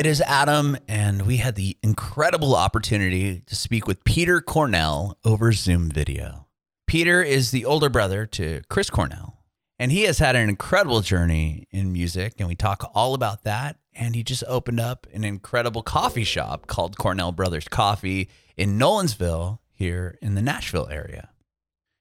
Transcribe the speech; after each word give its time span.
It 0.00 0.06
is 0.06 0.22
Adam, 0.22 0.78
and 0.88 1.26
we 1.26 1.36
had 1.36 1.56
the 1.56 1.76
incredible 1.82 2.56
opportunity 2.56 3.40
to 3.40 3.54
speak 3.54 3.86
with 3.86 4.02
Peter 4.02 4.40
Cornell 4.40 5.18
over 5.26 5.52
Zoom 5.52 5.90
video. 5.90 6.46
Peter 6.86 7.22
is 7.22 7.50
the 7.50 7.66
older 7.66 7.90
brother 7.90 8.24
to 8.24 8.62
Chris 8.70 8.88
Cornell, 8.88 9.42
and 9.78 9.92
he 9.92 10.04
has 10.04 10.18
had 10.18 10.36
an 10.36 10.48
incredible 10.48 11.02
journey 11.02 11.68
in 11.70 11.92
music, 11.92 12.36
and 12.38 12.48
we 12.48 12.54
talk 12.54 12.90
all 12.94 13.12
about 13.12 13.42
that. 13.42 13.76
And 13.92 14.14
he 14.14 14.22
just 14.22 14.42
opened 14.48 14.80
up 14.80 15.06
an 15.12 15.22
incredible 15.22 15.82
coffee 15.82 16.24
shop 16.24 16.66
called 16.66 16.96
Cornell 16.96 17.32
Brothers 17.32 17.68
Coffee 17.68 18.30
in 18.56 18.78
Nolensville 18.78 19.58
here 19.70 20.16
in 20.22 20.34
the 20.34 20.40
Nashville 20.40 20.88
area. 20.90 21.28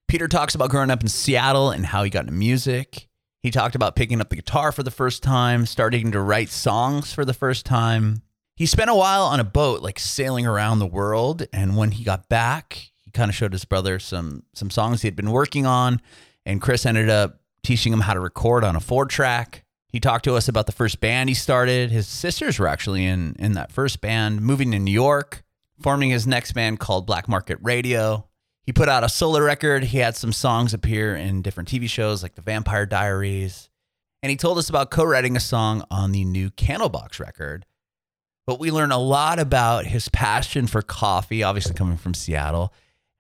Peter 0.07 0.29
talks 0.29 0.55
about 0.55 0.69
growing 0.69 0.89
up 0.89 1.01
in 1.01 1.09
Seattle 1.09 1.69
and 1.69 1.87
how 1.87 2.03
he 2.03 2.09
got 2.09 2.21
into 2.21 2.31
music. 2.31 3.08
He 3.41 3.51
talked 3.51 3.75
about 3.75 3.95
picking 3.95 4.19
up 4.19 4.29
the 4.29 4.35
guitar 4.35 4.71
for 4.71 4.83
the 4.83 4.91
first 4.91 5.23
time, 5.23 5.65
starting 5.65 6.11
to 6.11 6.21
write 6.21 6.49
songs 6.49 7.13
for 7.13 7.23
the 7.23 7.33
first 7.33 7.65
time. 7.65 8.21
He 8.55 8.65
spent 8.65 8.89
a 8.89 8.95
while 8.95 9.23
on 9.23 9.39
a 9.39 9.45
boat, 9.45 9.81
like 9.81 9.97
sailing 9.97 10.45
around 10.45 10.79
the 10.79 10.85
world. 10.85 11.47
And 11.53 11.77
when 11.77 11.91
he 11.91 12.03
got 12.03 12.27
back, 12.27 12.91
he 13.01 13.11
kind 13.11 13.29
of 13.29 13.35
showed 13.35 13.53
his 13.53 13.65
brother 13.65 13.99
some 13.99 14.43
some 14.53 14.69
songs 14.69 15.01
he 15.01 15.07
had 15.07 15.15
been 15.15 15.31
working 15.31 15.65
on. 15.65 16.01
And 16.45 16.61
Chris 16.61 16.85
ended 16.85 17.09
up 17.09 17.39
teaching 17.63 17.93
him 17.93 18.01
how 18.01 18.13
to 18.13 18.19
record 18.19 18.63
on 18.63 18.75
a 18.75 18.81
four 18.81 19.05
track. 19.05 19.63
He 19.87 19.99
talked 19.99 20.25
to 20.25 20.35
us 20.35 20.47
about 20.47 20.65
the 20.65 20.71
first 20.71 20.99
band 20.99 21.29
he 21.29 21.35
started. 21.35 21.89
His 21.89 22.07
sisters 22.07 22.59
were 22.59 22.67
actually 22.67 23.05
in 23.05 23.35
in 23.39 23.53
that 23.53 23.71
first 23.71 24.01
band, 24.01 24.41
moving 24.41 24.71
to 24.71 24.79
New 24.79 24.91
York, 24.91 25.43
forming 25.81 26.09
his 26.09 26.27
next 26.27 26.51
band 26.51 26.79
called 26.79 27.07
Black 27.07 27.29
Market 27.29 27.57
Radio. 27.61 28.28
He 28.69 28.73
put 28.73 28.87
out 28.87 29.03
a 29.03 29.09
solo 29.09 29.39
record. 29.39 29.85
He 29.85 29.97
had 29.97 30.15
some 30.15 30.31
songs 30.31 30.75
appear 30.75 31.15
in 31.15 31.41
different 31.41 31.67
TV 31.69 31.89
shows 31.89 32.21
like 32.21 32.35
The 32.35 32.43
Vampire 32.43 32.85
Diaries. 32.85 33.67
And 34.21 34.29
he 34.29 34.35
told 34.35 34.59
us 34.59 34.69
about 34.69 34.91
co 34.91 35.03
writing 35.03 35.35
a 35.35 35.39
song 35.39 35.83
on 35.89 36.11
the 36.11 36.23
new 36.23 36.51
Candlebox 36.51 37.19
record. 37.19 37.65
But 38.45 38.59
we 38.59 38.69
learn 38.69 38.91
a 38.91 38.99
lot 38.99 39.39
about 39.39 39.87
his 39.87 40.07
passion 40.09 40.67
for 40.67 40.83
coffee, 40.83 41.41
obviously 41.41 41.73
coming 41.73 41.97
from 41.97 42.13
Seattle, 42.13 42.71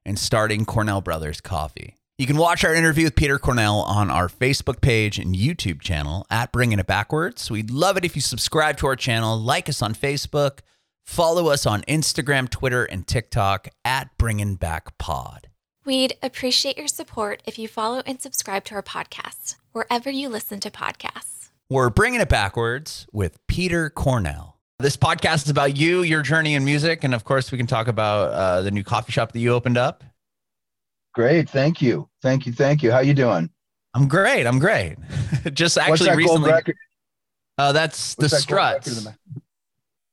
and 0.05 0.19
starting 0.19 0.65
Cornell 0.65 1.01
Brothers 1.01 1.41
Coffee. 1.41 1.95
You 2.19 2.27
can 2.27 2.37
watch 2.37 2.63
our 2.63 2.75
interview 2.75 3.05
with 3.05 3.15
Peter 3.15 3.39
Cornell 3.39 3.79
on 3.81 4.11
our 4.11 4.27
Facebook 4.27 4.81
page 4.81 5.17
and 5.17 5.33
YouTube 5.33 5.81
channel 5.81 6.27
at 6.29 6.51
Bringing 6.51 6.77
It 6.77 6.85
Backwards. 6.85 7.49
We'd 7.49 7.71
love 7.71 7.97
it 7.97 8.05
if 8.05 8.15
you 8.15 8.21
subscribe 8.21 8.77
to 8.77 8.85
our 8.85 8.95
channel, 8.95 9.35
like 9.35 9.67
us 9.67 9.81
on 9.81 9.95
Facebook, 9.95 10.59
Follow 11.09 11.47
us 11.47 11.65
on 11.65 11.81
Instagram, 11.81 12.47
Twitter, 12.47 12.85
and 12.85 13.05
TikTok 13.05 13.69
at 13.83 14.15
Bringing 14.19 14.55
Back 14.55 14.95
Pod. 14.99 15.47
We'd 15.83 16.15
appreciate 16.21 16.77
your 16.77 16.87
support 16.87 17.41
if 17.47 17.57
you 17.57 17.67
follow 17.67 18.03
and 18.05 18.21
subscribe 18.21 18.63
to 18.65 18.75
our 18.75 18.83
podcast 18.83 19.55
wherever 19.71 20.11
you 20.11 20.29
listen 20.29 20.59
to 20.59 20.69
podcasts. 20.69 21.49
We're 21.67 21.89
bringing 21.89 22.21
it 22.21 22.29
backwards 22.29 23.07
with 23.11 23.39
Peter 23.47 23.89
Cornell. 23.89 24.59
This 24.77 24.95
podcast 24.95 25.45
is 25.45 25.49
about 25.49 25.75
you, 25.75 26.03
your 26.03 26.21
journey 26.21 26.53
in 26.53 26.63
music, 26.63 27.03
and 27.03 27.15
of 27.15 27.23
course, 27.23 27.51
we 27.51 27.57
can 27.57 27.67
talk 27.67 27.87
about 27.87 28.31
uh, 28.31 28.61
the 28.61 28.69
new 28.69 28.83
coffee 28.83 29.11
shop 29.11 29.31
that 29.31 29.39
you 29.39 29.51
opened 29.51 29.79
up. 29.79 30.03
Great, 31.15 31.49
thank 31.49 31.81
you, 31.81 32.07
thank 32.21 32.45
you, 32.45 32.53
thank 32.53 32.83
you. 32.83 32.91
How 32.91 32.99
you 32.99 33.15
doing? 33.15 33.49
I'm 33.95 34.07
great. 34.07 34.45
I'm 34.45 34.59
great. 34.59 34.97
Just 35.53 35.79
actually 35.79 36.15
recently. 36.15 36.53
Uh, 37.59 37.73
that's 37.73 38.15
What's 38.15 38.31
the 38.31 38.35
that 38.37 38.41
Struts. 38.41 39.07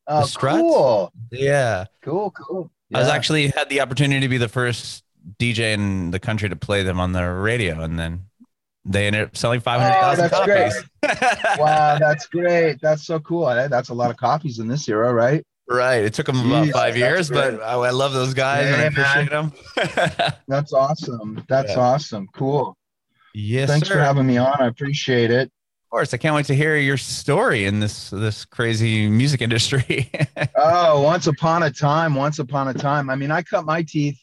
Oh, 0.08 0.26
cool. 0.36 1.12
Yeah. 1.32 1.86
Cool, 2.02 2.30
cool. 2.30 2.70
Yeah. 2.90 2.98
I 2.98 3.00
was 3.00 3.08
actually 3.08 3.48
had 3.48 3.68
the 3.68 3.80
opportunity 3.80 4.20
to 4.20 4.28
be 4.28 4.38
the 4.38 4.48
first 4.48 5.04
DJ 5.38 5.74
in 5.74 6.12
the 6.12 6.20
country 6.20 6.48
to 6.48 6.56
play 6.56 6.82
them 6.82 7.00
on 7.00 7.12
the 7.12 7.28
radio, 7.28 7.80
and 7.82 7.98
then 7.98 8.26
they 8.84 9.08
ended 9.08 9.22
up 9.22 9.36
selling 9.36 9.60
500,000 9.60 10.24
oh, 10.24 10.28
copies. 10.28 10.84
wow, 11.58 11.98
that's 11.98 12.26
great. 12.26 12.80
That's 12.80 13.04
so 13.04 13.18
cool. 13.18 13.46
That's 13.46 13.88
a 13.88 13.94
lot 13.94 14.10
of 14.10 14.16
copies 14.16 14.60
in 14.60 14.68
this 14.68 14.88
era, 14.88 15.12
right? 15.12 15.44
Right. 15.68 16.04
It 16.04 16.14
took 16.14 16.26
them 16.26 16.36
Jeez, 16.36 16.68
about 16.68 16.68
five 16.68 16.96
years, 16.96 17.28
great. 17.28 17.58
but 17.58 17.62
I, 17.62 17.72
I, 17.72 17.90
love 17.90 18.12
those 18.12 18.34
guys 18.34 18.66
yeah, 18.66 18.74
and 18.74 18.82
I 18.82 18.84
appreciate 18.84 19.32
man. 19.32 19.52
them. 20.14 20.32
that's 20.46 20.72
awesome. 20.72 21.44
That's 21.48 21.72
yeah. 21.72 21.80
awesome. 21.80 22.28
Cool. 22.32 22.76
Yes. 23.34 23.68
Thanks 23.68 23.88
sir. 23.88 23.94
for 23.94 24.00
having 24.00 24.26
me 24.26 24.36
on. 24.36 24.54
I 24.60 24.68
appreciate 24.68 25.32
it 25.32 25.50
course. 25.90 26.14
I 26.14 26.16
can't 26.16 26.34
wait 26.34 26.46
to 26.46 26.54
hear 26.54 26.76
your 26.76 26.96
story 26.96 27.64
in 27.64 27.80
this 27.80 28.10
this 28.10 28.44
crazy 28.44 29.08
music 29.08 29.40
industry. 29.40 30.10
oh, 30.56 31.02
once 31.02 31.26
upon 31.26 31.62
a 31.62 31.70
time, 31.70 32.14
once 32.14 32.38
upon 32.38 32.68
a 32.68 32.74
time. 32.74 33.10
I 33.10 33.16
mean, 33.16 33.30
I 33.30 33.42
cut 33.42 33.64
my 33.64 33.82
teeth 33.82 34.18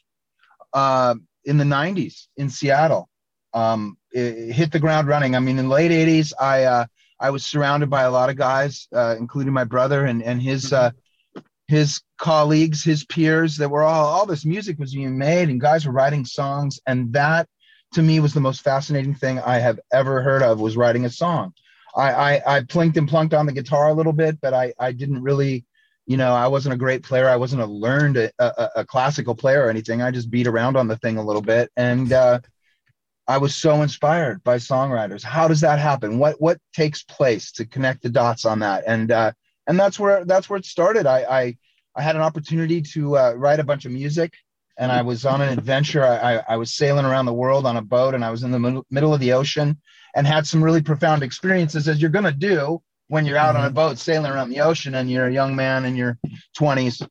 uh, 0.74 1.16
in 1.46 1.58
the 1.58 1.64
'90s 1.64 2.28
in 2.38 2.50
Seattle. 2.50 3.10
Um, 3.54 3.98
it, 4.12 4.38
it 4.38 4.54
hit 4.54 4.72
the 4.72 4.80
ground 4.80 5.08
running. 5.08 5.36
I 5.36 5.40
mean, 5.40 5.60
in 5.60 5.68
the 5.68 5.74
late 5.74 5.92
'80s, 5.92 6.34
I 6.40 6.64
uh, 6.64 6.86
I 7.20 7.30
was 7.30 7.46
surrounded 7.46 7.90
by 7.90 8.04
a 8.04 8.12
lot 8.12 8.30
of 8.30 8.36
guys, 8.36 8.88
uh, 8.94 9.16
including 9.18 9.54
my 9.54 9.64
brother 9.64 10.06
and 10.06 10.22
and 10.22 10.42
his 10.42 10.74
uh, 10.74 10.92
his 11.68 12.02
colleagues, 12.18 12.84
his 12.84 13.06
peers. 13.06 13.58
That 13.58 13.70
were 13.70 13.84
all 13.84 14.06
all 14.06 14.26
this 14.26 14.46
music 14.46 14.80
was 14.80 14.94
being 14.94 15.18
made, 15.18 15.50
and 15.50 15.62
guys 15.62 15.86
were 15.86 15.94
writing 15.94 16.26
songs, 16.26 16.80
and 16.86 17.14
that 17.14 17.48
to 17.94 18.02
me 18.02 18.20
was 18.20 18.34
the 18.34 18.42
most 18.42 18.62
fascinating 18.62 19.16
thing 19.16 19.40
I 19.40 19.60
have 19.60 19.80
ever 19.92 20.22
heard 20.22 20.44
of 20.44 20.60
was 20.60 20.78
writing 20.78 21.06
a 21.06 21.10
song. 21.10 21.54
I, 21.96 22.12
I, 22.12 22.58
I 22.58 22.62
plinked 22.62 22.98
and 22.98 23.08
plunked 23.08 23.34
on 23.34 23.46
the 23.46 23.54
guitar 23.54 23.90
a 23.90 23.94
little 23.94 24.14
bit, 24.14 24.40
but 24.42 24.54
I, 24.54 24.74
I 24.80 24.92
didn't 24.92 25.22
really, 25.22 25.66
you 26.06 26.18
know, 26.18 26.34
I 26.34 26.48
wasn't 26.48 26.74
a 26.74 26.78
great 26.78 27.04
player. 27.04 27.30
I 27.30 27.36
wasn't 27.36 27.62
a 27.62 27.66
learned 27.66 28.18
a, 28.18 28.32
a, 28.40 28.70
a 28.78 28.86
classical 28.86 29.36
player 29.36 29.66
or 29.66 29.70
anything. 29.70 30.02
I 30.02 30.12
just 30.12 30.32
beat 30.32 30.48
around 30.48 30.76
on 30.76 30.88
the 30.88 30.98
thing 30.98 31.18
a 31.18 31.24
little 31.24 31.42
bit, 31.42 31.72
and 31.78 32.12
uh, 32.12 32.40
I 33.28 33.38
was 33.38 33.56
so 33.56 33.82
inspired 33.82 34.44
by 34.44 34.58
songwriters. 34.58 35.24
How 35.24 35.48
does 35.48 35.62
that 35.62 35.80
happen? 35.80 36.20
What 36.20 36.42
what 36.42 36.58
takes 36.74 37.04
place 37.04 37.52
to 37.54 37.66
connect 37.66 38.04
the 38.04 38.10
dots 38.10 38.44
on 38.46 38.60
that? 38.60 38.84
And 38.86 39.12
uh, 39.12 39.32
and 39.68 39.80
that's 39.80 40.00
where 40.00 40.26
that's 40.26 40.50
where 40.50 40.58
it 40.58 40.66
started. 40.66 41.06
I 41.06 41.20
I, 41.24 41.58
I 41.96 42.02
had 42.02 42.16
an 42.16 42.22
opportunity 42.22 42.82
to 42.94 43.18
uh, 43.18 43.34
write 43.34 43.60
a 43.60 43.64
bunch 43.64 43.86
of 43.86 43.92
music, 43.92 44.34
and 44.78 44.92
I 44.92 45.02
was 45.02 45.26
on 45.26 45.42
an 45.42 45.50
adventure. 45.50 46.04
I, 46.04 46.36
I, 46.36 46.44
I 46.50 46.58
was 46.58 46.74
sailing 46.74 47.06
around 47.06 47.26
the 47.26 47.34
world 47.34 47.66
on 47.66 47.78
a 47.78 47.82
boat, 47.82 48.16
and 48.16 48.26
I 48.26 48.32
was 48.32 48.44
in 48.44 48.52
the 48.52 48.84
middle 48.90 49.14
of 49.14 49.20
the 49.20 49.34
ocean 49.34 49.80
and 50.16 50.28
had 50.28 50.48
some 50.48 50.64
really 50.64 50.82
profound 50.82 51.24
experiences 51.24 51.88
as 51.88 52.02
you're 52.02 52.10
going 52.10 52.26
to 52.26 52.32
do 52.32 52.82
when 53.08 53.26
you're 53.26 53.38
out 53.38 53.50
mm-hmm. 53.50 53.58
on 53.58 53.64
a 53.66 53.68
mm-hmm. 53.68 53.76
boat 53.76 53.98
sailing 53.98 54.32
around 54.32 54.50
the 54.50 54.62
ocean 54.62 54.96
and 54.96 55.10
you're 55.10 55.28
a 55.28 55.34
young 55.34 55.56
man 55.56 55.86
in 55.86 55.96
your 55.96 56.18
20s. 56.58 57.08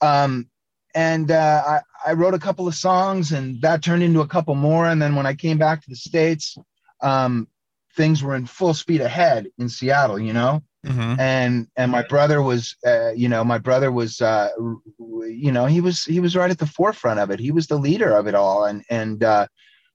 Um, 0.00 0.48
and 0.94 1.30
uh, 1.30 1.62
I, 1.66 2.10
I, 2.10 2.12
wrote 2.14 2.34
a 2.34 2.38
couple 2.38 2.66
of 2.66 2.74
songs 2.74 3.32
and 3.32 3.60
that 3.62 3.82
turned 3.82 4.02
into 4.02 4.20
a 4.20 4.26
couple 4.26 4.54
more. 4.54 4.86
And 4.86 5.00
then 5.00 5.14
when 5.14 5.26
I 5.26 5.34
came 5.34 5.58
back 5.58 5.82
to 5.82 5.90
the 5.90 5.96
States, 5.96 6.56
um, 7.02 7.48
things 7.96 8.22
were 8.22 8.34
in 8.34 8.46
full 8.46 8.74
speed 8.74 9.00
ahead 9.00 9.48
in 9.58 9.68
Seattle, 9.68 10.18
you 10.18 10.32
know? 10.32 10.62
Mm-hmm. 10.86 11.20
And 11.20 11.66
and 11.76 11.90
my 11.90 12.02
brother 12.02 12.40
was, 12.40 12.76
uh, 12.86 13.10
you 13.10 13.28
know, 13.28 13.42
my 13.42 13.58
brother 13.58 13.90
was, 13.90 14.20
uh, 14.20 14.50
you 14.98 15.50
know, 15.50 15.66
he 15.66 15.80
was 15.80 16.04
he 16.04 16.20
was 16.20 16.36
right 16.36 16.50
at 16.50 16.58
the 16.58 16.66
forefront 16.66 17.18
of 17.18 17.30
it. 17.30 17.40
He 17.40 17.50
was 17.50 17.66
the 17.66 17.76
leader 17.76 18.16
of 18.16 18.28
it 18.28 18.34
all, 18.34 18.64
and 18.64 18.84
and 18.88 19.22
uh, 19.24 19.48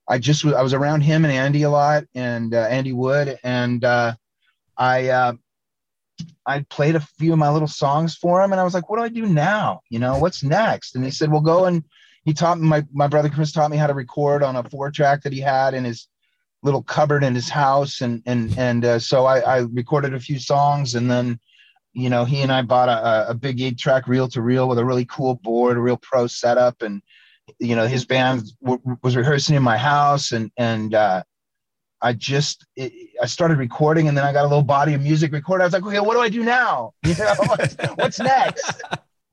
I 0.08 0.18
just 0.18 0.44
was 0.44 0.54
I 0.54 0.62
was 0.62 0.74
around 0.74 1.02
him 1.02 1.24
and 1.24 1.32
Andy 1.32 1.62
a 1.62 1.70
lot 1.70 2.04
and 2.14 2.54
uh, 2.54 2.66
Andy 2.68 2.92
Wood 2.92 3.38
and 3.42 3.84
uh, 3.84 4.14
I 4.76 5.08
uh, 5.08 5.32
I 6.46 6.60
played 6.68 6.96
a 6.96 7.00
few 7.00 7.32
of 7.32 7.38
my 7.38 7.50
little 7.50 7.68
songs 7.68 8.14
for 8.14 8.42
him 8.42 8.52
and 8.52 8.60
I 8.60 8.64
was 8.64 8.74
like, 8.74 8.88
what 8.90 8.98
do 8.98 9.04
I 9.04 9.08
do 9.08 9.26
now? 9.26 9.80
You 9.88 9.98
know, 9.98 10.18
what's 10.18 10.42
next? 10.42 10.94
And 10.94 11.04
he 11.04 11.10
said, 11.10 11.30
well, 11.30 11.40
go 11.40 11.64
and 11.64 11.84
he 12.24 12.34
taught 12.34 12.60
me 12.60 12.68
my 12.68 12.84
my 12.92 13.08
brother 13.08 13.30
Chris 13.30 13.52
taught 13.52 13.70
me 13.70 13.76
how 13.76 13.86
to 13.86 13.94
record 13.94 14.42
on 14.42 14.56
a 14.56 14.68
four 14.68 14.90
track 14.90 15.22
that 15.22 15.32
he 15.32 15.40
had 15.40 15.74
in 15.74 15.84
his 15.84 16.08
little 16.64 16.82
cupboard 16.82 17.22
in 17.22 17.34
his 17.34 17.48
house 17.48 18.00
and 18.00 18.22
and 18.26 18.58
and 18.58 18.84
uh, 18.84 18.98
so 18.98 19.26
I, 19.26 19.40
I 19.40 19.58
recorded 19.58 20.14
a 20.14 20.20
few 20.20 20.38
songs 20.38 20.94
and 20.94 21.10
then 21.10 21.38
you 21.92 22.08
know 22.08 22.24
he 22.24 22.40
and 22.40 22.50
I 22.50 22.62
bought 22.62 22.88
a, 22.88 23.30
a 23.30 23.34
big 23.34 23.60
eight 23.60 23.78
track 23.78 24.08
reel 24.08 24.28
to 24.28 24.40
reel 24.40 24.66
with 24.66 24.78
a 24.78 24.84
really 24.84 25.04
cool 25.04 25.36
board, 25.36 25.76
a 25.76 25.80
real 25.80 25.98
pro 25.98 26.26
setup 26.26 26.82
and 26.82 27.02
you 27.60 27.76
know 27.76 27.86
his 27.86 28.06
band 28.06 28.44
w- 28.62 28.80
was 29.02 29.14
rehearsing 29.14 29.54
in 29.54 29.62
my 29.62 29.76
house 29.76 30.32
and 30.32 30.50
and 30.56 30.94
uh, 30.94 31.22
I 32.00 32.14
just 32.14 32.66
it, 32.76 32.92
I 33.22 33.26
started 33.26 33.58
recording 33.58 34.08
and 34.08 34.16
then 34.16 34.24
I 34.24 34.32
got 34.32 34.46
a 34.46 34.48
little 34.48 34.64
body 34.64 34.94
of 34.94 35.02
music 35.02 35.32
recorded. 35.32 35.64
I 35.64 35.66
was 35.66 35.74
like, 35.74 35.84
okay, 35.84 36.00
what 36.00 36.14
do 36.14 36.20
I 36.20 36.30
do 36.30 36.42
now? 36.42 36.94
You 37.04 37.14
know, 37.16 37.34
what's, 37.46 37.76
what's 37.96 38.18
next? 38.18 38.82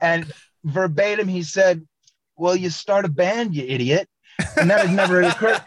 And 0.01 0.31
verbatim, 0.66 1.30
he 1.30 1.44
said, 1.44 1.88
"Well, 2.36 2.56
you 2.56 2.69
start 2.69 3.06
a 3.06 3.10
band, 3.10 3.56
you 3.56 3.63
idiot." 3.66 4.10
And 4.57 4.69
that 4.69 4.86
had 4.86 4.95
never 4.95 5.22
occurred. 5.22 5.62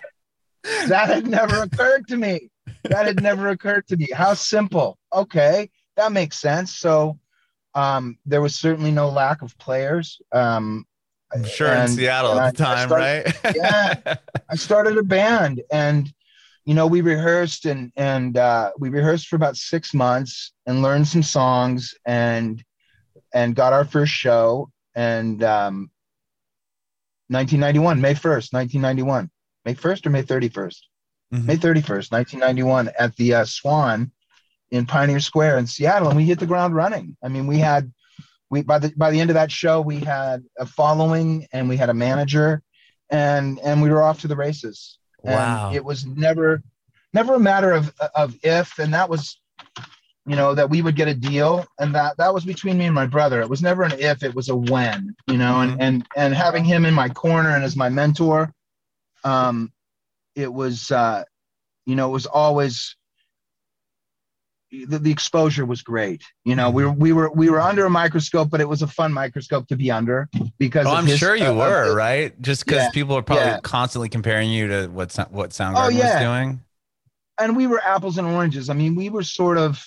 That 0.89 1.09
had 1.09 1.27
never 1.27 1.63
occurred 1.63 2.09
to 2.09 2.17
me. 2.17 2.51
That 2.85 3.07
had 3.07 3.23
never 3.23 3.49
occurred 3.49 3.87
to 3.89 3.97
me. 3.97 4.09
How 4.13 4.35
simple. 4.35 4.99
Okay, 5.13 5.71
that 5.97 6.13
makes 6.13 6.39
sense. 6.39 6.77
So 6.77 7.19
um, 7.75 8.19
there 8.27 8.41
was 8.41 8.55
certainly 8.55 8.91
no 8.91 9.09
lack 9.09 9.43
of 9.43 9.57
players. 9.59 10.21
Um, 10.33 10.87
I'm 11.33 11.45
sure 11.45 11.69
and, 11.69 11.91
in 11.91 11.97
Seattle 11.97 12.39
at 12.39 12.57
the 12.57 12.63
time, 12.63 12.89
started, 12.89 13.35
right? 13.45 13.57
yeah. 13.57 14.17
I 14.49 14.57
started 14.57 14.97
a 14.99 15.03
band 15.03 15.63
and 15.71 16.13
you 16.65 16.75
know, 16.75 16.87
we 16.87 17.03
rehearsed 17.03 17.67
and 17.67 17.93
and 17.97 18.37
uh, 18.39 18.71
we 18.79 18.89
rehearsed 18.89 19.29
for 19.29 19.37
about 19.37 19.57
six 19.57 19.93
months 19.93 20.53
and 20.67 20.83
learned 20.83 21.07
some 21.07 21.23
songs 21.23 21.95
and 22.07 22.63
and 23.35 23.55
got 23.55 23.73
our 23.73 23.85
first 23.85 24.13
show 24.13 24.71
and 24.95 25.43
um, 25.43 25.91
1991, 27.29 28.01
May 28.01 28.15
1st, 28.15 28.53
1991, 28.53 29.31
May 29.65 29.75
1st 29.75 30.07
or 30.07 30.11
May 30.11 30.23
31st, 30.23 30.77
mm-hmm. 31.33 31.47
May 31.47 31.57
31st, 31.57 32.13
1991, 32.13 32.91
at 32.99 33.17
the 33.17 33.35
uh, 33.35 33.45
Swan 33.45 34.11
in 34.71 34.87
Pioneer 34.87 35.21
Square 35.21 35.59
in 35.59 35.67
Seattle, 35.67 36.09
and 36.09 36.17
we 36.17 36.25
hit 36.25 36.39
the 36.39 36.47
ground 36.47 36.75
running. 36.75 37.17
I 37.23 37.29
mean, 37.29 37.47
we 37.47 37.59
had 37.59 37.93
we 38.51 38.63
by 38.63 38.79
the 38.79 38.93
by 38.97 39.11
the 39.11 39.21
end 39.21 39.31
of 39.31 39.35
that 39.35 39.51
show, 39.51 39.81
we 39.81 39.99
had 40.01 40.45
a 40.59 40.67
following 40.67 41.47
and 41.53 41.69
we 41.69 41.77
had 41.77 41.91
a 41.91 41.95
manager, 41.95 42.63
and 43.11 43.59
and 43.61 43.83
we 43.83 43.91
were 43.91 44.03
off 44.03 44.21
to 44.23 44.29
the 44.29 44.37
races. 44.37 44.99
And 45.23 45.35
Wow. 45.35 45.73
it 45.73 45.85
was 45.85 46.05
never 46.05 46.63
never 47.13 47.35
a 47.35 47.41
matter 47.41 47.73
of 47.73 47.93
of 48.15 48.37
if, 48.43 48.79
and 48.79 48.93
that 48.95 49.09
was 49.09 49.39
you 50.27 50.37
know 50.37 50.55
that 50.55 50.71
we 50.71 50.83
would 50.83 50.97
get 50.97 51.09
a 51.09 51.15
deal 51.15 51.67
and 51.79 51.95
that 51.95 52.17
that 52.17 52.33
was 52.33 52.45
between 52.45 52.79
me 52.79 52.87
and 52.87 52.95
my 52.95 53.05
brother 53.07 53.43
it 53.43 53.49
was 53.49 53.61
never 53.61 53.83
an 53.83 53.93
if 53.99 54.23
it 54.23 54.35
was 54.35 54.49
a 54.49 54.57
when 54.57 55.15
you 55.27 55.37
know 55.37 55.57
Mhm. 55.57 55.73
and 55.73 55.83
and 55.83 56.07
and 56.17 56.35
having 56.35 56.65
him 56.65 56.87
in 56.87 56.95
my 56.95 57.11
corner 57.11 57.51
and 57.51 57.63
as 57.63 57.77
my 57.77 57.91
mentor 57.91 58.51
um 59.25 59.73
it 60.35 60.53
was 60.53 60.91
uh 60.91 61.25
you 61.87 61.97
know 61.97 62.09
it 62.09 62.13
was 62.13 62.27
always 62.27 62.97
the, 64.71 64.99
the 64.99 65.11
exposure 65.13 65.65
was 65.65 65.83
great 65.83 66.23
you 66.45 66.57
know 66.57 66.69
we 66.71 66.85
were 66.85 66.91
we 66.93 67.13
were 67.13 67.31
we 67.31 67.49
were 67.49 67.61
under 67.61 67.87
a 67.87 67.91
microscope 67.91 68.51
but 68.51 68.61
it 68.61 68.69
was 68.69 68.83
a 68.83 68.87
fun 68.89 69.13
microscope 69.13 69.69
to 69.69 69.77
be 69.77 69.91
under 69.91 70.29
because 70.59 70.87
Oh, 70.87 70.95
I'm 70.95 71.07
his- 71.07 71.19
sure 71.19 71.37
you 71.37 71.45
uh, 71.47 71.55
were, 71.55 71.85
his- 71.87 71.95
right? 71.95 72.43
Just 72.43 72.65
because 72.67 72.83
Yeah, 72.85 72.91
people 72.91 73.17
are 73.17 73.23
probably 73.23 73.45
yeah. 73.45 73.61
constantly 73.61 74.09
comparing 74.09 74.51
you 74.51 74.67
to 74.69 74.87
what 74.89 75.13
what 75.31 75.51
Soundgarden 75.51 75.85
Oh, 75.85 75.89
yeah. 75.89 76.15
was 76.15 76.23
doing. 76.49 76.61
and 77.39 77.57
we 77.57 77.67
were 77.69 77.81
apples 77.81 78.19
and 78.19 78.27
oranges. 78.27 78.69
I 78.69 78.75
mean, 78.75 78.95
we 78.97 79.11
were 79.11 79.23
sort 79.23 79.59
of, 79.59 79.85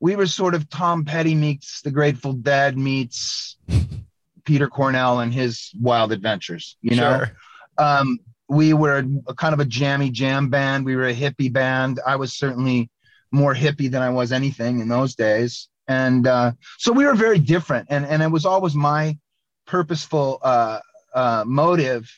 we 0.00 0.16
were 0.16 0.26
sort 0.26 0.54
of 0.54 0.68
Tom 0.68 1.04
Petty 1.06 1.34
meets 1.34 1.80
the 1.82 1.90
Grateful 1.90 2.32
Dead 2.34 2.76
meets 2.76 3.56
Peter 4.44 4.68
Cornell 4.68 5.20
and 5.20 5.32
his 5.32 5.70
wild 5.80 6.12
adventures. 6.12 6.76
You 6.82 6.96
know, 6.96 7.18
Sure. 7.24 7.32
um, 7.78 8.18
we 8.48 8.72
were 8.72 9.04
a, 9.26 9.34
kind 9.34 9.52
of 9.54 9.60
a 9.60 9.64
jammy 9.64 10.10
jam 10.10 10.48
band. 10.50 10.84
We 10.84 10.96
were 10.96 11.08
a 11.08 11.14
hippie 11.14 11.52
band. 11.52 12.00
I 12.06 12.16
was 12.16 12.32
certainly 12.34 12.90
more 13.32 13.54
hippie 13.54 13.90
than 13.90 14.02
I 14.02 14.10
was 14.10 14.32
anything 14.32 14.80
in 14.80 14.88
those 14.88 15.14
days, 15.14 15.68
and 15.88 16.26
uh, 16.26 16.52
so 16.78 16.92
we 16.92 17.04
were 17.04 17.14
very 17.14 17.38
different. 17.38 17.88
And 17.90 18.06
and 18.06 18.22
it 18.22 18.30
was 18.30 18.44
always 18.46 18.74
my 18.74 19.18
purposeful 19.66 20.38
uh, 20.42 20.80
uh, 21.14 21.44
motive 21.46 22.08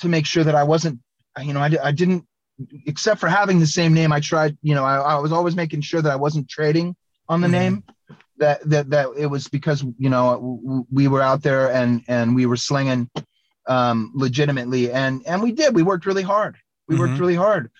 to 0.00 0.08
make 0.08 0.26
sure 0.26 0.44
that 0.44 0.54
I 0.54 0.62
wasn't, 0.62 1.00
you 1.42 1.52
know, 1.52 1.60
I, 1.60 1.70
I 1.82 1.92
didn't 1.92 2.26
except 2.86 3.18
for 3.20 3.28
having 3.28 3.58
the 3.58 3.66
same 3.66 3.94
name, 3.94 4.12
I 4.12 4.20
tried, 4.20 4.56
you 4.62 4.74
know, 4.76 4.84
I, 4.84 4.96
I 4.98 5.18
was 5.18 5.32
always 5.32 5.56
making 5.56 5.80
sure 5.80 6.00
that 6.00 6.12
I 6.12 6.16
wasn't 6.16 6.48
trading 6.48 6.94
on 7.28 7.40
the 7.40 7.48
Mhm. 7.48 7.50
name. 7.50 7.84
That 8.38 8.68
that 8.68 8.90
that 8.90 9.08
it 9.16 9.26
was 9.26 9.48
because 9.48 9.84
you 9.96 10.10
know 10.10 10.84
we 10.92 11.06
were 11.08 11.22
out 11.22 11.42
there 11.42 11.70
and 11.72 12.02
and 12.08 12.34
we 12.34 12.46
were 12.46 12.56
slinging 12.56 13.08
um, 13.66 14.12
legitimately, 14.14 14.90
and 14.92 15.22
and 15.26 15.42
we 15.42 15.52
did. 15.52 15.74
We 15.74 15.82
worked 15.82 16.06
really 16.06 16.22
hard. 16.22 16.56
We 16.88 16.96
worked 16.98 17.14
Mhm. 17.14 17.20
really 17.20 17.34
hard. 17.36 17.70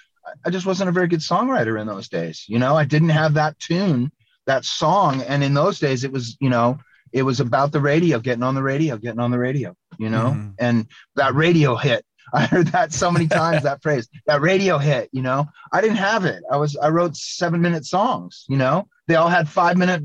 I- 0.44 0.50
just 0.50 0.64
wasn't 0.66 0.88
a 0.88 0.92
very 0.92 1.08
good 1.08 1.20
songwriter 1.20 1.78
in 1.80 1.86
those 1.86 2.08
days. 2.08 2.44
You 2.48 2.58
know, 2.58 2.74
I 2.76 2.84
didn't 2.84 3.10
have 3.10 3.34
that 3.34 3.58
tune, 3.58 4.10
that 4.46 4.64
song, 4.64 5.20
and 5.22 5.44
in 5.44 5.52
those 5.54 5.78
days 5.78 6.04
it 6.04 6.12
was, 6.12 6.36
you 6.40 6.48
know, 6.48 6.78
it 7.12 7.22
was 7.22 7.40
about 7.40 7.72
the 7.72 7.80
radio, 7.80 8.18
getting 8.18 8.42
on 8.42 8.54
the 8.54 8.62
radio, 8.62 8.96
getting 8.96 9.20
on 9.20 9.30
the 9.30 9.38
radio. 9.38 9.76
You 9.98 10.08
know, 10.10 10.30
Mhm. 10.34 10.54
and 10.58 10.86
that 11.16 11.34
radio 11.34 11.76
hit. 11.76 12.04
I 12.32 12.46
heard 12.46 12.68
that 12.68 12.92
so 12.92 13.10
many 13.12 13.28
times 13.28 13.62
that 13.64 13.82
phrase, 13.82 14.08
that 14.26 14.40
radio 14.40 14.78
hit, 14.78 15.10
you 15.12 15.22
know. 15.22 15.46
I 15.72 15.80
didn't 15.82 15.98
have 15.98 16.24
it. 16.24 16.42
I 16.50 16.56
was 16.56 16.74
I 16.76 16.88
wrote 16.88 17.12
7-minute 17.14 17.84
songs, 17.84 18.44
you 18.48 18.56
know. 18.56 18.88
They 19.06 19.16
all 19.16 19.28
had 19.28 19.46
5-minute 19.46 20.02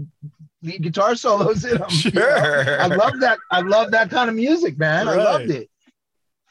lead 0.62 0.84
guitar 0.84 1.16
solos 1.16 1.64
in 1.64 1.78
them. 1.78 1.88
you 1.90 2.12
know? 2.12 2.20
Sure. 2.30 2.82
I 2.82 2.88
love 2.88 3.20
that 3.22 3.40
I 3.50 3.62
love 3.62 3.92
that 3.92 4.10
kind 4.10 4.30
of 4.30 4.36
music, 4.36 4.78
man. 4.78 5.08
I 5.08 5.16
loved 5.16 5.50
it. 5.50 5.69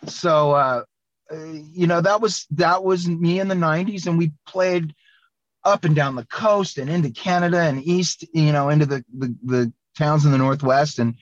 So 0.08 0.52
uh 0.52 0.82
you 1.30 1.86
know, 1.86 2.00
that 2.00 2.20
was 2.20 2.46
that 2.52 2.82
was 2.84 3.06
me 3.06 3.38
in 3.40 3.48
the 3.48 3.54
90s 3.54 4.06
and 4.06 4.16
we 4.18 4.32
played 4.46 4.94
up 5.64 5.84
and 5.84 5.94
down 5.94 6.14
the 6.16 6.24
coast 6.26 6.78
and 6.78 6.88
into 6.88 7.10
Canada 7.10 7.60
and 7.60 7.82
east, 7.84 8.24
you 8.32 8.52
know, 8.52 8.68
into 8.70 8.86
the 8.86 9.04
the, 9.16 9.34
the 9.44 9.72
towns 9.96 10.24
in 10.24 10.32
the 10.32 10.38
northwest 10.38 10.98
and 10.98 11.14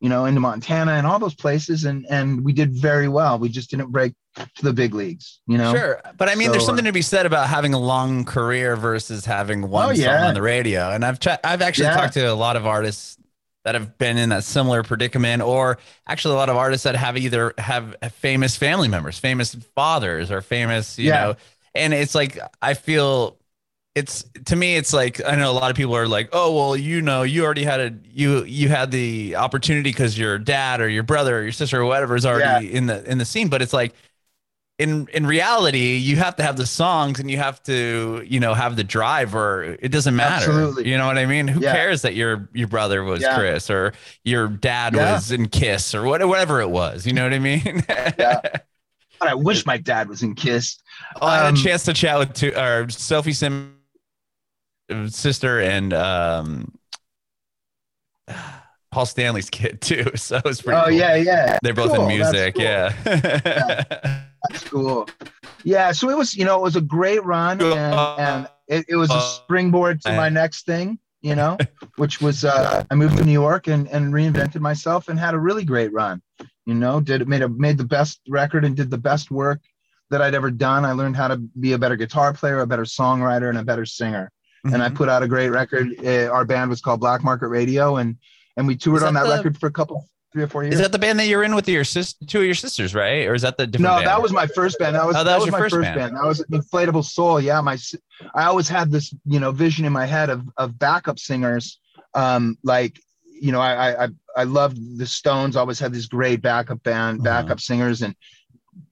you 0.00 0.10
know, 0.10 0.26
into 0.26 0.40
Montana 0.40 0.92
and 0.92 1.06
all 1.06 1.18
those 1.18 1.34
places 1.34 1.84
and 1.84 2.04
and 2.10 2.44
we 2.44 2.52
did 2.52 2.72
very 2.72 3.08
well. 3.08 3.38
We 3.38 3.48
just 3.48 3.70
didn't 3.70 3.90
break 3.90 4.12
to 4.36 4.62
the 4.62 4.72
big 4.72 4.92
leagues, 4.94 5.40
you 5.46 5.56
know. 5.56 5.72
Sure, 5.74 6.00
but 6.18 6.28
I 6.28 6.34
mean, 6.34 6.50
there's 6.50 6.66
something 6.66 6.84
uh, 6.84 6.88
to 6.88 6.92
be 6.92 7.00
said 7.02 7.24
about 7.24 7.48
having 7.48 7.72
a 7.72 7.78
long 7.78 8.24
career 8.24 8.76
versus 8.76 9.24
having 9.24 9.70
one 9.70 9.90
Oh, 9.90 9.94
song 9.94 10.24
on 10.24 10.34
the 10.34 10.42
radio. 10.42 10.90
And 10.90 11.04
I've 11.04 11.20
ch- 11.20 11.28
I've 11.42 11.62
actually 11.62 11.86
Yeah. 11.86 11.94
talked 11.96 12.14
to 12.14 12.24
a 12.30 12.34
lot 12.34 12.56
of 12.56 12.66
artists 12.66 13.16
that 13.64 13.74
have 13.74 13.98
been 13.98 14.18
in 14.18 14.28
that 14.30 14.44
similar 14.44 14.82
predicament, 14.82 15.42
or 15.42 15.78
actually 16.06 16.34
a 16.34 16.38
lot 16.38 16.50
of 16.50 16.56
artists 16.56 16.84
that 16.84 16.96
have 16.96 17.16
either 17.16 17.54
have 17.58 17.96
famous 18.12 18.56
family 18.56 18.88
members, 18.88 19.18
famous 19.18 19.54
fathers, 19.74 20.30
or 20.30 20.40
famous, 20.42 20.98
you 20.98 21.08
Yeah. 21.08 21.12
know. 21.12 21.36
And 21.74 21.92
it's 21.94 22.14
like 22.14 22.38
I 22.62 22.74
feel 22.74 23.38
it's 23.94 24.24
to 24.46 24.56
me 24.56 24.76
it's 24.76 24.92
like 24.92 25.24
i 25.24 25.36
know 25.36 25.50
a 25.50 25.52
lot 25.52 25.70
of 25.70 25.76
people 25.76 25.96
are 25.96 26.08
like 26.08 26.28
oh 26.32 26.52
well 26.54 26.76
you 26.76 27.00
know 27.00 27.22
you 27.22 27.44
already 27.44 27.62
had 27.62 27.80
a 27.80 27.92
you 28.10 28.42
you 28.44 28.68
had 28.68 28.90
the 28.90 29.36
opportunity 29.36 29.90
because 29.90 30.18
your 30.18 30.36
dad 30.38 30.80
or 30.80 30.88
your 30.88 31.04
brother 31.04 31.38
or 31.38 31.42
your 31.42 31.52
sister 31.52 31.80
or 31.80 31.84
whatever 31.84 32.16
is 32.16 32.26
already 32.26 32.72
in 32.74 32.86
the 32.86 33.08
in 33.10 33.18
the 33.18 33.24
scene 33.24 33.48
but 33.48 33.62
it's 33.62 33.72
like 33.72 33.94
in 34.78 35.06
in 35.14 35.24
reality 35.26 35.96
you 35.96 36.16
have 36.16 36.34
to 36.36 36.42
have 36.42 36.56
the 36.56 36.66
songs 36.66 37.20
and 37.20 37.30
you 37.30 37.36
have 37.36 37.62
to 37.62 38.22
you 38.26 38.40
know 38.40 38.54
have 38.54 38.74
the 38.74 38.82
drive 38.82 39.32
or 39.34 39.62
it 39.62 39.90
doesn't 39.92 40.16
matter 40.16 40.50
Absolutely. 40.50 40.90
you 40.90 40.98
know 40.98 41.06
what 41.06 41.16
i 41.16 41.26
mean 41.26 41.46
who 41.46 41.60
Yeah. 41.60 41.72
cares 41.74 42.02
that 42.02 42.14
your 42.16 42.48
your 42.52 42.66
brother 42.66 43.04
was 43.04 43.22
Yeah. 43.22 43.36
chris 43.38 43.70
or 43.70 43.92
your 44.24 44.48
dad 44.48 44.94
Yeah. 44.94 45.12
was 45.14 45.30
in 45.30 45.48
kiss 45.48 45.94
or 45.94 46.02
what, 46.02 46.26
whatever 46.26 46.60
it 46.60 46.70
was 46.70 47.06
you 47.06 47.12
know 47.12 47.22
what 47.22 47.32
i 47.32 47.38
mean 47.38 47.84
Yeah. 47.88 48.40
God, 49.20 49.28
I 49.30 49.34
wish 49.34 49.64
my 49.64 49.78
dad 49.78 50.08
was 50.08 50.22
in 50.24 50.34
Kiss. 50.34 50.76
Oh, 51.22 51.26
I 51.28 51.36
had 51.36 51.46
Um, 51.46 51.54
a 51.54 51.56
chance 51.56 51.84
to 51.84 51.92
chat 51.94 52.18
with 52.18 52.34
two, 52.34 52.52
or 52.54 52.88
Sophie 52.90 53.32
Sim 53.32 53.76
sister 55.08 55.60
and 55.60 55.94
um, 55.94 56.74
Paul 58.90 59.06
Stanley's 59.06 59.48
kid 59.50 59.80
too. 59.80 60.10
So 60.16 60.40
it's 60.44 60.62
pretty. 60.62 60.78
Oh 60.78 60.84
cool. 60.84 60.92
yeah, 60.92 61.14
yeah. 61.14 61.58
they're 61.62 61.74
both 61.74 61.94
Cool, 61.94 62.02
in 62.08 62.16
music. 62.16 62.54
cool. 62.56 62.64
Yeah. 62.64 64.24
That's 64.50 64.64
cool. 64.64 65.08
Yeah, 65.64 65.92
so 65.92 66.10
it 66.10 66.16
was, 66.18 66.36
you 66.36 66.44
know, 66.44 66.58
it 66.58 66.62
was 66.62 66.76
a 66.76 66.80
great 66.80 67.24
run, 67.24 67.60
and, 67.60 67.74
and 68.20 68.48
it, 68.68 68.84
it 68.88 68.96
was 68.96 69.10
a 69.10 69.20
springboard 69.20 70.02
to 70.02 70.12
my 70.14 70.28
next 70.28 70.66
thing, 70.66 70.98
you 71.22 71.34
know, 71.40 71.56
which 71.96 72.20
was 72.20 72.44
uh, 72.44 72.84
I 72.90 72.94
moved 72.94 73.16
to 73.18 73.24
New 73.24 73.32
York 73.32 73.66
and 73.66 73.88
and 73.88 74.12
reinvented 74.12 74.60
myself 74.60 75.08
and 75.08 75.18
had 75.18 75.34
a 75.34 75.38
really 75.38 75.64
great 75.64 75.92
run. 75.92 76.20
You 76.66 76.74
know, 76.74 77.00
did 77.00 77.26
made 77.28 77.42
a 77.42 77.48
made 77.48 77.78
the 77.78 77.84
best 77.84 78.20
record 78.28 78.64
and 78.64 78.76
did 78.76 78.90
the 78.90 78.98
best 78.98 79.30
work 79.30 79.60
that 80.10 80.20
I'd 80.20 80.34
ever 80.34 80.50
done. 80.50 80.84
I 80.84 80.92
learned 80.92 81.16
how 81.16 81.28
to 81.28 81.36
be 81.36 81.72
a 81.72 81.78
better 81.78 81.96
guitar 81.96 82.32
player, 82.34 82.60
a 82.60 82.66
better 82.66 82.84
songwriter, 82.84 83.48
and 83.48 83.58
a 83.58 83.64
better 83.64 83.86
singer. 83.86 84.30
And 84.64 84.82
I 84.82 84.88
Mhm. 84.88 84.94
put 84.94 85.08
out 85.10 85.22
a 85.22 85.28
great 85.28 85.50
record. 85.50 85.88
Uh, 86.04 86.28
our 86.30 86.44
band 86.46 86.70
was 86.70 86.80
called 86.80 87.00
Black 87.00 87.22
Market 87.24 87.48
Radio, 87.48 87.96
and 87.96 88.16
and 88.56 88.66
we 88.66 88.76
toured 88.76 88.98
Is 88.98 89.02
on 89.04 89.14
that 89.14 89.24
that 89.24 89.28
the- 89.30 89.36
record 89.36 89.58
for 89.58 89.66
a 89.66 89.72
couple, 89.72 90.06
three 90.34 90.42
or 90.42 90.48
four 90.48 90.64
years. 90.64 90.74
Is 90.74 90.80
that 90.80 90.90
the 90.92 90.98
band 90.98 91.18
that 91.20 91.26
you're 91.28 91.44
in 91.44 91.54
with 91.54 91.68
your 91.68 91.84
sis, 91.84 92.12
two 92.26 92.40
of 92.40 92.44
your 92.44 92.54
sisters, 92.54 92.94
right? 92.94 93.26
Or 93.26 93.34
is 93.34 93.42
that 93.42 93.56
the 93.56 93.66
different? 93.66 93.84
No, 93.90 93.96
band? 93.98 94.08
that 94.08 94.20
was 94.20 94.32
my 94.32 94.46
first 94.48 94.78
band. 94.80 94.96
That 94.96 95.06
was, 95.06 95.14
Oh, 95.16 95.22
that 95.24 95.36
was, 95.36 95.46
your 95.46 95.52
my 95.52 95.58
first 95.60 95.80
band. 95.80 95.94
band. 95.98 96.16
That 96.16 96.24
was 96.26 96.44
Inflatable 96.50 97.04
Soule. 97.04 97.40
Yeah, 97.40 97.60
my 97.60 97.78
I 98.34 98.44
always 98.44 98.68
had 98.68 98.90
this, 98.90 99.14
you 99.24 99.38
know, 99.40 99.52
vision 99.52 99.84
in 99.84 99.92
my 99.92 100.04
head 100.06 100.28
of 100.30 100.42
of 100.58 100.78
backup 100.78 101.18
singers. 101.18 101.78
Um, 102.14 102.58
like, 102.64 103.00
you 103.24 103.52
know, 103.52 103.60
I 103.60 104.04
I 104.04 104.08
I- 104.36 104.44
loved 104.44 104.76
the 104.98 105.06
Stones. 105.06 105.54
Always 105.56 105.78
had 105.78 105.92
this 105.94 106.06
great 106.06 106.42
backup 106.42 106.82
band, 106.82 107.20
Uh-huh. 107.26 107.42
backup 107.42 107.60
singers, 107.60 108.02
and 108.02 108.14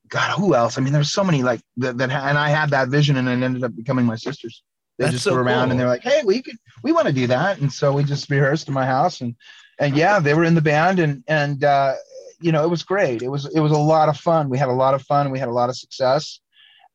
God, 0.09 0.31
who 0.39 0.55
else? 0.55 0.79
I 0.79 0.81
mean, 0.81 0.93
there's 0.93 1.13
so 1.13 1.25
many 1.25 1.43
like 1.43 1.61
that. 1.79 1.99
that 1.99 2.11
and 2.11 2.39
I 2.39 2.51
had 2.51 2.71
that 2.71 2.89
vision, 2.89 3.17
and 3.17 3.29
it 3.29 3.43
ended 3.45 3.65
up 3.65 3.75
becoming 3.75 4.05
my 4.07 4.17
sisters. 4.17 4.63
They 4.99 5.05
That's 5.07 5.15
just 5.15 5.25
so 5.25 5.35
were 5.35 5.43
around, 5.43 5.65
cool. 5.65 5.71
and 5.73 5.81
they're 5.81 5.89
like, 5.89 6.03
"Hey, 6.03 6.21
we 6.25 6.43
could, 6.43 6.57
we 6.85 6.93
want 6.93 7.07
to 7.09 7.13
do 7.13 7.27
that," 7.29 7.59
and 7.61 7.73
so 7.73 7.93
we 7.95 8.05
just 8.05 8.29
rehearsed 8.31 8.69
in 8.69 8.75
my 8.75 8.85
house, 8.87 9.23
and 9.23 9.35
and 9.83 9.97
yeah, 9.97 10.21
they 10.21 10.33
were 10.33 10.45
in 10.45 10.55
the 10.55 10.63
band, 10.63 10.99
and 11.01 11.25
and 11.27 11.65
uh, 11.65 11.95
you 12.41 12.53
know, 12.53 12.65
it 12.65 12.71
was 12.71 12.83
great. 12.85 13.21
It 13.21 13.29
was 13.29 13.47
it 13.53 13.61
was 13.61 13.73
a 13.73 13.79
lot 13.79 14.09
of 14.09 14.17
fun. 14.17 14.49
We 14.49 14.57
had 14.57 14.69
a 14.69 14.73
lot 14.73 14.95
of 14.95 15.03
fun. 15.03 15.31
We 15.31 15.39
had 15.39 15.49
a 15.49 15.53
lot 15.53 15.69
of 15.69 15.77
success, 15.77 16.41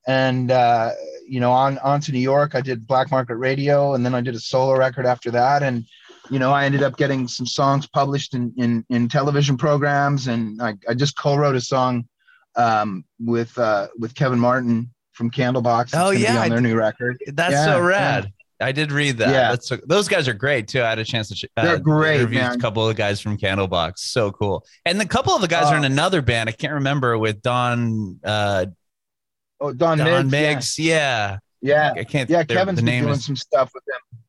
and 0.07 0.49
uh, 0.49 0.91
you 1.27 1.39
know, 1.39 1.51
on 1.51 1.77
on 1.79 1.99
to 2.01 2.11
New 2.11 2.19
York. 2.19 2.55
I 2.55 2.61
did 2.61 2.87
Black 2.87 3.11
Market 3.11 3.35
Radio, 3.35 3.93
and 3.93 4.05
then 4.05 4.15
I 4.15 4.21
did 4.21 4.35
a 4.35 4.39
solo 4.39 4.77
record 4.77 5.05
after 5.05 5.31
that, 5.31 5.63
and 5.63 5.85
you 6.29 6.39
know, 6.39 6.51
I 6.51 6.65
ended 6.65 6.81
up 6.81 6.97
getting 6.97 7.27
some 7.27 7.45
songs 7.45 7.87
published 7.87 8.33
in 8.33 8.53
in, 8.57 8.85
in 8.89 9.09
television 9.09 9.57
programs, 9.57 10.27
and 10.27 10.61
I, 10.61 10.75
I 10.87 10.93
just 10.93 11.17
co-wrote 11.17 11.55
a 11.55 11.61
song 11.61 12.07
um, 12.55 13.03
with 13.19 13.57
uh, 13.57 13.87
with 13.99 14.15
Kevin 14.15 14.39
Martin 14.39 14.91
from 15.11 15.29
Candlebox. 15.29 15.83
It's 15.87 15.95
Oh, 15.95 16.11
yeah, 16.11 16.41
on 16.41 16.49
their 16.49 16.61
new 16.61 16.75
record. 16.75 17.21
That's 17.27 17.51
Yeah, 17.51 17.65
so 17.65 17.81
rad. 17.81 18.31
I 18.59 18.71
did 18.71 18.91
read 18.91 19.17
that. 19.19 19.29
Yeah. 19.29 19.49
That's 19.51 19.71
those 19.85 20.07
guys 20.07 20.27
are 20.27 20.33
great 20.33 20.67
too. 20.67 20.81
I 20.81 20.89
had 20.89 20.99
a 20.99 21.03
chance 21.05 21.29
to 21.29 21.47
uh, 21.57 21.63
They're 21.63 21.79
great, 21.79 22.15
interview 22.21 22.39
man. 22.39 22.55
a 22.55 22.57
couple 22.57 22.81
of 22.87 22.95
the 22.95 22.97
guys 22.97 23.21
from 23.21 23.37
Candlebox. 23.37 23.99
So 23.99 24.31
cool. 24.31 24.65
And 24.85 24.99
a 25.01 25.05
couple 25.05 25.33
of 25.35 25.41
the 25.41 25.47
guys 25.47 25.71
are 25.71 25.77
in 25.77 25.83
Oh. 25.83 25.85
another 25.85 26.21
band. 26.21 26.49
I 26.49 26.53
can't 26.53 26.73
remember 26.73 27.17
with 27.17 27.41
Don 27.41 28.19
uh, 28.23 28.65
Oh, 29.59 29.73
Don, 29.73 29.97
Don 29.99 30.29
Miggs. 30.29 30.31
yeah. 30.31 30.53
Miggs. 30.53 30.79
Yeah. 30.79 31.37
Yeah, 31.59 31.93
I 32.01 32.03
can't. 32.03 32.29
yeah. 32.29 32.43
Kevin's 32.43 32.77
the 32.77 32.81
been 32.83 32.85
name 32.85 33.03
doing 33.05 33.15
is 33.15 33.25
some 33.25 33.35
stuff 33.35 33.71
with 33.73 33.83
them. 33.85 34.19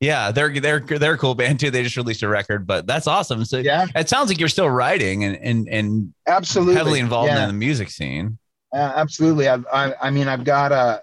Yeah, 0.00 0.30
they're 0.30 0.60
they're 0.60 0.80
they're 0.80 1.14
a 1.14 1.18
cool 1.18 1.34
band 1.34 1.58
too. 1.58 1.70
They 1.70 1.82
just 1.82 1.96
released 1.96 2.22
a 2.22 2.28
record, 2.28 2.66
but 2.66 2.86
that's 2.86 3.06
awesome. 3.06 3.44
So 3.46 3.58
Yeah, 3.58 3.86
it 3.94 4.10
sounds 4.10 4.28
like 4.28 4.38
you're 4.38 4.50
still 4.50 4.68
writing 4.68 5.24
and 5.24 5.36
and, 5.36 5.68
and 5.68 6.14
absolutely. 6.26 6.74
heavily 6.74 7.00
involved 7.00 7.28
yeah. 7.30 7.42
in 7.44 7.48
the 7.48 7.54
music 7.54 7.88
scene. 7.90 8.38
Uh, 8.74 8.92
absolutely. 8.94 9.48
I've, 9.48 9.64
I, 9.72 9.94
I 10.02 10.10
mean, 10.10 10.28
I've 10.28 10.44
got 10.44 10.70
a, 10.70 11.00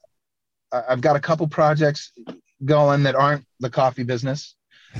I've 0.89 1.01
got 1.01 1.15
a 1.15 1.19
couple 1.19 1.47
projects 1.47 2.11
going 2.65 3.03
that 3.03 3.15
aren't 3.15 3.45
the 3.59 3.69
coffee 3.69 4.03
business, 4.03 4.55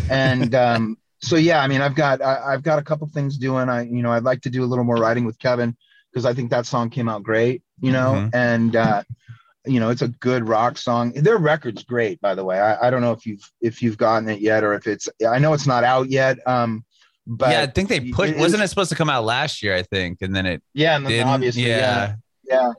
and 0.10 0.54
um, 0.68 0.98
so 1.22 1.36
yeah, 1.36 1.62
I 1.62 1.68
mean, 1.68 1.82
I've 1.82 1.96
got 1.96 2.22
I, 2.22 2.54
I've 2.54 2.64
got 2.64 2.80
a 2.80 2.84
couple 2.84 3.08
things 3.08 3.38
doing. 3.38 3.70
I 3.70 3.84
you 3.84 4.02
know 4.04 4.12
I'd 4.12 4.24
like 4.24 4.42
to 4.42 4.50
do 4.50 4.64
a 4.64 4.68
little 4.68 4.84
more 4.86 4.98
writing 4.98 5.26
with 5.26 5.40
Kevin 5.40 5.76
because 6.12 6.26
I 6.26 6.34
think 6.34 6.50
that 6.52 6.66
song 6.66 6.90
came 6.90 7.10
out 7.10 7.24
great. 7.24 7.64
You 7.82 7.92
know, 7.92 8.14
Mhm. 8.14 8.30
and 8.34 8.76
uh, 8.76 9.04
you 9.66 9.80
know 9.80 9.90
it's 9.90 10.02
a 10.02 10.08
good 10.10 10.48
rock 10.48 10.78
song. 10.78 11.12
Their 11.14 11.38
record's 11.38 11.84
great, 11.84 12.22
by 12.22 12.36
the 12.36 12.44
way. 12.44 12.60
I, 12.60 12.88
I 12.88 12.90
don't 12.90 13.02
know 13.02 13.12
if 13.14 13.26
you've 13.26 13.52
if 13.62 13.82
you've 13.82 13.98
gotten 13.98 14.30
it 14.30 14.40
yet 14.42 14.64
or 14.64 14.74
if 14.74 14.88
it's 14.88 15.10
I 15.28 15.40
know 15.40 15.54
it's 15.54 15.68
not 15.68 15.84
out 15.84 16.10
yet. 16.10 16.38
Um, 16.48 16.86
but 17.26 17.52
yeah, 17.52 17.62
I 17.62 17.68
think 17.68 17.88
they 17.90 18.12
put. 18.12 18.30
it 18.30 18.38
wasn't 18.38 18.64
it 18.64 18.68
supposed 18.68 18.90
to 18.90 18.96
come 18.98 19.10
out 19.10 19.24
last 19.24 19.64
year? 19.64 19.76
I 19.76 19.84
think, 19.84 20.22
and 20.22 20.36
then 20.36 20.46
it 20.46 20.62
yeah, 20.74 20.98
and 20.98 21.06
then 21.06 21.12
didn't. 21.12 21.28
obviously 21.30 21.68
yeah. 21.68 21.78
yeah. 21.78 22.16
yeah 22.44 22.72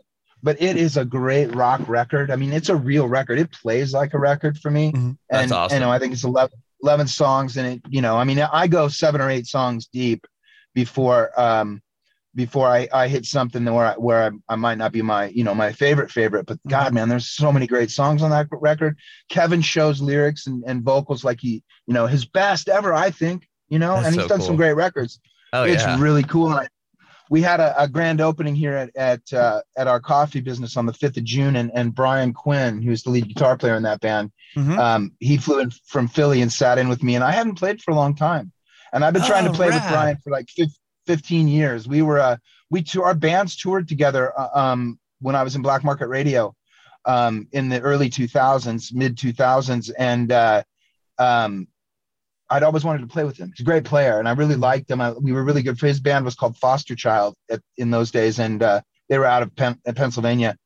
but 0.45 0.61
it 0.63 0.77
is 0.77 0.97
a 0.97 1.05
great 1.05 1.53
rock 1.57 1.81
record 1.89 2.31
i 2.31 2.37
mean 2.37 2.53
it's 2.53 2.69
a 2.69 2.77
real 2.77 3.09
record 3.09 3.39
it 3.39 3.51
plays 3.51 3.93
like 3.93 4.15
a 4.15 4.19
record 4.19 4.57
for 4.59 4.71
me 4.71 4.93
Mhm. 4.93 5.17
That's 5.29 5.43
and 5.45 5.53
awesome. 5.53 5.75
you 5.77 5.81
know 5.81 5.91
i 5.91 5.99
think 5.99 6.13
it's 6.13 6.25
11, 6.25 6.57
11 6.83 7.09
songs 7.09 7.57
and 7.57 7.67
it 7.67 7.81
you 7.89 8.01
know 8.03 8.17
i 8.17 8.25
mean 8.25 8.39
i 8.39 8.67
go 8.69 8.87
seven 8.89 9.21
or 9.21 9.31
eight 9.31 9.47
songs 9.47 9.87
deep 9.87 10.27
before 10.75 11.23
um 11.41 11.81
before 12.35 12.67
i 12.69 12.89
i 12.93 13.09
hit 13.09 13.25
something 13.25 13.65
where 13.65 13.87
I, 13.87 13.95
where 13.95 14.23
I, 14.25 14.53
I 14.53 14.57
might 14.57 14.79
not 14.79 14.93
be 14.93 15.03
my 15.03 15.29
you 15.29 15.45
know 15.45 15.55
my 15.55 15.73
favorite 15.73 16.11
favorite 16.11 16.47
but 16.47 16.59
god 16.69 16.87
Mm-hmm. 16.87 16.95
man 16.97 17.09
there's 17.09 17.31
so 17.31 17.51
many 17.53 17.67
great 17.67 17.91
songs 17.91 18.23
on 18.23 18.31
that 18.31 18.49
record 18.51 18.99
kevin 19.31 19.63
shows 19.63 20.01
lyrics 20.01 20.47
and, 20.47 20.63
and 20.67 20.83
vocals 20.83 21.25
like 21.25 21.41
he 21.41 21.63
you 21.87 21.95
know 21.95 22.07
his 22.07 22.25
best 22.27 22.69
ever 22.69 22.93
i 22.93 23.11
think 23.11 23.49
you 23.69 23.79
know 23.79 23.95
That's 23.95 24.07
and 24.07 24.15
he's 24.15 24.25
so 24.25 24.29
done 24.29 24.39
cool. 24.39 24.47
some 24.49 24.57
great 24.57 24.75
records 24.75 25.21
Oh 25.57 25.63
it's 25.63 25.85
yeah. 25.85 26.03
really 26.03 26.25
cool. 26.25 26.51
And 26.51 26.59
I, 26.63 26.69
we 27.35 27.43
had 27.43 27.59
a, 27.59 27.83
a 27.83 27.89
grand 27.89 28.21
opening 28.21 28.55
here 28.55 28.77
at 28.77 28.91
at 28.95 29.33
uh, 29.33 29.61
at 29.77 29.89
our 29.89 29.99
coffee 29.99 30.41
business 30.41 30.77
on 30.77 30.87
the 30.87 30.93
fifth 30.93 31.17
of 31.17 31.25
June, 31.25 31.57
and 31.57 31.69
and 31.75 31.93
Brian 31.93 32.33
Quinn, 32.33 32.81
who's 32.81 33.03
the 33.03 33.11
lead 33.11 33.27
guitar 33.27 33.57
player 33.59 33.75
in 33.75 33.83
that 33.83 33.99
band, 34.01 34.31
Mhm. 34.57 34.79
um, 34.79 35.13
he 35.19 35.37
flew 35.37 35.59
in 35.59 35.71
from 35.93 36.07
Philly 36.07 36.43
and 36.43 36.53
sat 36.53 36.79
in 36.79 36.89
with 36.89 37.03
me, 37.03 37.17
and 37.17 37.25
I 37.25 37.33
hadn't 37.33 37.57
played 37.57 37.83
for 37.83 37.91
a 37.91 37.97
long 37.97 38.15
time, 38.15 38.53
and 38.93 39.05
I've 39.05 39.13
been 39.15 39.25
trying 39.25 39.47
to 39.47 39.51
Oh, 39.51 39.55
play 39.55 39.67
with. 39.67 39.83
Brian 39.89 40.17
for 40.23 40.31
like 40.31 40.49
fifteen 41.09 41.49
years. 41.49 41.89
We 41.89 42.03
were 42.03 42.21
uh, 42.21 42.37
we 42.71 42.83
tour, 42.83 43.05
our 43.05 43.15
bands 43.15 43.57
toured 43.57 43.89
together 43.89 44.33
uh, 44.39 44.51
um, 44.55 45.01
when 45.21 45.35
I 45.35 45.43
was 45.43 45.57
in 45.57 45.63
Black 45.63 45.83
Market 45.83 46.07
Radio 46.07 46.55
um, 47.05 47.49
in 47.51 47.69
the 47.69 47.81
early 47.81 48.11
two 48.11 48.29
thousands, 48.29 48.93
mid 48.93 49.19
two 49.19 49.33
thousands, 49.33 49.91
and 49.91 50.31
uh, 50.31 50.63
um, 51.19 51.67
I'd 52.51 52.63
always 52.63 52.85
wanted 52.85 53.01
to 53.01 53.07
play 53.07 53.25
with 53.25 53.37
him. 53.39 53.49
He's 53.55 53.61
a 53.65 53.65
great 53.65 53.85
player, 53.85 54.19
and 54.19 54.29
I 54.29 54.33
really 54.33 54.55
liked 54.57 54.91
him. 54.91 55.01
I, 55.01 55.13
we 55.13 55.33
were 55.33 55.43
really 55.45 55.63
good. 55.63 55.81
His 55.81 56.01
band 56.01 56.25
was 56.25 56.35
called 56.35 56.57
Foster 56.59 56.95
Child 56.95 57.35
at, 57.51 57.61
in 57.77 57.91
those 57.91 58.11
days, 58.11 58.39
and 58.39 58.63
uh, 58.63 58.81
they 59.09 59.19
were 59.19 59.25
out 59.25 59.43
of 59.43 59.55
Pen- 59.57 59.81
uh, 59.87 59.93
Pennsylvania. 59.93 60.57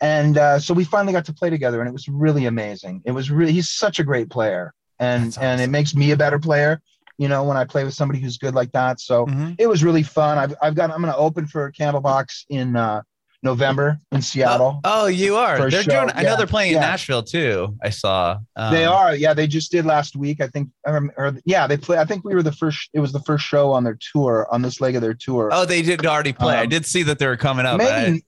And 0.00 0.36
uh, 0.36 0.58
so 0.58 0.74
we 0.74 0.84
finally 0.84 1.12
got 1.12 1.26
to 1.26 1.32
play 1.34 1.50
together, 1.50 1.80
and 1.80 1.88
it 1.88 1.92
was 1.92 2.08
really 2.08 2.46
amazing. 2.46 3.02
It 3.04 3.12
was 3.12 3.30
really 3.30 3.52
he's 3.52 3.70
such 3.70 4.00
a 4.00 4.04
great 4.04 4.30
player, 4.30 4.72
and 4.98 5.26
That's 5.26 5.38
and 5.38 5.60
it 5.60 5.70
makes 5.70 5.94
me 5.94 6.10
a 6.10 6.16
better 6.16 6.38
player. 6.38 6.80
You 7.18 7.28
know, 7.28 7.44
when 7.44 7.56
I 7.56 7.64
play 7.66 7.84
with 7.84 7.94
somebody 7.94 8.18
who's 8.18 8.38
good 8.38 8.54
like 8.54 8.72
that. 8.72 8.98
So 8.98 9.26
Mhm. 9.26 9.54
it 9.58 9.68
was 9.68 9.84
really 9.84 10.02
fun. 10.02 10.38
I've 10.38 10.54
I've 10.60 10.74
got 10.74 10.90
I'm 10.90 11.02
going 11.02 11.12
to 11.12 11.18
open 11.18 11.46
for 11.46 11.70
Candlebox 11.70 12.46
in 12.48 12.74
uh, 12.74 13.02
November 13.42 13.98
in 14.12 14.22
Seattle. 14.22 14.80
Oh, 14.84 15.02
oh, 15.02 15.06
you 15.06 15.36
are. 15.36 15.68
They're 15.68 15.82
show, 15.82 15.90
doing. 15.90 16.12
I 16.14 16.22
know 16.22 16.36
they're 16.36 16.46
playing 16.46 16.74
in. 16.74 16.80
Nashville 16.80 17.22
too. 17.22 17.76
I 17.82 17.90
saw. 17.90 18.38
Um, 18.54 18.72
they 18.72 18.84
are, 18.84 19.16
yeah. 19.16 19.34
They 19.34 19.46
just 19.46 19.72
did 19.72 19.84
last 19.84 20.14
week, 20.14 20.40
I 20.40 20.46
think. 20.46 20.68
Or, 20.86 21.12
or 21.16 21.36
yeah, 21.44 21.66
they 21.66 21.76
play. 21.76 21.98
I 21.98 22.04
think 22.04 22.24
we 22.24 22.34
were 22.34 22.42
the 22.42 22.52
first. 22.52 22.88
It 22.92 23.00
was 23.00 23.12
the 23.12 23.20
first 23.20 23.44
show 23.44 23.72
on 23.72 23.82
their 23.84 23.98
tour, 24.12 24.46
on 24.52 24.62
this 24.62 24.80
leg 24.80 24.94
of 24.94 25.02
their 25.02 25.14
tour. 25.14 25.50
Oh, 25.52 25.64
they 25.64 25.82
did 25.82 26.06
already 26.06 26.32
play. 26.32 26.54
I 26.56 26.62
Um, 26.62 26.68
did 26.68 26.86
see 26.86 27.02
that 27.02 27.18
they 27.18 27.26
were 27.26 27.36
coming 27.36 27.66
up. 27.66 27.78
Maybe, 27.78 28.24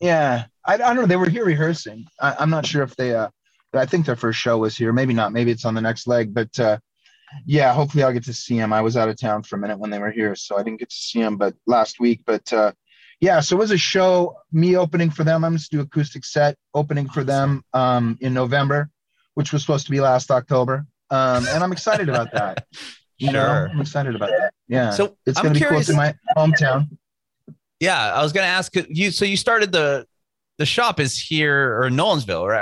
yeah. 0.00 0.46
I, 0.64 0.74
I 0.74 0.76
don't 0.78 0.96
know. 0.96 1.06
They 1.06 1.16
were 1.16 1.28
here 1.28 1.44
rehearsing. 1.44 2.06
I, 2.20 2.36
I'm 2.38 2.50
not 2.50 2.66
sure 2.66 2.82
if 2.82 2.96
they. 2.96 3.14
uh 3.14 3.28
I 3.72 3.86
think 3.86 4.04
their 4.04 4.16
first 4.16 4.38
show 4.40 4.58
was 4.58 4.76
here. 4.76 4.92
Maybe 4.92 5.14
not. 5.14 5.32
Maybe 5.32 5.50
it's 5.52 5.64
on 5.64 5.74
the 5.74 5.80
next 5.80 6.06
leg. 6.06 6.34
But 6.34 6.58
uh 6.58 6.78
yeah, 7.46 7.72
hopefully 7.72 8.02
I'll 8.02 8.12
get 8.12 8.24
to 8.24 8.34
see 8.34 8.58
them. 8.58 8.72
I 8.72 8.80
was 8.80 8.96
out 8.96 9.08
of 9.08 9.16
town 9.20 9.44
for 9.44 9.54
a 9.54 9.58
minute 9.58 9.78
when 9.78 9.90
they 9.90 10.00
were 10.00 10.10
here, 10.10 10.34
so 10.34 10.58
I 10.58 10.64
didn't 10.64 10.80
get 10.80 10.90
to 10.90 10.96
see 10.96 11.20
them. 11.20 11.36
But 11.36 11.54
last 11.66 12.00
week, 12.00 12.22
but 12.26 12.52
uh 12.52 12.72
yeah, 13.20 13.40
so 13.40 13.56
it 13.56 13.58
was 13.58 13.70
a 13.70 13.78
show. 13.78 14.36
Me 14.52 14.76
opening 14.76 15.10
for 15.10 15.24
them. 15.24 15.44
I'm 15.44 15.56
just 15.56 15.70
do 15.70 15.80
acoustic 15.80 16.24
set 16.24 16.56
opening 16.74 17.08
for 17.08 17.22
them 17.24 17.62
um 17.72 18.18
in 18.20 18.34
November, 18.34 18.90
which 19.34 19.52
was 19.52 19.62
supposed 19.62 19.84
to 19.86 19.90
be 19.90 20.00
last 20.00 20.30
October. 20.30 20.86
Um, 21.10 21.46
and 21.48 21.62
I'm 21.62 21.72
excited 21.72 22.08
about 22.08 22.32
that. 22.32 22.66
You 23.22 23.32
know, 23.32 23.44
Sure. 23.44 23.68
I'm 23.68 23.80
excited 23.82 24.14
about 24.16 24.30
that. 24.30 24.54
Yeah. 24.66 24.92
So 24.92 25.14
it's 25.26 25.36
I'm 25.38 25.42
gonna 25.42 25.52
be 25.52 25.58
curious. 25.60 25.88
close 25.88 25.94
to 25.94 25.94
my 25.94 26.14
hometown. 26.38 26.88
Yeah, 27.78 28.14
I 28.14 28.22
was 28.22 28.32
going 28.32 28.44
to 28.44 28.48
ask 28.48 28.72
you. 28.88 29.10
So 29.10 29.26
you 29.26 29.36
started 29.36 29.72
the 29.72 30.06
the 30.56 30.64
shop 30.64 30.98
is 31.00 31.18
here 31.18 31.76
or 31.76 31.88
in 31.88 31.96
Nolensville 31.96 32.40
or 32.40 32.54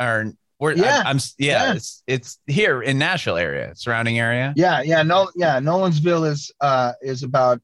or, 0.00 0.32
where? 0.56 0.74
Yeah. 0.74 1.00
I'm, 1.00 1.06
I'm 1.06 1.18
yeah, 1.36 1.66
Yeah. 1.66 1.74
It's 1.74 2.02
it's 2.06 2.38
here 2.46 2.80
in 2.80 2.96
Nashville 2.96 3.36
area, 3.36 3.72
surrounding 3.74 4.18
area. 4.18 4.54
Yeah, 4.56 4.80
yeah, 4.80 5.02
no, 5.02 5.30
yeah. 5.36 5.60
Nolensville 5.60 6.26
is 6.30 6.50
uh 6.62 6.92
is 7.02 7.22
about 7.22 7.60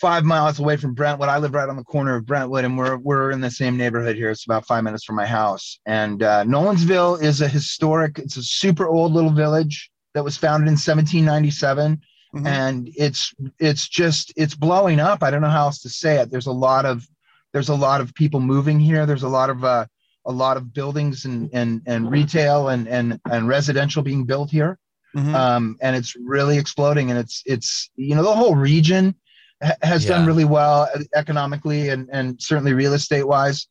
five 0.00 0.24
miles 0.24 0.58
away 0.58 0.76
from 0.76 0.94
Brentwood. 0.94 1.28
I 1.28 1.38
live 1.38 1.54
right 1.54 1.68
on 1.68 1.76
the 1.76 1.84
corner 1.84 2.16
of 2.16 2.26
Brentwood, 2.26 2.64
and 2.64 2.76
we're 2.78 2.96
we're 2.96 3.30
in 3.30 3.40
the 3.40 3.50
same 3.50 3.76
neighborhood 3.76 4.16
here. 4.16 4.30
It's 4.30 4.46
about 4.46 4.66
five 4.66 4.82
minutes 4.84 5.04
from 5.04 5.16
my 5.16 5.26
house. 5.26 5.78
And 5.86 6.22
uh, 6.22 6.44
Nolensville 6.44 7.22
is 7.22 7.40
a 7.40 7.48
historic. 7.48 8.18
It's 8.18 8.36
a 8.36 8.42
super 8.42 8.88
old 8.88 9.12
little 9.12 9.30
village 9.32 9.90
that 10.14 10.24
was 10.24 10.36
founded 10.36 10.68
in 10.68 10.76
1797, 10.76 12.00
Mhm. 12.34 12.46
and 12.46 12.88
it's 12.96 13.34
it's 13.58 13.88
just 13.88 14.32
it's 14.36 14.54
blowing 14.54 15.00
up. 15.00 15.22
I 15.22 15.30
don't 15.30 15.42
know 15.42 15.50
how 15.50 15.64
else 15.66 15.80
to 15.82 15.88
say 15.88 16.18
it. 16.20 16.30
There's 16.30 16.46
a 16.46 16.52
lot 16.52 16.84
of 16.86 17.06
there's 17.52 17.68
a 17.68 17.74
lot 17.74 18.00
of 18.00 18.14
people 18.14 18.40
moving 18.40 18.78
here. 18.80 19.04
There's 19.06 19.24
a 19.24 19.28
lot 19.28 19.50
of 19.50 19.64
uh, 19.64 19.86
a 20.24 20.32
lot 20.32 20.56
of 20.56 20.72
buildings 20.72 21.24
and 21.24 21.50
and 21.52 21.82
and 21.86 22.10
retail 22.10 22.68
and 22.68 22.86
and 22.88 23.20
and 23.30 23.48
residential 23.48 24.02
being 24.02 24.24
built 24.24 24.50
here 24.50 24.78
Mhm. 25.16 25.34
um, 25.34 25.76
and 25.80 25.96
it's 25.96 26.14
really 26.16 26.56
exploding. 26.58 27.10
And 27.10 27.18
it's 27.18 27.42
it's 27.46 27.90
you 27.96 28.14
know 28.14 28.22
the 28.22 28.32
whole 28.34 28.54
region 28.54 29.14
ha- 29.62 29.76
has 29.82 30.04
done 30.04 30.26
really 30.26 30.44
well 30.44 30.88
economically 31.14 31.88
and 31.90 32.08
and 32.12 32.40
certainly 32.40 32.72
real 32.72 32.92
estate 32.94 33.26
wise. 33.26 33.66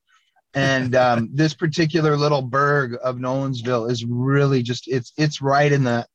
And 0.54 0.96
um, 1.06 1.30
this 1.34 1.54
particular 1.54 2.18
little 2.18 2.42
burg 2.42 2.98
of 3.04 3.18
Nolensville 3.18 3.90
is 3.92 4.06
really 4.06 4.64
just 4.64 4.88
it's 4.88 5.14
it's 5.18 5.42
right 5.42 5.72
in 5.72 5.84
the 5.84 6.06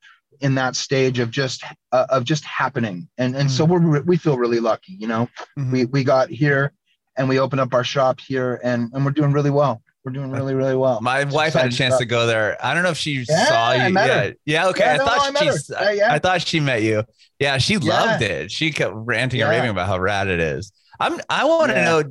in 0.40 0.56
that 0.56 0.74
stage 0.74 1.20
of 1.20 1.30
just 1.30 1.62
uh, 1.92 2.06
of 2.10 2.24
just 2.24 2.44
happening. 2.44 3.08
And 3.18 3.36
and 3.36 3.50
so 3.50 3.64
we're 3.64 4.02
we 4.02 4.16
feel 4.16 4.36
really 4.38 4.60
lucky. 4.60 4.92
You 4.98 5.06
know, 5.06 5.28
Mhm. 5.58 5.72
we 5.72 5.84
we 5.84 6.04
got 6.04 6.28
here 6.30 6.72
and 7.16 7.28
we 7.28 7.38
opened 7.38 7.60
up 7.60 7.72
our 7.74 7.84
shop 7.84 8.18
here 8.20 8.60
and 8.64 8.90
and 8.92 9.04
we're 9.04 9.12
doing 9.12 9.32
really 9.32 9.50
well. 9.50 9.82
We're 10.04 10.12
doing 10.12 10.30
really 10.30 10.54
really 10.54 10.76
well. 10.76 11.00
My 11.00 11.24
wife 11.24 11.54
had 11.54 11.72
a 11.72 11.74
chance 11.74 11.96
to 11.96 12.04
go 12.04 12.26
there. 12.26 12.62
I 12.64 12.74
don't 12.74 12.82
know 12.82 12.90
if 12.90 12.98
she 12.98 13.24
Yeah, 13.26 13.46
saw 13.46 13.72
you. 13.72 13.80
I 13.82 13.88
met 13.90 14.06
yeah, 14.06 14.22
her. 14.24 14.34
yeah. 14.44 14.68
Okay, 14.68 14.84
Yeah, 14.84 14.92
I 14.92 14.96
no, 14.98 15.04
thought 15.06 15.36
I 15.40 15.44
her. 15.46 15.52
she's. 15.52 15.70
Yeah. 15.98 16.12
I 16.12 16.18
thought 16.18 16.42
she 16.42 16.60
met 16.60 16.82
you. 16.82 17.04
Yeah, 17.38 17.56
she 17.58 17.78
loved 17.78 18.22
it. 18.22 18.52
She 18.52 18.70
kept 18.70 18.92
ranting 18.94 19.40
and 19.40 19.50
raving 19.50 19.70
about 19.70 19.86
how 19.88 19.98
rad 19.98 20.28
it 20.28 20.40
is. 20.40 20.72
I'm. 21.00 21.20
I 21.30 21.44
want 21.46 21.72
to 21.72 21.84
know 21.84 22.02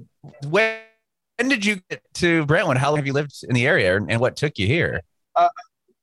when. 0.50 0.80
When 1.40 1.50
did 1.50 1.66
you 1.66 1.82
get 1.90 2.02
to 2.16 2.46
Brentwood? 2.46 2.78
How 2.78 2.90
long 2.90 2.98
have 2.98 3.08
you 3.08 3.14
lived 3.14 3.34
in 3.50 3.56
the 3.56 3.66
area, 3.66 3.96
and 3.98 4.20
what 4.20 4.36
took 4.36 4.60
you 4.60 4.68
here? 4.68 5.02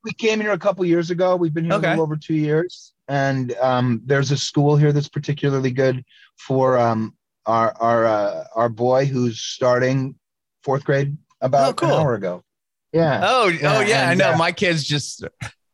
we 0.03 0.13
came 0.13 0.41
here 0.41 0.51
a 0.51 0.59
couple 0.59 0.85
years 0.85 1.11
ago. 1.11 1.37
We've 1.37 1.55
been 1.55 1.65
here 1.67 1.75
Okay. 1.75 1.87
a 1.87 1.91
little 1.91 2.03
over 2.03 2.17
two 2.17 2.35
years, 2.35 2.93
and 3.07 3.53
um, 3.61 4.01
there's 4.05 4.33
a 4.33 4.37
school 4.37 4.77
here 4.77 4.93
that's 4.93 5.09
particularly 5.09 5.71
good 5.71 6.05
for 6.37 6.79
um, 6.79 7.17
our 7.47 7.73
our 7.81 8.07
uh, 8.07 8.45
our 8.57 8.69
boy 8.69 9.07
who's 9.07 9.41
starting 9.41 10.17
fourth 10.65 10.83
grade 10.85 11.17
about 11.41 11.71
Oh, 11.71 11.73
cool. 11.75 11.89
an 11.89 12.01
hour 12.01 12.15
ago. 12.15 12.43
Yeah, 12.93 13.21
Oh, 13.25 13.49
Yeah, 13.49 13.79
oh 13.79 13.81
yeah, 13.81 14.09
I 14.11 14.15
know. 14.15 14.33
uh, 14.33 14.37
My 14.37 14.53
kids 14.53 14.85
just. 14.85 15.25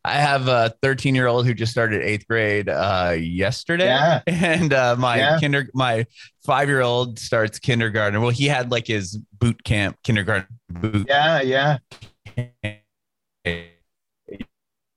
I 0.05 0.13
have 0.21 0.47
a 0.47 0.73
13 0.83 1.17
year 1.17 1.27
old 1.27 1.47
who 1.47 1.55
just 1.55 1.73
started 1.73 2.01
eighth 2.03 2.29
grade 2.29 2.69
uh, 2.69 3.17
yesterday, 3.19 3.87
Yeah. 3.87 4.21
and 4.27 4.73
uh, 4.73 4.95
my 4.97 5.17
Yeah. 5.17 5.41
kinder 5.41 5.69
my 5.75 6.07
five 6.45 6.69
year 6.69 6.81
old 6.83 7.19
starts 7.19 7.59
kindergarten. 7.59 8.21
Well, 8.21 8.31
he 8.31 8.47
had 8.47 8.71
like 8.71 8.87
his 8.87 9.17
boot 9.41 9.65
camp 9.65 9.97
kindergarten 10.05 10.47
boot 10.71 11.07
yeah, 11.09 11.41
yeah, 11.41 11.79
camp. 12.37 12.79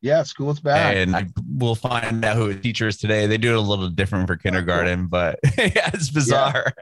yeah. 0.01 0.23
School's 0.23 0.59
back. 0.59 0.95
and 0.95 1.15
I, 1.15 1.25
we'll 1.57 1.73
find 1.75 2.23
out 2.23 2.37
who 2.37 2.47
his 2.49 2.61
teacher 2.61 2.87
is 2.87 2.97
today. 2.97 3.25
They 3.25 3.37
do 3.39 3.53
it 3.53 3.57
a 3.57 3.61
little 3.61 3.89
different 3.89 4.27
for 4.27 4.35
kindergarten, 4.35 5.07
but 5.07 5.39
yeah, 5.57 5.89
it's 5.93 6.09
bizarre. 6.11 6.73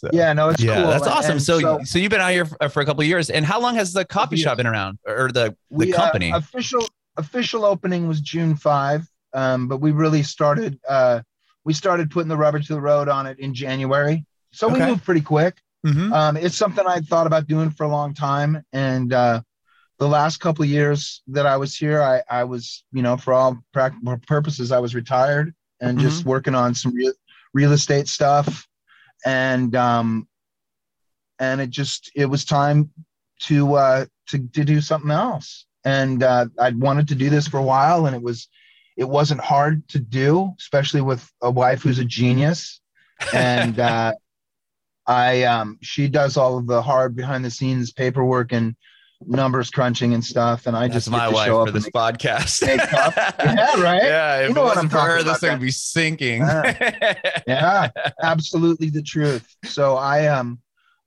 So, 0.00 0.08
yeah, 0.12 0.32
no, 0.32 0.50
it's 0.50 0.62
yeah, 0.62 0.82
cool. 0.82 0.90
that's 0.90 1.06
awesome. 1.06 1.32
and 1.32 1.42
So, 1.42 1.82
so, 1.84 1.98
you've 1.98 2.10
been 2.10 2.20
out 2.20 2.32
here 2.32 2.44
for, 2.44 2.68
for 2.68 2.80
a 2.80 2.84
couple 2.84 3.02
of 3.02 3.06
years, 3.06 3.30
and 3.30 3.44
how 3.44 3.60
long 3.60 3.74
has 3.76 3.92
the 3.92 4.04
coffee 4.04 4.36
years. 4.36 4.44
shop 4.44 4.56
been 4.56 4.66
around, 4.66 4.98
or 5.06 5.30
the 5.32 5.50
the 5.50 5.56
we, 5.70 5.94
uh, 5.94 5.96
company? 5.96 6.30
official 6.30 6.86
official 7.16 7.64
opening 7.64 8.06
was 8.08 8.20
June 8.20 8.56
five, 8.56 9.06
um, 9.32 9.68
but 9.68 9.78
we 9.78 9.92
really 9.92 10.22
started 10.22 10.78
uh, 10.88 11.20
we 11.64 11.72
started 11.72 12.10
putting 12.10 12.28
the 12.28 12.36
rubber 12.36 12.58
to 12.60 12.74
the 12.74 12.80
road 12.80 13.08
on 13.08 13.26
it 13.26 13.38
in 13.38 13.54
January. 13.54 14.24
So 14.52 14.68
we 14.68 14.78
moved 14.78 15.04
pretty 15.04 15.20
quick. 15.20 15.58
Mhm. 15.86 16.12
Um, 16.12 16.36
it's 16.36 16.56
something 16.56 16.84
I'd 16.86 17.06
thought 17.06 17.26
about 17.26 17.46
doing 17.46 17.70
for 17.70 17.84
a 17.84 17.88
long 17.88 18.14
time, 18.14 18.62
and 18.72 19.12
uh, 19.12 19.42
the 19.98 20.08
last 20.08 20.38
couple 20.38 20.62
of 20.62 20.68
years 20.68 21.22
that 21.28 21.46
I 21.46 21.56
was 21.56 21.76
here, 21.76 22.02
I, 22.02 22.22
I 22.28 22.44
was, 22.44 22.84
you 22.92 23.02
know, 23.02 23.16
for 23.16 23.32
all 23.32 23.58
practical 23.72 24.16
purposes, 24.26 24.72
I 24.72 24.78
was 24.78 24.94
retired 24.94 25.54
and 25.80 25.98
just 25.98 26.24
working 26.24 26.54
on 26.54 26.74
some 26.74 26.94
real 26.94 27.12
real 27.54 27.72
estate 27.72 28.08
stuff, 28.08 28.66
and 29.26 29.74
um, 29.74 30.26
and 31.38 31.60
it 31.60 31.68
just 31.68 32.10
it 32.14 32.26
was 32.26 32.46
time 32.46 32.90
to 33.40 33.74
uh, 33.74 34.06
to 34.28 34.38
to 34.54 34.64
do 34.64 34.80
something 34.80 35.10
else. 35.10 35.66
And 35.84 36.22
uh, 36.22 36.46
I'd 36.58 36.80
wanted 36.80 37.08
to 37.08 37.14
do 37.14 37.28
this 37.28 37.46
for 37.46 37.58
a 37.58 37.62
while, 37.62 38.06
and 38.06 38.16
it 38.16 38.22
was 38.22 38.48
it 38.96 39.08
wasn't 39.08 39.40
hard 39.40 39.86
to 39.90 39.98
do, 39.98 40.54
especially 40.58 41.02
with 41.02 41.28
a 41.42 41.50
wife 41.50 41.82
who's 41.82 41.98
a 41.98 42.04
genius. 42.04 42.80
And 43.34 43.78
uh, 43.78 44.14
I 45.06 45.42
um, 45.42 45.78
she 45.82 46.08
does 46.08 46.36
all 46.36 46.56
of 46.56 46.66
the 46.66 46.80
hard 46.80 47.14
behind 47.16 47.44
the 47.44 47.50
scenes 47.50 47.92
paperwork 47.92 48.52
and 48.52 48.76
numbers 49.24 49.70
crunching 49.70 50.14
and 50.14 50.24
stuff. 50.24 50.66
And 50.66 50.76
I 50.76 50.82
That's 50.88 50.94
just 51.06 51.10
my 51.10 51.18
get 51.18 51.26
to 51.28 51.34
wife 51.34 51.46
show 51.46 51.60
up 51.62 51.68
for 51.68 51.72
this 51.72 51.88
podcast. 51.90 52.62
Yeah, 52.66 53.80
right? 53.82 54.02
Yeah, 54.02 54.40
if 54.42 54.48
You 54.48 54.54
know 54.54 54.62
it 54.62 54.64
what 54.66 54.76
I'm 54.78 54.88
for 54.88 54.98
her, 54.98 55.22
this 55.22 55.38
thing 55.40 55.52
would 55.52 55.60
be 55.60 55.70
sinking. 55.70 56.40
yeah 57.46 57.88
absolutely 58.22 58.90
the 58.90 59.02
truth 59.02 59.54
so 59.64 59.96
i 59.96 60.26
um 60.26 60.58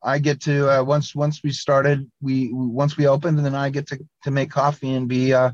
i 0.03 0.17
get 0.17 0.39
to 0.41 0.69
uh, 0.69 0.83
once 0.83 1.13
once 1.13 1.41
we 1.43 1.51
started 1.51 2.09
we 2.21 2.49
once 2.53 2.97
we 2.97 3.07
opened 3.07 3.37
and 3.37 3.45
then 3.45 3.55
i 3.55 3.69
get 3.69 3.87
to 3.87 3.99
to 4.23 4.31
make 4.31 4.49
coffee 4.49 4.93
and 4.93 5.07
be 5.07 5.33
uh 5.33 5.51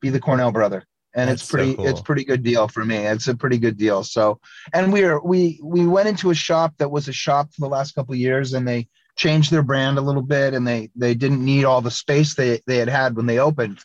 be 0.00 0.10
the 0.10 0.20
cornell 0.20 0.52
brother 0.52 0.84
and 1.14 1.28
That's 1.30 1.42
it's 1.42 1.50
so 1.50 1.56
pretty 1.56 1.74
cool. 1.76 1.86
it's 1.86 2.00
pretty 2.02 2.24
good 2.24 2.42
deal 2.42 2.68
for 2.68 2.84
me 2.84 2.96
it's 2.98 3.28
a 3.28 3.34
pretty 3.36 3.58
good 3.58 3.76
deal 3.78 4.04
so 4.04 4.38
and 4.74 4.92
we're 4.92 5.18
we 5.20 5.58
we 5.62 5.86
went 5.86 6.08
into 6.08 6.30
a 6.30 6.34
shop 6.34 6.74
that 6.78 6.90
was 6.90 7.08
a 7.08 7.12
shop 7.12 7.52
for 7.54 7.62
the 7.62 7.68
last 7.68 7.94
couple 7.94 8.12
of 8.12 8.18
years 8.20 8.52
and 8.52 8.68
they 8.68 8.86
changed 9.18 9.50
their 9.50 9.62
brand 9.64 9.98
a 9.98 10.02
little 10.02 10.22
bit 10.22 10.54
and 10.54 10.66
they 10.66 10.90
they 10.96 11.14
didn't 11.14 11.44
need 11.44 11.64
all 11.66 11.82
the 11.82 11.90
space 11.90 12.34
they 12.34 12.60
they 12.66 12.78
had 12.78 12.88
had 12.88 13.16
when 13.16 13.26
they 13.26 13.38
opened 13.40 13.78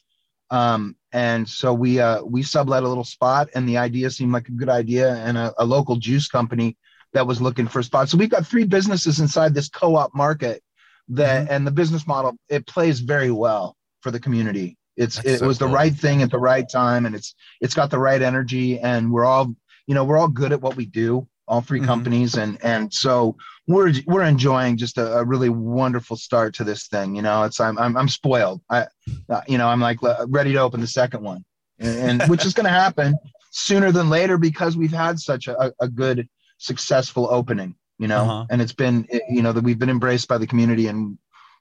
um, 0.51 0.95
and 1.11 1.49
so 1.49 1.73
we 1.73 1.99
uh, 1.99 2.23
we 2.23 2.43
sublet 2.43 2.83
a 2.83 2.87
little 2.87 3.03
spot, 3.03 3.49
and 3.55 3.67
the 3.67 3.77
idea 3.77 4.11
seemed 4.11 4.33
like 4.33 4.49
a 4.49 4.51
good 4.51 4.69
idea, 4.69 5.15
and 5.15 5.37
a, 5.37 5.53
a 5.57 5.65
local 5.65 5.95
juice 5.95 6.27
company 6.27 6.77
that 7.13 7.25
was 7.25 7.41
looking 7.41 7.67
for 7.67 7.79
a 7.79 7.83
spot. 7.83 8.09
So 8.09 8.17
we've 8.17 8.29
got 8.29 8.45
three 8.45 8.65
businesses 8.65 9.19
inside 9.19 9.53
this 9.55 9.69
co-op 9.69 10.13
market 10.15 10.61
that, 11.09 11.45
Mm-hmm. 11.45 11.53
and 11.53 11.67
the 11.67 11.71
business 11.71 12.05
model 12.07 12.37
it 12.49 12.67
plays 12.67 12.99
very 12.99 13.31
well 13.31 13.75
for 14.01 14.11
the 14.11 14.19
community. 14.19 14.77
It's 14.95 15.17
That's 15.17 15.29
it 15.29 15.39
so 15.39 15.47
was 15.47 15.57
cool. 15.57 15.67
the 15.69 15.73
right 15.73 15.93
thing 15.93 16.21
at 16.21 16.31
the 16.31 16.39
right 16.39 16.69
time, 16.69 17.05
and 17.07 17.15
it's 17.15 17.33
it's 17.61 17.73
got 17.73 17.89
the 17.89 17.99
right 17.99 18.21
energy, 18.21 18.79
and 18.79 19.11
we're 19.11 19.25
all 19.25 19.55
you 19.87 19.95
know 19.95 20.03
we're 20.03 20.17
all 20.19 20.27
good 20.27 20.51
at 20.53 20.61
what 20.61 20.75
we 20.75 20.85
do, 20.85 21.27
all 21.47 21.62
3 21.62 21.79
Mhm. 21.81 21.85
companies, 21.85 22.35
and 22.35 22.57
and 22.63 22.93
so 22.93 23.35
we're 23.67 23.93
we're 24.05 24.23
enjoying 24.23 24.77
just 24.77 24.97
a, 24.97 25.17
a 25.17 25.23
really 25.23 25.50
wonderful 25.50 26.15
start 26.17 26.53
to 26.55 26.63
this 26.63 26.88
thing. 26.88 27.15
You 27.15 27.21
know, 27.21 27.43
it's 27.43 27.59
I'm 27.59 27.77
I'm, 27.77 27.95
I'm 27.97 28.09
spoiled. 28.09 28.62
I 28.69 28.88
uh, 29.29 29.41
you 29.47 29.57
know, 29.57 29.67
I'm 29.67 29.79
like 29.81 30.00
ready 30.27 30.53
to 30.53 30.59
open 30.59 30.81
the 30.81 30.88
second 30.88 31.23
one, 31.23 31.43
and, 31.79 32.21
and 32.21 32.23
which 32.29 32.45
is 32.45 32.53
going 32.53 32.65
to 32.65 32.69
happen 32.71 33.15
sooner 33.51 33.91
than 33.91 34.09
later 34.09 34.38
because 34.38 34.75
we've 34.75 34.91
had 34.93 35.19
such 35.19 35.47
a, 35.47 35.71
a 35.79 35.88
good, 35.88 36.27
successful 36.57 37.27
opening. 37.29 37.75
You 38.00 38.07
know, 38.07 38.23
Uh-huh. 38.23 38.45
and 38.50 38.62
it's 38.62 38.73
been 38.73 39.07
you 39.29 39.41
know 39.41 39.53
that 39.53 39.63
we've 39.63 39.79
been 39.79 39.89
embraced 39.89 40.27
by 40.27 40.38
the 40.38 40.47
community, 40.47 40.88
and 40.88 41.17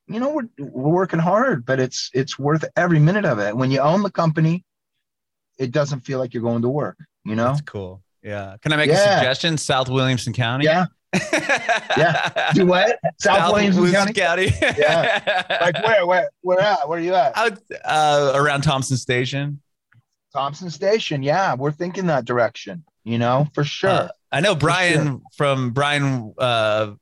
you 0.06 0.18
know 0.20 0.30
we're 0.30 0.48
we're 0.58 0.92
working 0.92 1.20
hard, 1.20 1.64
but 1.66 1.78
it's 1.80 2.10
it's 2.14 2.38
worth 2.38 2.64
every 2.76 2.98
minute 2.98 3.24
of 3.24 3.38
it. 3.38 3.56
When 3.56 3.70
you 3.70 3.80
own 3.80 4.02
the 4.02 4.10
company, 4.10 4.64
it 5.58 5.70
doesn't 5.70 6.00
feel 6.00 6.18
like 6.18 6.34
you're 6.34 6.42
going 6.42 6.62
to 6.62 6.68
work. 6.68 6.98
You 7.24 7.36
know, 7.36 7.44
That's 7.52 7.60
cool. 7.62 8.02
Yeah. 8.22 8.56
Can 8.62 8.72
I 8.72 8.76
make 8.76 8.90
a 8.90 8.96
suggestion? 8.96 9.58
South 9.58 9.88
Williamson 9.88 10.32
County. 10.32 10.64
yeah, 10.64 10.86
yeah. 11.32 12.52
do 12.54 12.66
what? 12.66 12.98
South, 13.18 13.52
Williamson 13.52 13.92
County. 13.92 14.12
County. 14.12 14.52
Yeah. 14.78 15.58
Like 15.60 15.82
where 15.84 16.06
where 16.06 16.30
where 16.40 16.60
at? 16.60 16.88
Where 16.88 16.98
are 16.98 17.02
you 17.02 17.14
at? 17.14 17.36
Out, 17.36 17.58
uh, 17.84 18.32
around 18.34 18.62
Thompson 18.62 18.96
Station. 18.96 19.60
Thompson 20.32 20.70
Station. 20.70 21.22
Yeah, 21.22 21.54
we're 21.54 21.72
thinking 21.72 22.06
that 22.06 22.24
direction. 22.24 22.84
You 23.04 23.18
know, 23.18 23.48
for 23.52 23.64
sure. 23.64 23.90
Uh, 23.90 24.08
I 24.30 24.40
know 24.40 24.54
Brian 24.54 25.06
sure. 25.06 25.20
from 25.36 25.70
Brian 25.70 26.32
uh 26.38 26.92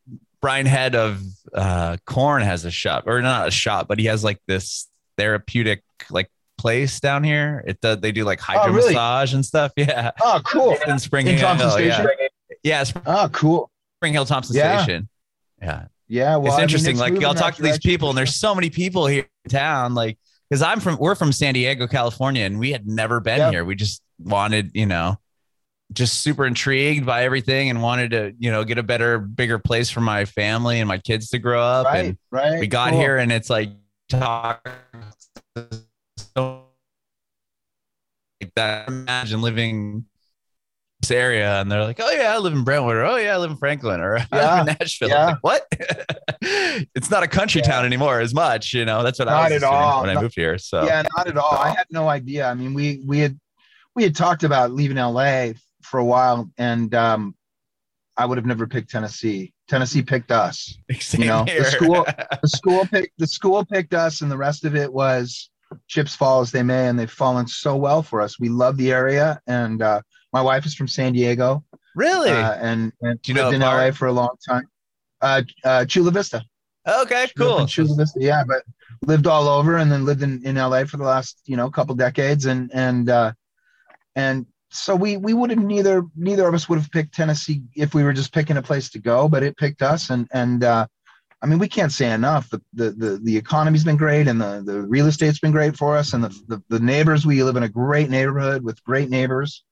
Brian 0.41 0.67
Head 0.67 0.95
of 0.97 1.23
uh 1.55 1.99
Korn 2.07 2.43
has 2.43 2.65
a 2.65 2.71
shop 2.71 3.05
or 3.07 3.21
not 3.23 3.49
a 3.49 3.51
shop, 3.51 3.87
but 3.87 3.99
he 3.99 4.07
has 4.07 4.25
like 4.25 4.41
this 4.47 4.89
therapeutic 5.19 5.83
like 6.11 6.31
place 6.61 7.01
down 7.01 7.25
here. 7.25 7.65
It 7.67 7.81
does 7.81 7.99
they 8.01 8.13
do 8.13 8.25
like 8.25 8.39
hydro 8.41 8.73
Oh, 8.73 8.75
really? 8.77 8.89
massage 8.95 9.35
and 9.35 9.45
stuff. 9.45 9.73
Yeah. 9.77 10.11
oh, 10.21 10.41
cool. 10.45 10.77
In 10.87 10.99
Spring 10.99 11.27
In 11.27 11.37
Hill. 11.37 11.47
Thompson 11.49 11.71
Station. 11.71 12.07
Yeah. 12.21 12.27
yeah, 12.63 12.83
Spring 12.85 13.05
Oh, 13.07 13.29
cool. 13.33 13.71
Hill 14.05 14.25
Thompson 14.27 14.57
Yeah. 14.57 14.83
Station. 14.83 15.09
Yeah. 15.63 15.87
Yeah, 16.09 16.37
well, 16.37 16.47
it's 16.47 16.55
I 16.55 16.57
mean, 16.57 16.63
interesting. 16.65 16.97
like 16.99 17.21
y'all 17.21 17.35
talk 17.35 17.55
to 17.55 17.63
these 17.63 17.79
people, 17.79 18.09
and 18.09 18.19
there's 18.19 18.35
so 18.35 18.53
many 18.55 18.69
people 18.69 19.07
here 19.07 19.27
in 19.45 19.51
town. 19.51 19.95
Like, 19.95 20.19
because 20.49 20.61
I'm 20.61 20.81
from, 20.81 20.97
we're 20.99 21.15
from 21.15 21.31
San 21.31 21.55
Diego, 21.55 21.87
California, 21.87 22.45
and 22.45 22.59
we 22.59 22.73
had 22.73 22.85
never 22.87 23.21
been 23.21 23.39
Yep. 23.39 23.53
here. 23.53 23.65
We 23.65 23.77
just 23.77 24.03
wanted, 24.19 24.73
you 24.75 24.87
know, 24.87 25.19
just 25.93 26.21
super 26.23 26.47
intrigued 26.47 27.07
by 27.07 27.23
everything, 27.23 27.71
and 27.71 27.81
wanted 27.81 28.11
to, 28.11 28.35
you 28.41 28.51
know, 28.51 28.65
get 28.65 28.77
a 28.79 28.83
better, 28.83 29.21
bigger 29.21 29.61
place 29.61 29.89
for 29.89 30.01
my 30.01 30.25
family 30.25 30.81
and 30.81 30.89
my 30.89 30.99
kids 30.99 31.29
to 31.29 31.39
grow 31.39 31.63
up. 31.63 31.87
right, 31.87 32.05
And 32.07 32.19
right. 32.33 32.59
we 32.59 32.67
got 32.67 32.91
cool. 32.91 32.99
here, 33.01 33.17
and 33.19 33.31
it's 33.31 33.49
like 33.49 33.71
talk. 34.09 34.69
Like 38.57 38.87
that. 38.87 38.89
Imagine 38.89 39.43
living 39.43 40.05
this 41.01 41.11
area, 41.11 41.61
and 41.61 41.71
they're 41.71 41.85
like, 41.85 42.01
"Oh 42.01 42.11
yeah, 42.11 42.35
I 42.35 42.39
live 42.39 42.53
in 42.53 42.65
Brentwood," 42.65 42.97
or 42.97 43.05
"Oh 43.05 43.17
yeah, 43.17 43.35
I 43.35 43.37
live 43.39 43.51
in 43.51 43.57
Franklin," 43.57 44.01
or 44.01 44.17
"I 44.33 44.59
live 44.63 44.69
in 44.69 44.77
Nashville." 44.81 45.09
yeah. 45.09 45.27
Like, 45.27 45.39
what? 45.43 45.67
it's 46.43 47.11
not 47.11 47.23
a 47.23 47.29
country 47.29 47.61
Yeah. 47.65 47.71
town 47.71 47.85
anymore 47.87 48.21
as 48.21 48.35
much, 48.35 48.75
you 48.75 48.85
know. 48.85 49.03
That's 49.03 49.19
what 49.19 49.29
I 49.29 49.45
was 49.45 49.53
at 49.53 49.63
all. 49.63 50.03
when 50.03 50.17
I 50.17 50.21
moved 50.21 50.35
here. 50.35 50.59
So 50.59 50.85
Yeah, 50.85 51.03
not 51.17 51.29
at 51.29 51.37
all. 51.37 51.53
I 51.55 51.71
had 51.71 51.87
no 51.91 52.09
idea. 52.09 52.47
I 52.49 52.55
mean, 52.55 52.75
we 52.75 53.03
we 53.07 53.19
had 53.21 53.39
we 53.95 54.03
had 54.03 54.15
talked 54.17 54.43
about 54.43 54.73
leaving 54.73 54.97
LA 54.97 55.53
for 55.83 55.99
a 56.01 56.05
while, 56.05 56.51
and 56.59 56.95
um, 56.95 57.35
I 58.17 58.27
would 58.27 58.39
have 58.39 58.47
never 58.47 58.67
picked 58.67 58.91
Tennessee. 58.91 59.53
Tennessee 59.69 60.03
picked 60.03 60.33
us. 60.33 60.77
Same 60.99 61.23
you 61.23 61.29
know, 61.29 61.45
the 61.45 61.65
school- 61.65 62.07
The 62.43 62.49
school 62.49 62.87
picked 62.87 63.19
the 63.19 63.27
school 63.27 63.65
picked 63.65 63.95
us, 63.95 64.21
and 64.21 64.31
the 64.31 64.37
rest 64.37 64.65
of 64.65 64.75
it 64.77 64.93
was 64.93 65.49
chips 65.87 66.15
fall 66.17 66.41
as 66.41 66.51
they 66.51 66.63
may, 66.63 66.89
and 66.89 66.99
they've 66.99 67.11
fallen 67.11 67.47
so 67.47 67.77
well 67.77 68.03
for 68.03 68.21
us. 68.21 68.39
We 68.39 68.49
love 68.49 68.77
the 68.77 68.93
area, 68.93 69.41
and 69.47 69.83
uh, 69.83 70.03
my 70.33 70.43
wife 70.43 70.67
is 70.67 70.75
from 70.75 70.89
San 70.89 71.13
Diego, 71.13 71.65
really? 71.95 72.31
uh, 72.31 72.55
and, 72.55 72.93
and 73.03 73.21
Do 73.23 73.33
you 73.33 73.37
know 73.37 73.45
lived 73.45 73.57
in 73.57 73.63
what 73.63 73.77
LA 73.77 73.91
for 73.91 74.07
a 74.07 74.13
long 74.13 74.37
time. 74.49 74.69
Uh, 75.21 75.43
uh, 75.65 75.85
Chula 75.85 76.11
Vista. 76.11 76.43
okay, 76.87 77.29
cool. 77.37 77.67
Chula 77.67 77.95
Vista, 77.97 78.21
yeah, 78.21 78.43
but 78.47 78.63
lived 79.03 79.27
all 79.27 79.49
over 79.49 79.77
and 79.77 79.91
then 79.91 80.05
lived 80.05 80.23
in, 80.23 80.45
in 80.45 80.57
LA 80.57 80.85
for 80.85 80.97
the 80.97 81.05
last, 81.05 81.41
you 81.47 81.57
know, 81.57 81.71
couple 81.71 81.95
decades. 81.95 82.47
And, 82.47 82.71
and, 82.73 83.09
uh, 83.09 83.33
and 84.15 84.47
so 84.71 84.95
we, 84.95 85.17
we 85.17 85.35
would 85.35 85.51
have 85.51 85.59
neither, 85.59 86.05
neither 86.17 86.47
of 86.47 86.55
us 86.55 86.69
would 86.69 86.79
have 86.79 86.91
picked 86.91 87.15
Tennessee 87.15 87.63
if 87.75 87.95
we 87.95 88.05
were 88.05 88.13
just 88.13 88.33
picking 88.33 88.57
a 88.57 88.63
place 88.63 88.91
to 88.91 88.99
go, 88.99 89.29
but 89.29 89.43
it 89.43 89.57
picked 89.57 89.83
us. 89.83 90.11
And, 90.11 90.29
and, 90.33 90.65
uh, 90.65 90.87
I 91.43 91.47
mean, 91.47 91.59
we 91.59 91.69
can't 91.69 91.93
say 91.93 92.13
enough. 92.13 92.51
The, 92.51 92.61
the, 92.75 92.91
the, 92.91 93.21
the 93.23 93.37
economy's 93.37 93.85
been 93.85 93.97
great 93.97 94.29
and 94.29 94.41
the, 94.41 94.63
the 94.65 94.83
real 94.83 95.07
estate's 95.07 95.39
been 95.39 95.53
great 95.53 95.77
for 95.77 95.97
us. 95.97 96.13
And 96.13 96.23
the, 96.25 96.29
the, 96.49 96.63
the 96.69 96.81
neighbors, 96.81 97.25
we 97.25 97.43
live 97.43 97.57
in 97.57 97.63
a 97.63 97.69
great 97.69 98.11
neighborhood 98.11 98.63
with 98.63 98.83
great 98.85 99.09
neighbors. 99.09 99.65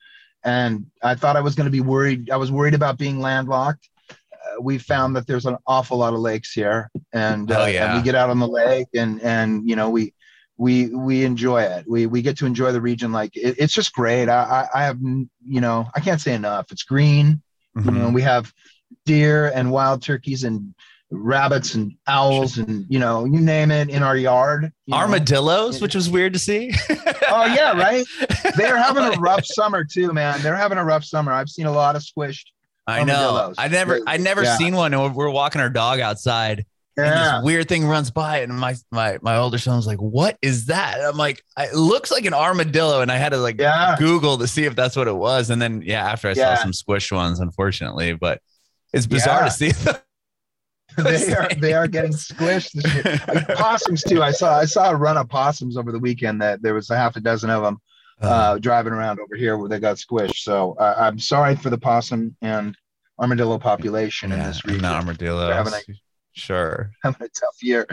And 0.44 0.86
I 1.02 1.14
thought 1.14 1.36
I 1.36 1.40
was 1.42 1.54
going 1.54 1.66
to 1.66 1.70
be 1.70 1.80
worried. 1.80 2.30
I 2.30 2.36
was 2.36 2.50
worried 2.50 2.74
about 2.74 2.96
being 2.96 3.20
landlocked. 3.20 3.88
Uh, 4.10 4.62
we 4.62 4.78
found 4.78 5.14
that 5.16 5.26
there's 5.26 5.44
an 5.46 5.56
awful 5.66 5.98
lot 5.98 6.14
of 6.14 6.20
lakes 6.20 6.52
here, 6.52 6.90
and, 7.12 7.50
Oh, 7.50 7.62
uh, 7.64 7.66
yeah. 7.66 7.86
and 7.86 7.98
we 7.98 8.04
get 8.04 8.14
out 8.14 8.30
on 8.30 8.38
the 8.38 8.46
lake, 8.46 8.86
and 8.94 9.20
and 9.20 9.68
you 9.68 9.74
know 9.74 9.90
we 9.90 10.14
we 10.56 10.86
we 10.94 11.24
enjoy 11.24 11.62
it. 11.62 11.86
We 11.88 12.06
we 12.06 12.22
get 12.22 12.38
to 12.38 12.46
enjoy 12.46 12.70
the 12.70 12.80
region. 12.80 13.10
Like 13.10 13.36
it, 13.36 13.56
it's 13.58 13.74
just 13.74 13.92
great. 13.92 14.28
I, 14.28 14.68
I 14.72 14.80
I 14.80 14.84
have 14.84 15.00
you 15.00 15.60
know 15.60 15.88
I 15.94 15.98
can't 16.00 16.20
say 16.20 16.34
enough. 16.34 16.70
It's 16.70 16.84
green. 16.84 17.42
You 17.74 17.82
Mhm. 17.82 17.94
know 17.94 18.10
we 18.10 18.22
have 18.22 18.52
deer 19.04 19.50
and 19.52 19.72
wild 19.72 20.02
turkeys 20.02 20.44
and 20.44 20.72
rabbits 21.10 21.74
and 21.74 21.92
owls 22.06 22.58
and 22.58 22.84
you 22.90 22.98
know 22.98 23.24
you 23.24 23.40
name 23.40 23.70
it 23.70 23.88
in 23.88 24.02
our 24.02 24.16
yard. 24.16 24.70
you 24.86 24.92
know. 24.92 24.98
Armadillos, 24.98 25.80
which 25.80 25.94
was 25.94 26.10
weird 26.10 26.32
to 26.34 26.38
see. 26.38 26.72
Oh 27.30 27.44
yeah, 27.44 27.72
right. 27.78 28.06
They're 28.56 28.78
having 28.78 29.04
a 29.04 29.10
rough 29.20 29.44
summer 29.44 29.84
too, 29.84 30.12
man. 30.14 30.40
They're 30.40 30.56
having 30.56 30.78
a 30.78 30.84
rough 30.84 31.04
summer. 31.04 31.30
I've 31.30 31.50
seen 31.50 31.66
a 31.66 31.70
lot 31.72 31.94
of 31.94 32.00
squished. 32.02 32.46
I 32.86 33.04
know. 33.04 33.12
Armadillos. 33.14 33.54
I 33.58 33.68
never, 33.68 34.00
I 34.06 34.16
never 34.16 34.42
Yeah. 34.44 34.56
seen 34.56 34.74
one. 34.74 34.94
And 34.94 35.14
we're- 35.14 35.30
walking 35.30 35.60
our 35.60 35.68
dog 35.68 36.00
outside, 36.00 36.64
and 36.96 37.06
this 37.06 37.44
weird 37.44 37.68
thing 37.68 37.86
runs 37.86 38.10
by, 38.10 38.38
and 38.38 38.58
my 38.58 38.76
my 38.90 39.18
my 39.20 39.36
older 39.36 39.58
son 39.58 39.76
was 39.76 39.86
like, 39.86 39.98
"What 39.98 40.38
is 40.40 40.66
that?" 40.66 40.96
And 40.96 41.06
I'm 41.06 41.18
like, 41.18 41.44
"It 41.58 41.74
looks 41.74 42.10
like 42.10 42.24
an 42.24 42.32
armadillo," 42.32 43.02
and 43.02 43.12
I 43.12 43.18
had 43.18 43.30
to 43.32 43.36
like 43.38 43.60
Yeah. 43.60 43.94
Google 43.98 44.38
to 44.38 44.48
see 44.48 44.64
if 44.64 44.74
that's 44.74 44.96
what 44.96 45.06
it 45.06 45.14
was. 45.16 45.50
And 45.50 45.60
then 45.60 45.82
yeah, 45.84 46.10
after 46.10 46.28
I 46.28 46.32
Yeah. 46.32 46.54
saw 46.54 46.62
some 46.62 46.72
squished 46.72 47.12
ones, 47.12 47.40
unfortunately, 47.40 48.14
but 48.14 48.40
it's 48.94 49.06
bizarre 49.06 49.42
Yeah. 49.42 49.48
to 49.48 49.50
see. 49.50 49.70
them. 49.84 49.96
they 51.04 51.34
are 51.34 51.48
they 51.58 51.72
are 51.72 51.86
getting 51.86 52.12
squished. 52.12 52.74
Like 53.28 53.48
possums 53.56 54.02
too. 54.02 54.22
I 54.22 54.32
saw 54.32 54.58
I 54.58 54.64
saw 54.64 54.90
a 54.90 54.96
run 54.96 55.16
of 55.16 55.28
possums 55.28 55.76
over 55.76 55.92
the 55.92 55.98
weekend 55.98 56.42
that 56.42 56.62
there 56.62 56.74
was 56.74 56.90
a 56.90 56.96
half 56.96 57.16
a 57.16 57.20
dozen 57.20 57.50
of 57.50 57.62
them 57.62 57.78
uh, 58.20 58.58
driving 58.58 58.92
around 58.92 59.20
over 59.20 59.36
here 59.36 59.56
where 59.56 59.68
they 59.68 59.78
got 59.78 59.96
squished. 59.96 60.38
So 60.38 60.74
uh, 60.78 60.94
I'm 60.98 61.18
sorry 61.18 61.56
for 61.56 61.70
the 61.70 61.78
possum 61.78 62.36
and 62.42 62.76
armadillo 63.18 63.58
population 63.58 64.32
in 64.32 64.38
this 64.40 64.64
region. 64.64 64.82
armadillo. 64.94 65.48
Sure. 66.32 66.92
having 67.02 67.22
a 67.22 67.28
tough 67.28 67.62
year. 67.62 67.86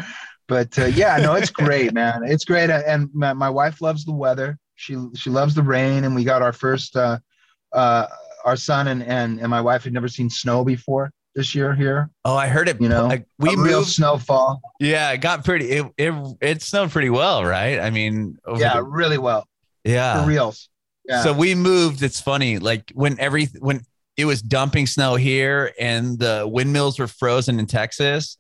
But 0.48 0.78
uh, 0.78 0.86
yeah, 0.86 1.18
no, 1.18 1.34
it's 1.34 1.50
great, 1.50 1.94
man. 1.94 2.22
It's 2.24 2.46
great, 2.46 2.70
and 2.70 3.10
my, 3.14 3.34
my 3.34 3.50
wife 3.50 3.82
loves 3.82 4.06
the 4.06 4.14
weather. 4.14 4.60
She 4.76 4.96
she 5.16 5.30
loves 5.32 5.56
the 5.56 5.64
rain, 5.64 6.04
and 6.04 6.14
we 6.14 6.24
got 6.24 6.42
our 6.42 6.54
first. 6.54 6.96
Uh, 6.96 7.18
uh, 7.74 8.08
our 8.46 8.56
son 8.56 8.88
and, 8.88 9.02
and 9.04 9.40
and 9.40 9.50
my 9.50 9.60
wife 9.62 9.84
had 9.84 9.94
never 9.94 10.08
seen 10.08 10.30
snow 10.30 10.64
before, 10.64 11.12
this 11.36 11.54
year 11.54 11.76
here. 11.76 12.10
Oh, 12.24 12.36
I 12.36 12.48
heard 12.48 12.68
it. 12.70 12.82
You 12.82 12.90
know, 12.90 13.08
like, 13.08 13.26
we 13.40 13.50
real 13.50 13.80
moved. 13.80 13.90
snowfall. 13.90 14.62
Yeah, 14.80 15.12
it 15.12 15.18
got 15.20 15.44
pretty. 15.46 15.70
It 15.72 15.86
it, 15.98 16.38
it 16.42 16.62
snowed 16.62 16.92
pretty 16.92 17.10
well, 17.10 17.44
right? 17.44 17.80
I 17.80 17.90
mean, 17.90 18.38
Yeah, 18.58 18.76
the- 18.76 18.84
really 18.84 19.18
well 19.18 19.48
yeah. 19.84 20.22
for 20.24 20.28
reals. 20.30 20.70
Yeah. 21.08 21.22
So 21.24 21.34
we 21.34 21.54
moved. 21.56 22.02
It's 22.02 22.20
funny, 22.22 22.58
like 22.58 22.92
when 22.96 23.20
every 23.20 23.46
when 23.60 23.82
it 24.18 24.26
was 24.26 24.42
dumping 24.42 24.88
snow 24.88 25.16
here 25.16 25.74
and 25.80 26.18
the 26.18 26.48
windmills 26.50 26.98
were 26.98 27.08
frozen 27.08 27.60
in 27.60 27.66
Texas, 27.68 28.38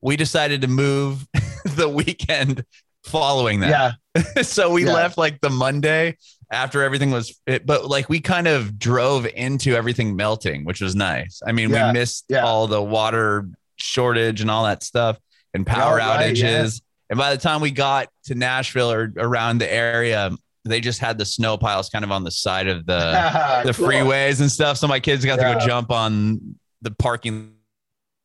we 0.00 0.16
decided 0.16 0.62
to 0.62 0.68
move 0.68 1.26
the 1.76 1.88
weekend 1.88 2.64
following 3.04 3.60
that. 3.60 3.94
yeah, 4.16 4.22
so 4.42 4.72
we 4.72 4.84
Yeah. 4.86 4.94
left 4.94 5.18
like 5.18 5.40
the 5.40 5.50
Monday 5.50 6.16
after 6.50 6.82
everything 6.82 7.10
was, 7.10 7.38
it, 7.46 7.66
but 7.66 7.86
like 7.86 8.08
we 8.08 8.20
kind 8.20 8.46
of 8.48 8.78
drove 8.78 9.26
into 9.26 9.74
everything 9.74 10.16
melting, 10.16 10.64
which 10.64 10.80
was 10.80 10.94
nice. 10.94 11.40
I 11.46 11.52
mean, 11.52 11.70
Yeah. 11.70 11.88
we 11.88 11.98
missed 11.98 12.24
Yeah. 12.28 12.44
all 12.44 12.66
the 12.66 12.82
water 12.82 13.48
shortage 13.76 14.40
and 14.40 14.50
all 14.50 14.64
that 14.64 14.82
stuff 14.82 15.18
and 15.54 15.66
power 15.66 15.98
Yeah, 15.98 16.08
right, 16.16 16.34
outages. 16.34 16.80
And 17.10 17.18
by 17.18 17.34
the 17.34 17.40
time 17.40 17.60
we 17.60 17.70
got 17.70 18.08
to 18.24 18.34
Nashville 18.34 18.90
or 18.92 19.12
around 19.16 19.58
the 19.58 19.72
area, 19.72 20.30
they 20.64 20.80
just 20.80 21.00
had 21.00 21.16
the 21.18 21.24
snow 21.24 21.56
piles 21.56 21.88
kind 21.88 22.04
of 22.04 22.10
on 22.12 22.24
the 22.24 22.30
side 22.30 22.66
of 22.66 22.84
the 22.86 23.62
the 23.64 23.72
Cool. 23.74 23.86
freeways 23.88 24.40
and 24.40 24.50
stuff. 24.50 24.76
So 24.78 24.86
my 24.88 25.00
kids 25.00 25.24
got 25.24 25.36
to 25.36 25.42
go 25.42 25.58
jump 25.66 25.90
on 25.90 26.56
the 26.82 26.90
parking 26.92 27.52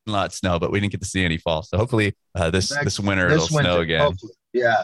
lot 0.05 0.33
snow, 0.33 0.59
but 0.59 0.71
we 0.71 0.79
didn't 0.81 0.91
get 0.91 1.01
to 1.01 1.07
see 1.07 1.23
any 1.23 1.37
fall. 1.37 1.63
So 1.63 1.77
hopefully 1.77 2.13
uh, 2.35 2.49
this 2.49 2.71
Next- 2.71 2.83
this 2.85 2.99
winter 2.99 3.29
This 3.29 3.45
it'll 3.45 3.55
winter, 3.55 3.71
snow 3.71 3.79
again. 3.81 4.01
hopefully. 4.01 4.33
Yeah. 4.53 4.83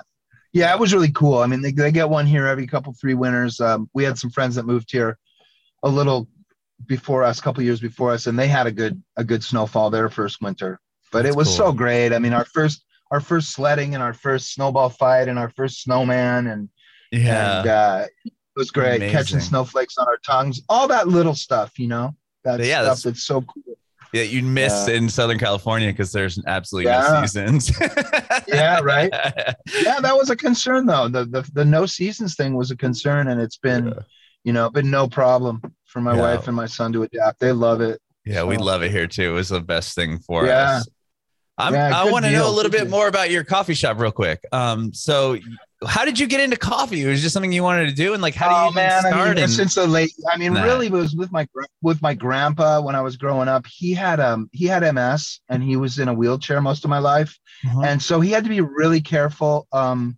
Yeah, 0.53 0.73
it 0.73 0.79
was 0.79 0.93
really 0.93 1.11
cool. 1.11 1.37
I 1.39 1.45
mean, 1.47 1.61
they, 1.61 1.71
they 1.71 1.91
get 1.91 2.09
one 2.09 2.25
here 2.25 2.47
every 2.47 2.65
couple, 2.65 2.93
three 2.99 3.13
winters. 3.13 3.59
Um, 3.59 3.89
we 3.93 4.03
had 4.03 4.17
some 4.17 4.31
friends 4.31 4.55
that 4.55 4.65
moved 4.65 4.91
here 4.91 5.17
a 5.83 5.89
little 5.89 6.27
before 6.85 7.23
us, 7.23 7.39
a 7.39 7.41
couple 7.41 7.61
years 7.63 7.79
before 7.79 8.11
us, 8.11 8.25
and 8.27 8.37
they 8.39 8.47
had 8.47 8.65
a 8.67 8.71
good 8.71 9.01
a 9.17 9.23
good 9.23 9.43
snowfall 9.43 9.89
their 9.89 10.09
first 10.09 10.41
winter. 10.41 10.79
But 11.11 11.23
That's 11.23 11.35
it 11.35 11.37
was 11.37 11.47
cool. 11.49 11.57
so 11.57 11.71
great. 11.71 12.13
I 12.13 12.19
mean, 12.19 12.33
our 12.33 12.45
first 12.45 12.83
our 13.11 13.19
first 13.19 13.51
sledding 13.51 13.93
and 13.95 14.03
our 14.03 14.13
first 14.13 14.53
snowball 14.53 14.89
fight 14.89 15.27
and 15.27 15.37
our 15.39 15.49
first 15.49 15.81
snowman 15.83 16.47
and 16.47 16.69
Yeah. 17.11 17.59
and 17.59 17.67
uh, 17.69 18.05
it 18.25 18.33
was 18.55 18.71
great 18.71 18.97
Amazing. 18.97 19.11
catching 19.17 19.39
snowflakes 19.39 19.97
on 19.97 20.07
our 20.07 20.17
tongues, 20.17 20.61
all 20.69 20.87
that 20.87 21.07
little 21.07 21.35
stuff, 21.35 21.77
you 21.79 21.87
know. 21.87 22.15
That 22.43 22.59
Yeah, 22.59 22.65
stuff 22.81 22.83
that's- 22.83 23.03
that's 23.03 23.23
so 23.23 23.41
cool. 23.41 23.75
Yeah, 24.13 24.23
you'd 24.23 24.43
miss 24.43 24.87
Yeah. 24.87 24.95
in 24.95 25.09
Southern 25.09 25.37
California 25.37 25.89
because 25.91 26.11
there's 26.11 26.41
absolutely 26.47 26.91
no 26.91 27.21
seasons. 27.21 27.71
Yeah, 28.47 28.79
right. 28.81 29.11
yeah, 29.83 29.99
that 29.99 30.15
was 30.15 30.29
a 30.31 30.35
concern 30.35 30.85
though. 30.87 31.07
The, 31.07 31.25
the 31.25 31.49
the 31.53 31.65
no 31.65 31.85
seasons 31.85 32.35
thing 32.35 32.55
was 32.55 32.71
a 32.71 32.75
concern, 32.75 33.27
and 33.27 33.39
it's 33.39 33.57
been, 33.57 33.87
Yeah. 33.89 33.93
you 34.43 34.53
know, 34.53 34.69
been 34.71 34.89
no 34.89 35.07
problem 35.07 35.61
for 35.85 36.01
my 36.01 36.15
Yeah. 36.15 36.21
wife 36.21 36.47
and 36.47 36.55
my 36.55 36.65
son 36.65 36.91
to 36.93 37.03
adapt. 37.03 37.39
They 37.39 37.51
love 37.51 37.81
it. 37.81 38.01
Yeah, 38.25 38.43
we 38.43 38.57
love 38.57 38.81
it 38.83 38.91
here 38.91 39.05
too. 39.07 39.31
It 39.31 39.33
was 39.33 39.49
the 39.49 39.61
best 39.61 39.93
thing 39.95 40.17
for 40.19 40.45
Yeah. 40.47 40.77
us. 40.77 40.87
I'm, 41.59 41.73
Yeah, 41.73 41.91
I 41.95 42.09
want 42.09 42.25
to 42.25 42.31
know 42.31 42.49
a 42.49 42.55
little 42.55 42.71
bit 42.71 42.89
more 42.89 43.07
about 43.07 43.29
your 43.29 43.43
coffee 43.43 43.73
shop, 43.75 43.99
real 43.99 44.11
quick. 44.11 44.39
Um, 44.51 44.93
so 44.93 45.37
how 45.87 46.03
did 46.03 46.19
you 46.19 46.27
get 46.27 46.41
into 46.41 46.57
coffee? 46.57 47.03
It 47.03 47.07
was 47.07 47.21
just 47.21 47.33
something 47.33 47.51
you 47.53 47.63
wanted 47.63 47.87
to 47.89 47.95
do, 47.95 48.13
and 48.13 48.21
like, 48.21 48.35
how 48.35 48.49
do 48.49 48.53
you 48.55 48.69
oh 48.69 48.71
man, 48.73 49.05
I 49.05 49.09
start? 49.09 49.35
mean, 49.35 49.43
and- 49.45 49.51
since 49.51 49.75
the 49.75 49.87
late, 49.87 50.11
I 50.31 50.37
mean, 50.37 50.53
Nah. 50.53 50.63
really, 50.63 50.87
it 50.87 50.91
was 50.91 51.15
with 51.15 51.31
my 51.31 51.47
with 51.81 52.01
my 52.01 52.13
grandpa 52.13 52.81
when 52.81 52.95
I 52.95 53.01
was 53.01 53.15
growing 53.17 53.47
up. 53.47 53.65
He 53.67 53.93
had 53.93 54.19
um 54.19 54.49
he 54.51 54.65
had 54.65 54.83
MS 54.83 55.39
and 55.49 55.63
he 55.63 55.75
was 55.77 55.97
in 55.99 56.07
a 56.09 56.13
wheelchair 56.13 56.59
most 56.61 56.83
of 56.83 56.89
my 56.89 56.99
life, 56.99 57.37
Uh-huh. 57.65 57.81
and 57.81 58.01
so 58.01 58.19
he 58.19 58.31
had 58.31 58.43
to 58.43 58.49
be 58.49 58.61
really 58.61 58.99
careful. 59.01 59.67
Um, 59.71 60.17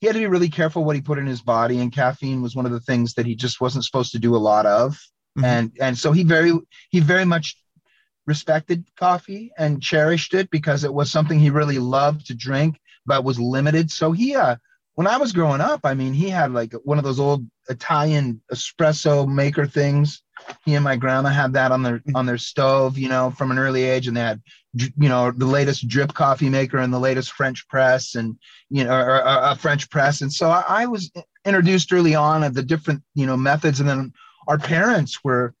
he 0.00 0.06
had 0.06 0.14
to 0.14 0.20
be 0.20 0.26
really 0.26 0.48
careful 0.48 0.84
what 0.84 0.96
he 0.96 1.02
put 1.02 1.18
in 1.18 1.26
his 1.26 1.42
body, 1.42 1.78
and 1.80 1.92
caffeine 1.92 2.42
was 2.42 2.54
one 2.56 2.66
of 2.66 2.72
the 2.72 2.80
things 2.80 3.14
that 3.14 3.26
he 3.26 3.34
just 3.34 3.60
wasn't 3.60 3.84
supposed 3.84 4.12
to 4.12 4.18
do 4.18 4.36
a 4.36 4.38
lot 4.38 4.66
of. 4.66 4.98
Mhm. 5.38 5.44
and 5.44 5.72
and 5.80 5.96
so 5.98 6.12
he 6.12 6.22
very 6.24 6.52
he 6.90 7.00
very 7.00 7.24
much 7.24 7.56
respected 8.26 8.84
coffee 8.96 9.50
and 9.58 9.82
cherished 9.82 10.34
it 10.34 10.48
because 10.50 10.84
it 10.84 10.92
was 10.94 11.10
something 11.10 11.40
he 11.40 11.50
really 11.50 11.78
loved 11.78 12.26
to 12.26 12.34
drink 12.34 12.78
but 13.04 13.24
was 13.24 13.40
limited 13.40 13.90
so 13.90 14.12
he 14.12 14.36
uh 14.36 14.54
when 14.94 15.06
i 15.06 15.16
was 15.16 15.32
growing 15.32 15.60
up 15.60 15.80
i 15.84 15.94
mean 15.94 16.12
he 16.12 16.28
had 16.28 16.52
like 16.52 16.72
one 16.84 16.98
of 16.98 17.04
those 17.04 17.20
old 17.20 17.46
italian 17.68 18.40
espresso 18.52 19.26
maker 19.28 19.66
things. 19.66 20.22
He 20.64 20.74
and 20.74 20.82
my 20.82 20.96
grandma 20.96 21.28
had 21.28 21.52
that 21.52 21.70
on 21.70 21.84
their 21.84 22.02
on 22.16 22.26
their 22.26 22.38
stove 22.38 22.98
you 22.98 23.08
know 23.08 23.30
from 23.30 23.52
an 23.52 23.58
early 23.58 23.84
age 23.84 24.08
and 24.08 24.16
they 24.16 24.20
had 24.20 24.42
you 24.74 25.08
know 25.08 25.30
the 25.30 25.46
latest 25.46 25.86
drip 25.86 26.14
coffee 26.14 26.48
maker 26.48 26.78
and 26.78 26.92
the 26.92 26.98
latest 26.98 27.32
french 27.32 27.68
press 27.68 28.14
and 28.14 28.36
you 28.70 28.84
know 28.84 28.92
a 28.92 29.18
uh, 29.18 29.54
french 29.54 29.90
press. 29.90 30.22
And 30.22 30.32
so 30.32 30.50
I, 30.50 30.64
I 30.66 30.86
was 30.86 31.10
introduced 31.44 31.92
early 31.92 32.14
on 32.14 32.42
of 32.42 32.54
the 32.54 32.62
different 32.62 33.02
you 33.14 33.26
know 33.26 33.36
methods. 33.36 33.80
And 33.80 33.88
then 33.88 34.12
our 34.48 34.58
parents 34.58 35.22
were 35.22 35.54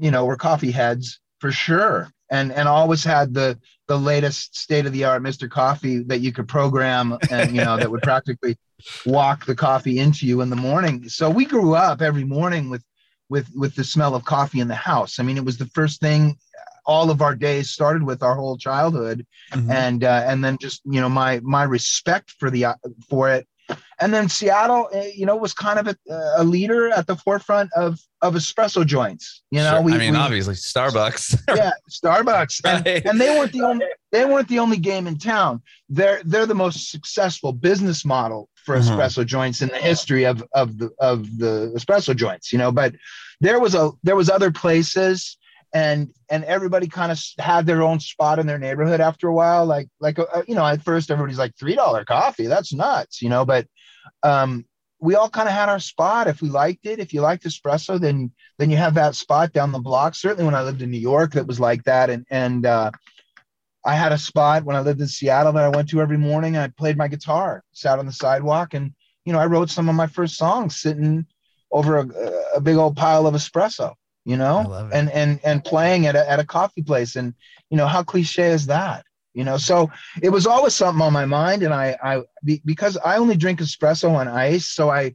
you 0.00 0.10
know 0.10 0.24
were 0.24 0.36
coffee 0.36 0.70
heads 0.70 1.20
for 1.40 1.52
sure. 1.52 2.10
And 2.30 2.52
and 2.52 2.68
always 2.68 3.04
had 3.04 3.34
the 3.34 3.58
the 3.86 3.98
latest 3.98 4.56
state 4.56 4.86
of 4.86 4.92
the 4.92 5.04
art 5.04 5.22
mr 5.22 5.48
coffee 5.48 5.98
that 6.04 6.20
you 6.20 6.32
could 6.32 6.48
program 6.48 7.18
and 7.30 7.54
you 7.54 7.62
know 7.62 7.76
that 7.76 7.90
would 7.90 8.02
practically 8.12 8.56
walk 9.04 9.44
the 9.44 9.54
coffee 9.54 9.98
into 9.98 10.26
you 10.26 10.40
in 10.40 10.50
the 10.50 10.56
morning. 10.56 11.08
So 11.08 11.28
we 11.30 11.44
grew 11.44 11.74
up 11.74 12.00
every 12.02 12.24
morning 12.24 12.70
with 12.70 12.82
with 13.28 13.48
with 13.54 13.74
the 13.74 13.84
smell 13.84 14.14
of 14.14 14.24
coffee 14.24 14.60
in 14.60 14.68
the 14.68 14.74
house. 14.74 15.18
I 15.20 15.22
mean 15.22 15.36
it 15.36 15.44
was 15.44 15.58
the 15.58 15.66
first 15.66 16.00
thing 16.00 16.36
all 16.86 17.10
of 17.10 17.22
our 17.22 17.34
days 17.34 17.70
started 17.70 18.02
with 18.02 18.22
our 18.22 18.34
whole 18.34 18.56
childhood. 18.58 19.26
Mhm. 19.52 19.70
and 19.70 20.04
uh, 20.04 20.24
and 20.26 20.42
then 20.44 20.56
just 20.58 20.80
you 20.84 21.00
know 21.00 21.08
my 21.08 21.40
my 21.42 21.62
respect 21.62 22.30
for 22.38 22.50
the 22.50 22.66
for 23.08 23.30
it 23.30 23.46
and 24.00 24.12
then 24.12 24.28
Seattle 24.28 24.88
eh, 24.92 25.10
you 25.14 25.26
know 25.26 25.36
was 25.36 25.52
kind 25.54 25.78
of 25.78 25.86
a, 25.88 25.96
a 26.36 26.44
leader 26.44 26.90
at 26.90 27.06
the 27.06 27.16
forefront 27.16 27.70
of 27.74 27.98
of 28.22 28.34
espresso 28.34 28.84
joints 28.86 29.42
you 29.50 29.60
know 29.60 29.72
Sure. 29.72 29.82
we, 29.82 29.92
I 29.94 29.98
mean, 29.98 30.12
we- 30.12 30.18
obviously 30.18 30.54
Starbucks. 30.54 31.38
yeah 31.56 31.72
Starbucks 31.90 32.60
and, 32.64 32.84
Right. 32.86 33.04
and 33.04 33.20
they 33.20 33.30
weren't 33.30 33.52
the 33.52 33.62
only 33.62 33.86
they 34.12 34.24
weren't 34.24 34.48
the 34.48 34.58
only 34.58 34.76
game 34.78 35.06
in 35.06 35.18
town 35.18 35.62
they're 35.88 36.20
they're 36.24 36.46
the 36.46 36.54
most 36.54 36.90
successful 36.90 37.52
business 37.52 38.04
model 38.04 38.48
for 38.64 38.76
Mhm. 38.76 38.82
espresso 38.96 39.26
joints 39.26 39.60
in 39.62 39.68
the 39.68 39.76
history 39.76 40.24
of 40.24 40.42
of 40.54 40.78
the 40.78 40.90
of 40.98 41.38
the 41.38 41.72
espresso 41.76 42.14
joints 42.16 42.52
you 42.52 42.58
know 42.58 42.72
but 42.72 42.94
there 43.40 43.60
was 43.60 43.74
a 43.74 43.90
there 44.02 44.16
was 44.16 44.30
other 44.30 44.50
places 44.50 45.36
and 45.74 46.08
and 46.30 46.44
everybody 46.44 46.86
kind 46.86 47.10
of 47.12 47.20
had 47.38 47.66
their 47.66 47.82
own 47.82 47.98
spot 48.00 48.38
in 48.38 48.46
their 48.46 48.58
neighborhood 48.60 49.00
after 49.00 49.26
a 49.28 49.34
while 49.34 49.66
like 49.66 49.88
like 50.00 50.18
uh, 50.18 50.24
you 50.48 50.54
know 50.54 50.64
at 50.64 50.82
first 50.82 51.10
everybody's 51.10 51.36
like 51.38 51.52
three 51.58 51.74
dollar 51.74 52.04
coffee 52.04 52.46
that's 52.46 52.72
nuts 52.72 53.20
you 53.20 53.28
know 53.28 53.44
but 53.44 53.66
um 54.22 54.64
we 55.00 55.16
all 55.16 55.28
kind 55.28 55.48
of 55.48 55.54
had 55.54 55.68
our 55.68 55.80
spot. 55.80 56.28
If 56.28 56.40
we 56.40 56.48
liked 56.48 56.86
it 56.86 56.98
if 56.98 57.12
you 57.12 57.20
liked 57.20 57.44
espresso 57.44 58.00
then 58.00 58.32
then 58.58 58.70
you 58.70 58.76
have 58.76 58.94
that 58.94 59.14
spot 59.14 59.52
down 59.52 59.72
the 59.72 59.78
block. 59.78 60.14
Certainly 60.14 60.44
when 60.44 60.54
i 60.54 60.62
lived 60.62 60.82
in 60.82 60.90
new 60.90 60.98
york 60.98 61.32
that 61.32 61.46
was 61.46 61.60
like 61.60 61.84
that. 61.84 62.10
And 62.10 62.26
and 62.30 62.66
uh 62.66 62.90
i 63.84 63.94
had 63.94 64.12
a 64.12 64.18
spot 64.18 64.64
when 64.64 64.76
i 64.76 64.80
lived 64.80 65.00
in 65.00 65.08
seattle 65.08 65.52
that 65.52 65.64
i 65.64 65.68
went 65.68 65.88
to 65.90 66.00
every 66.00 66.18
morning. 66.18 66.56
I 66.56 66.68
played 66.68 66.96
my 66.96 67.08
guitar 67.08 67.62
sat 67.72 67.98
on 67.98 68.06
the 68.06 68.12
sidewalk 68.12 68.74
and 68.74 68.92
you 69.24 69.32
know 69.32 69.38
i 69.38 69.46
wrote 69.46 69.70
some 69.70 69.88
of 69.88 69.94
my 69.94 70.06
first 70.06 70.36
songs 70.36 70.80
sitting 70.80 71.26
over 71.70 71.98
a, 71.98 72.06
a 72.56 72.60
big 72.60 72.76
old 72.76 72.96
pile 72.96 73.26
of 73.26 73.34
espresso 73.34 73.94
you 74.24 74.36
know? 74.36 74.60
It. 74.60 74.94
and 74.94 75.10
and 75.10 75.40
and 75.44 75.64
playing 75.64 76.06
at 76.06 76.16
a, 76.16 76.28
at 76.30 76.40
a 76.40 76.44
coffee 76.44 76.82
place. 76.82 77.16
And 77.16 77.34
you 77.70 77.76
know 77.76 77.86
how 77.86 78.02
cliche 78.02 78.48
is 78.48 78.66
that 78.66 79.04
you 79.34 79.44
know? 79.44 79.58
So 79.58 79.90
it 80.22 80.30
was 80.30 80.46
always 80.46 80.74
something 80.74 81.02
on 81.02 81.12
my 81.12 81.26
mind 81.26 81.62
and 81.62 81.74
i 81.74 81.96
i 82.02 82.22
because 82.64 82.96
i 83.04 83.16
only 83.16 83.36
drink 83.36 83.60
espresso 83.60 84.10
on 84.14 84.28
ice 84.28 84.68
so 84.68 84.90
i 84.90 85.14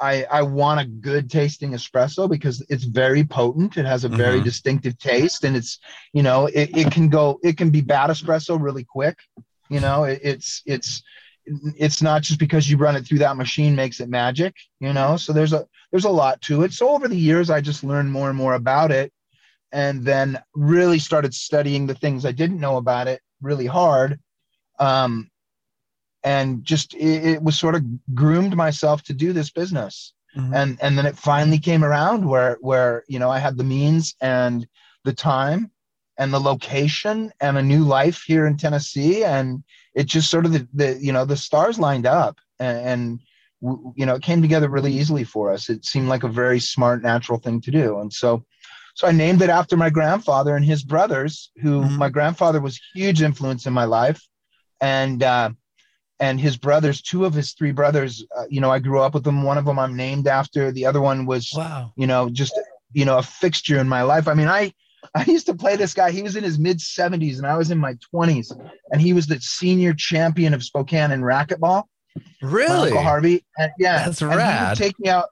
i 0.00 0.24
i 0.30 0.42
want 0.42 0.80
a 0.80 0.84
good 0.84 1.30
tasting 1.30 1.72
espresso 1.72 2.28
because 2.28 2.64
it's 2.68 2.84
very 2.84 3.24
potent. 3.24 3.76
It 3.78 3.86
has 3.86 4.04
a 4.04 4.08
very 4.08 4.40
Mhm. 4.40 4.44
distinctive 4.44 4.98
taste 4.98 5.44
and 5.44 5.56
it's 5.56 5.78
you 6.12 6.22
know 6.22 6.46
it, 6.46 6.70
it 6.76 6.90
can 6.90 7.08
go 7.08 7.38
it 7.42 7.56
can 7.56 7.70
be 7.70 7.80
bad 7.80 8.10
espresso 8.10 8.60
really 8.60 8.84
quick 8.84 9.18
you 9.68 9.80
know? 9.80 10.04
It, 10.04 10.20
it's 10.22 10.62
it's 10.66 11.02
it's 11.78 12.02
not 12.02 12.22
just 12.22 12.38
because 12.40 12.68
you 12.68 12.76
run 12.76 12.96
it 12.96 13.06
through 13.06 13.18
that 13.20 13.36
machine 13.36 13.74
makes 13.76 14.00
it 14.00 14.08
magic 14.08 14.54
you 14.80 14.92
know? 14.92 15.16
So 15.16 15.32
there's 15.32 15.52
a 15.52 15.66
there's 15.92 16.04
a 16.04 16.10
lot 16.10 16.40
to 16.42 16.62
it. 16.64 16.72
So 16.72 16.90
over 16.90 17.08
the 17.08 17.16
years 17.16 17.50
i 17.50 17.60
just 17.60 17.84
learned 17.84 18.10
more 18.12 18.28
and 18.28 18.36
more 18.36 18.54
about 18.54 18.90
it 18.90 19.12
and 19.72 20.04
then 20.04 20.40
really 20.54 20.98
started 20.98 21.34
studying 21.34 21.86
the 21.86 21.94
things 21.94 22.24
i 22.26 22.32
didn't 22.32 22.60
know 22.60 22.76
about 22.76 23.08
it 23.08 23.20
really 23.40 23.66
hard 23.66 24.18
um, 24.78 25.30
and 26.24 26.64
just 26.64 26.94
it, 26.94 27.24
it 27.24 27.42
was 27.42 27.58
sort 27.58 27.74
of 27.74 27.82
groomed 28.14 28.56
myself 28.56 29.02
to 29.04 29.12
do 29.14 29.32
this 29.32 29.50
business. 29.50 30.12
Mhm. 30.36 30.54
and 30.54 30.78
and 30.82 30.98
then 30.98 31.06
it 31.06 31.16
finally 31.16 31.58
came 31.58 31.82
around 31.82 32.28
where 32.28 32.58
where 32.60 33.04
you 33.08 33.18
know 33.18 33.30
i 33.30 33.38
had 33.38 33.56
the 33.56 33.64
means 33.64 34.14
and 34.20 34.68
the 35.04 35.12
time 35.14 35.70
and 36.18 36.32
the 36.32 36.40
location 36.40 37.32
and 37.40 37.56
a 37.56 37.62
new 37.62 37.84
life 37.84 38.22
here 38.26 38.46
in 38.46 38.56
tennessee. 38.56 39.24
And 39.24 39.64
it 39.94 40.04
just 40.06 40.28
sort 40.30 40.44
of 40.44 40.52
the, 40.52 40.68
the 40.74 40.98
you 41.00 41.12
know 41.12 41.24
the 41.24 41.36
stars 41.38 41.78
lined 41.78 42.06
up 42.06 42.38
and, 42.58 42.78
and 42.90 43.20
you 43.96 44.04
know 44.04 44.14
it 44.16 44.22
came 44.22 44.42
together 44.42 44.68
really 44.68 44.92
easily 44.92 45.24
for 45.24 45.52
us. 45.52 45.70
It 45.70 45.84
seemed 45.86 46.08
like 46.08 46.24
a 46.24 46.28
very 46.28 46.60
smart 46.60 47.02
natural 47.02 47.38
thing 47.38 47.60
to 47.62 47.70
do. 47.70 48.00
And 48.00 48.12
so 48.12 48.44
so 48.96 49.06
i 49.06 49.12
named 49.12 49.40
it 49.42 49.50
after 49.50 49.76
my 49.76 49.90
grandfather 49.90 50.56
and 50.56 50.64
his 50.64 50.82
brothers 50.82 51.50
who 51.62 51.82
Mhm. 51.82 51.96
my 52.04 52.08
grandfather 52.16 52.60
was 52.60 52.80
huge 52.94 53.20
influence 53.22 53.66
in 53.66 53.72
my 53.72 53.84
life 53.84 54.20
and 54.80 55.22
uh 55.22 55.50
and 56.18 56.40
his 56.40 56.56
brothers 56.56 57.00
two 57.02 57.24
of 57.24 57.32
his 57.34 57.52
three 57.52 57.72
brothers 57.72 58.24
uh, 58.36 58.44
you 58.48 58.60
know 58.60 58.70
i 58.70 58.78
grew 58.78 59.00
up 59.00 59.14
with 59.14 59.24
them 59.24 59.42
one 59.42 59.58
of 59.58 59.64
them 59.66 59.78
i'm 59.78 59.94
named 59.96 60.26
after 60.26 60.72
the 60.72 60.84
other 60.86 61.00
one 61.10 61.26
was 61.26 61.52
wow. 61.54 61.92
you 61.96 62.06
know 62.06 62.28
just 62.30 62.54
you 62.92 63.04
know 63.04 63.18
a 63.18 63.22
fixture 63.22 63.78
in 63.78 63.88
my 63.88 64.02
life 64.02 64.26
i 64.28 64.34
mean 64.34 64.48
i 64.48 64.72
I 65.14 65.24
used 65.36 65.46
to 65.46 65.54
play 65.54 65.76
this 65.76 65.94
guy. 65.94 66.10
He 66.10 66.22
was 66.22 66.34
in 66.34 66.42
his 66.42 66.58
mid 66.58 66.78
70s 66.78 67.36
and 67.38 67.46
I 67.46 67.56
was 67.56 67.70
in 67.70 67.78
my 67.78 67.94
20s, 68.12 68.48
and 68.90 69.00
he 69.00 69.12
was 69.12 69.28
the 69.28 69.38
senior 69.40 69.94
champion 69.94 70.52
of 70.52 70.64
Spokane 70.64 71.12
in 71.12 71.20
racquetball. 71.22 71.84
my 72.16 72.22
Really? 72.42 72.88
Uncle 72.90 73.02
Harvey. 73.04 73.46
And 73.56 73.70
yeah, 73.78 74.04
That's 74.04 74.20
and 74.20 74.32
he 74.32 74.36
would 74.36 74.42
rad. 74.42 74.76
take 74.76 74.98
me 74.98 75.08
out. 75.08 75.26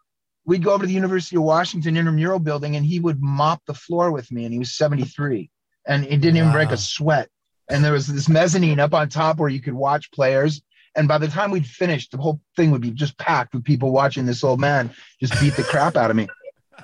We'd 0.46 0.62
go 0.62 0.72
over 0.72 0.82
to 0.82 0.86
the 0.86 0.94
University 0.94 1.36
of 1.36 1.42
Washington 1.42 1.96
intramural 1.96 2.38
building, 2.38 2.76
and 2.76 2.84
he 2.84 3.00
would 3.00 3.22
mop 3.22 3.62
the 3.66 3.74
floor 3.74 4.12
with 4.12 4.30
me. 4.30 4.44
And 4.44 4.52
he 4.52 4.58
was 4.58 4.74
73, 4.74 5.50
and 5.86 6.04
it 6.04 6.20
didn't 6.20 6.36
even 6.36 6.52
break 6.52 6.70
a 6.70 6.76
sweat. 6.76 7.28
And 7.70 7.82
there 7.82 7.92
was 7.92 8.06
this 8.06 8.28
mezzanine 8.28 8.78
up 8.78 8.92
on 8.92 9.08
top 9.08 9.38
where 9.38 9.48
you 9.48 9.60
could 9.60 9.74
watch 9.74 10.10
players. 10.12 10.60
And 10.96 11.08
by 11.08 11.18
the 11.18 11.28
time 11.28 11.50
we'd 11.50 11.66
finished, 11.66 12.12
the 12.12 12.18
whole 12.18 12.40
thing 12.56 12.70
would 12.70 12.82
be 12.82 12.90
just 12.90 13.16
packed 13.18 13.54
with 13.54 13.64
people 13.64 13.90
watching 13.90 14.26
this 14.26 14.44
old 14.44 14.60
man 14.60 14.90
just 15.18 15.38
beat 15.40 15.56
the 15.56 15.64
crap 15.64 15.96
out 15.96 16.10
of 16.10 16.16
me. 16.16 16.28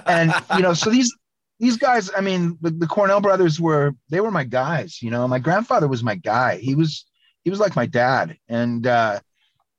And 0.07 0.33
you 0.57 0.63
know, 0.63 0.75
so 0.75 0.91
these 0.91 1.15
these 1.61 1.77
guys, 1.77 2.11
I 2.17 2.23
mean, 2.23 2.57
the, 2.63 2.71
the 2.71 2.87
Cornell 2.87 3.21
brothers 3.21 3.61
were 3.61 3.95
they 4.09 4.21
were 4.21 4.31
my 4.31 4.45
guys. 4.45 5.03
You 5.03 5.11
know, 5.11 5.29
my 5.29 5.39
grandfather 5.39 5.87
was 5.87 6.03
my 6.03 6.15
guy. 6.15 6.57
He 6.57 6.75
was 6.75 7.05
he 7.45 7.51
was 7.51 7.61
like 7.61 7.77
my 7.77 7.87
dad, 7.87 8.39
and 8.49 8.87
uh, 8.87 9.21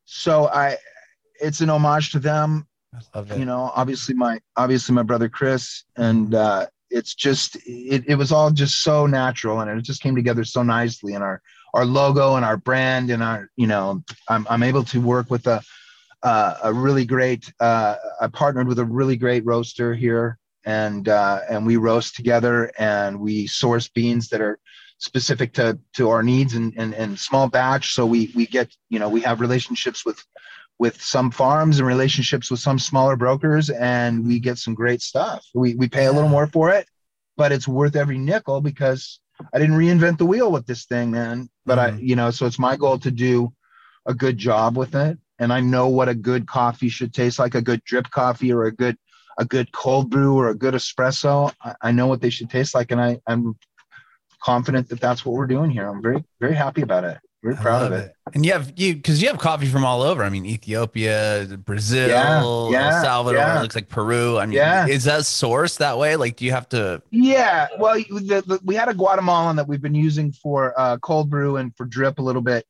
so 0.06 0.48
I, 0.48 0.78
it's 1.42 1.62
an 1.62 1.70
homage 1.70 2.12
to 2.12 2.20
them. 2.20 2.68
Love 3.16 3.32
it. 3.32 3.40
You 3.40 3.46
know, 3.46 3.72
obviously 3.76 4.16
my 4.16 4.40
obviously 4.58 4.94
my 4.94 5.04
brother 5.04 5.30
Chris, 5.30 5.84
and 5.96 6.36
uh, 6.36 6.68
it's 6.90 7.16
just 7.16 7.56
it, 7.66 8.04
it 8.08 8.16
was 8.16 8.32
all 8.32 8.52
just 8.52 8.84
so 8.84 9.06
natural, 9.06 9.62
and 9.62 9.70
it 9.70 9.84
just 9.84 10.02
came 10.02 10.16
together 10.16 10.44
so 10.44 10.62
nicely, 10.62 11.14
and 11.14 11.24
our 11.24 11.42
our 11.74 11.86
logo 11.86 12.36
and 12.36 12.46
our 12.46 12.58
brand 12.58 13.10
and 13.10 13.24
our 13.24 13.50
you 13.56 13.68
know 13.68 14.04
I'm 14.28 14.46
I'm 14.50 14.64
able 14.64 14.84
to 14.86 15.00
work 15.00 15.30
with 15.30 15.48
a 15.48 15.62
uh, 16.24 16.56
a 16.64 16.74
really 16.74 17.06
great 17.06 17.52
uh, 17.60 17.96
I 18.20 18.28
partnered 18.28 18.68
with 18.68 18.80
a 18.80 18.86
really 18.86 19.16
great 19.16 19.46
roaster 19.46 19.94
here 19.94 20.38
and 20.66 21.08
uh, 21.10 21.40
and 21.50 21.66
we 21.66 21.78
roast 21.78 22.16
together 22.16 22.72
and 22.78 23.20
we 23.20 23.48
source 23.48 23.88
beans 23.88 24.30
that 24.30 24.42
are 24.42 24.60
specific 25.00 25.54
to 25.54 25.80
to 25.94 26.10
our 26.10 26.22
needs 26.22 26.54
and 26.54 26.74
and, 26.78 26.94
and 26.94 27.18
small 27.18 27.48
batch 27.48 27.94
so 27.94 28.06
we 28.06 28.32
we 28.36 28.46
get 28.46 28.72
you 28.90 29.00
know 29.00 29.10
we 29.10 29.22
have 29.22 29.42
relationships 29.42 30.06
with 30.06 30.24
with 30.82 31.00
some 31.00 31.30
farms 31.30 31.78
and 31.78 31.88
relationships 31.88 32.50
with 32.50 32.60
some 32.60 32.80
smaller 32.80 33.16
brokers 33.16 33.70
and 33.70 34.26
we 34.26 34.40
get 34.40 34.58
some 34.58 34.74
great 34.74 35.00
stuff 35.00 35.46
we 35.54 35.76
we 35.76 35.88
pay 35.88 36.06
a 36.08 36.12
little 36.12 36.34
more 36.38 36.48
for 36.48 36.72
it 36.72 36.88
but 37.38 37.52
it's 37.52 37.68
worth 37.68 37.96
every 37.96 38.18
nickel 38.18 38.62
because 38.62 39.20
I 39.54 39.60
didn't 39.60 39.78
reinvent 39.78 40.18
the 40.18 40.26
wheel 40.26 40.52
with 40.52 40.66
this 40.66 40.86
thing 40.86 41.12
man 41.12 41.50
but 41.68 41.78
I 41.78 41.92
Mhm. 41.92 42.02
you 42.10 42.16
know 42.16 42.32
so 42.32 42.48
it's 42.48 42.58
my 42.68 42.76
goal 42.84 42.98
to 43.06 43.12
do 43.12 43.54
a 44.08 44.16
good 44.24 44.38
job 44.40 44.76
with 44.76 44.96
it 44.96 45.20
and 45.38 45.54
I 45.54 45.60
know 45.60 45.88
what 45.88 46.10
a 46.10 46.16
good 46.30 46.48
coffee 46.48 46.90
should 46.90 47.14
taste 47.14 47.38
like 47.38 47.54
a 47.54 47.62
good 47.70 47.84
drip 47.84 48.10
coffee 48.10 48.52
or 48.52 48.64
a 48.66 48.72
good 48.72 48.98
a 49.38 49.46
good 49.46 49.72
cold 49.72 50.10
brew 50.10 50.36
or 50.36 50.50
a 50.50 50.56
good 50.64 50.74
espresso. 50.74 51.54
I, 51.64 51.76
I 51.88 51.92
know 51.92 52.08
what 52.08 52.22
they 52.22 52.30
should 52.30 52.50
taste 52.50 52.76
like, 52.76 52.92
and 52.92 53.00
I, 53.00 53.20
I'm 53.26 53.56
confident 54.44 54.90
that 54.90 55.00
that's 55.00 55.26
what 55.26 55.36
we're 55.36 55.48
doing 55.56 55.72
here. 55.72 55.88
I'm 55.88 56.02
very 56.02 56.24
very 56.40 56.54
happy 56.54 56.82
about 56.82 57.06
it. 57.06 57.20
Very 57.44 57.56
I 57.56 57.62
proud 57.62 57.84
of 57.86 57.92
love 57.92 58.00
it. 58.02 58.16
And 58.36 58.46
you 58.46 58.52
have 58.54 58.72
you 58.76 58.96
because 58.96 59.22
you 59.22 59.28
have 59.28 59.40
coffee 59.40 59.66
from 59.66 59.84
all 59.84 60.04
over. 60.04 60.24
I 60.24 60.30
mean, 60.30 60.46
Ethiopia, 60.46 61.48
Brazil, 61.66 62.10
Yeah, 62.10 62.40
El 62.42 62.72
Salvador. 63.02 63.40
yeah. 63.40 63.58
It 63.60 63.62
looks 63.64 63.76
like 63.76 63.90
Peru. 63.90 64.38
I 64.38 64.46
mean, 64.46 64.58
Yeah. 64.58 64.86
is 64.88 65.06
that 65.06 65.22
sourced 65.22 65.80
that 65.80 65.98
way? 65.98 66.16
Like, 66.16 66.36
do 66.38 66.46
you 66.46 66.52
have 66.52 66.70
to? 66.70 67.02
Yeah, 67.10 67.68
well, 67.80 67.96
the, 67.96 68.44
the, 68.46 68.60
we 68.64 68.76
had 68.76 68.90
a 68.90 68.94
Guatemalan 68.94 69.56
that 69.56 69.68
we've 69.68 69.82
been 69.82 69.96
using 69.96 70.32
for 70.32 70.80
uh, 70.80 70.98
cold 71.00 71.30
brew 71.30 71.58
and 71.58 71.76
for 71.76 71.86
drip 71.86 72.20
a 72.20 72.22
little 72.22 72.44
bit, 72.44 72.66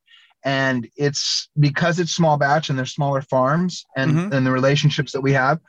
and 0.45 0.87
it's 0.95 1.49
because 1.59 1.99
it's 1.99 2.11
small 2.13 2.37
batch 2.37 2.69
and 2.69 2.77
they're 2.79 2.85
smaller 2.85 3.21
farms 3.21 3.85
and 3.97 4.11
Mhm. 4.13 4.33
and 4.33 4.47
the 4.47 4.51
relationships 4.51 5.11
that 5.11 5.21
we 5.21 5.33
have. 5.33 5.59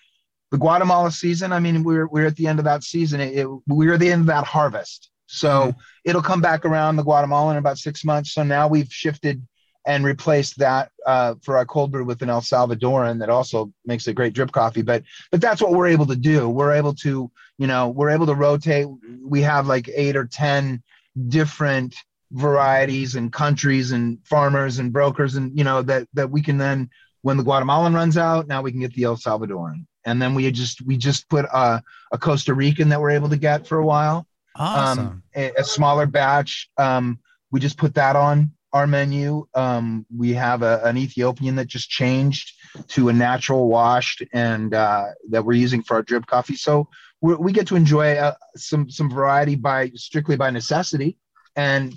The 0.52 0.58
Guatemala 0.58 1.10
season, 1.10 1.52
I 1.52 1.58
mean, 1.60 1.82
we're 1.82 2.06
we're 2.06 2.26
at 2.26 2.36
the 2.36 2.46
end 2.46 2.58
of 2.60 2.66
that 2.66 2.84
season. 2.84 3.20
It, 3.20 3.38
it, 3.38 3.48
we're 3.66 3.94
at 3.94 4.00
the 4.00 4.12
end 4.12 4.20
of 4.20 4.26
that 4.28 4.44
harvest, 4.44 5.10
so 5.32 5.74
it'll 6.04 6.22
come 6.22 6.42
back 6.42 6.66
around 6.66 6.96
the 6.96 7.02
Guatemala 7.02 7.52
in 7.52 7.56
about 7.56 7.78
six 7.78 8.04
months. 8.04 8.34
So 8.34 8.42
now 8.42 8.68
we've 8.68 8.92
shifted 8.92 9.46
and 9.86 10.04
replaced 10.04 10.58
that 10.58 10.90
uh, 11.06 11.34
for 11.42 11.56
our 11.56 11.64
cold 11.64 11.90
brew 11.90 12.04
with 12.04 12.20
an 12.20 12.28
El 12.28 12.42
Salvadoran 12.42 13.18
that 13.18 13.30
also 13.30 13.72
makes 13.86 14.06
a 14.06 14.12
great 14.12 14.34
drip 14.34 14.52
coffee. 14.52 14.82
But 14.82 15.04
but 15.30 15.40
that's 15.40 15.62
what 15.62 15.72
we're 15.72 15.86
able 15.86 16.06
to 16.06 16.16
do. 16.16 16.50
We're 16.50 16.74
able 16.74 16.94
to 16.96 17.30
you 17.56 17.66
know 17.66 17.88
we're 17.88 18.10
able 18.10 18.26
to 18.26 18.34
rotate. 18.34 18.86
We 19.24 19.40
have 19.40 19.66
like 19.66 19.88
eight 19.94 20.16
or 20.16 20.26
ten 20.26 20.82
different 21.28 21.96
varieties 22.30 23.14
and 23.14 23.32
countries 23.32 23.92
and 23.92 24.18
farmers 24.24 24.78
and 24.78 24.92
brokers 24.92 25.34
and 25.34 25.56
you 25.56 25.64
know 25.64 25.82
that 25.82 26.08
that 26.12 26.30
we 26.30 26.42
can 26.42 26.58
then 26.58 26.90
when 27.22 27.36
the 27.36 27.42
Guatemalan 27.42 27.94
runs 27.94 28.18
out, 28.18 28.48
now 28.48 28.62
we 28.62 28.70
can 28.70 28.80
get 28.80 28.92
the 28.94 29.04
El 29.04 29.16
Salvadoran. 29.16 29.86
And 30.04 30.20
then 30.20 30.34
we 30.34 30.50
just 30.50 30.82
we 30.82 30.98
just 30.98 31.28
put 31.30 31.46
a, 31.46 31.82
a 32.12 32.18
Costa 32.18 32.52
Rican 32.52 32.90
that 32.90 33.00
we're 33.00 33.10
able 33.10 33.30
to 33.30 33.36
get 33.36 33.66
for 33.66 33.78
a 33.78 33.86
while 33.86 34.26
Awesome. 34.56 35.06
um, 35.06 35.22
a, 35.34 35.52
a 35.58 35.64
smaller 35.64 36.06
batch. 36.06 36.70
Um, 36.76 37.18
we 37.50 37.60
just 37.60 37.78
put 37.78 37.94
that 37.94 38.16
on 38.16 38.52
our 38.72 38.86
menu. 38.86 39.46
Um, 39.54 40.06
we 40.14 40.32
have 40.32 40.62
a, 40.62 40.80
an 40.84 40.96
Ethiopian 40.96 41.56
that 41.56 41.66
just 41.66 41.90
changed 41.90 42.52
to 42.88 43.08
a 43.08 43.12
natural 43.12 43.68
washed 43.68 44.22
and 44.32 44.72
uh, 44.72 45.08
that 45.30 45.44
we're 45.44 45.52
using 45.52 45.82
for 45.82 45.94
our 45.94 46.02
drip 46.02 46.26
coffee. 46.26 46.56
So 46.56 46.88
we're, 47.20 47.36
we 47.36 47.52
get 47.52 47.66
to 47.68 47.76
enjoy 47.76 48.16
uh, 48.16 48.34
some 48.56 48.90
some 48.90 49.10
variety 49.10 49.56
by 49.56 49.90
strictly 49.94 50.36
by 50.36 50.50
necessity, 50.50 51.18
and 51.54 51.94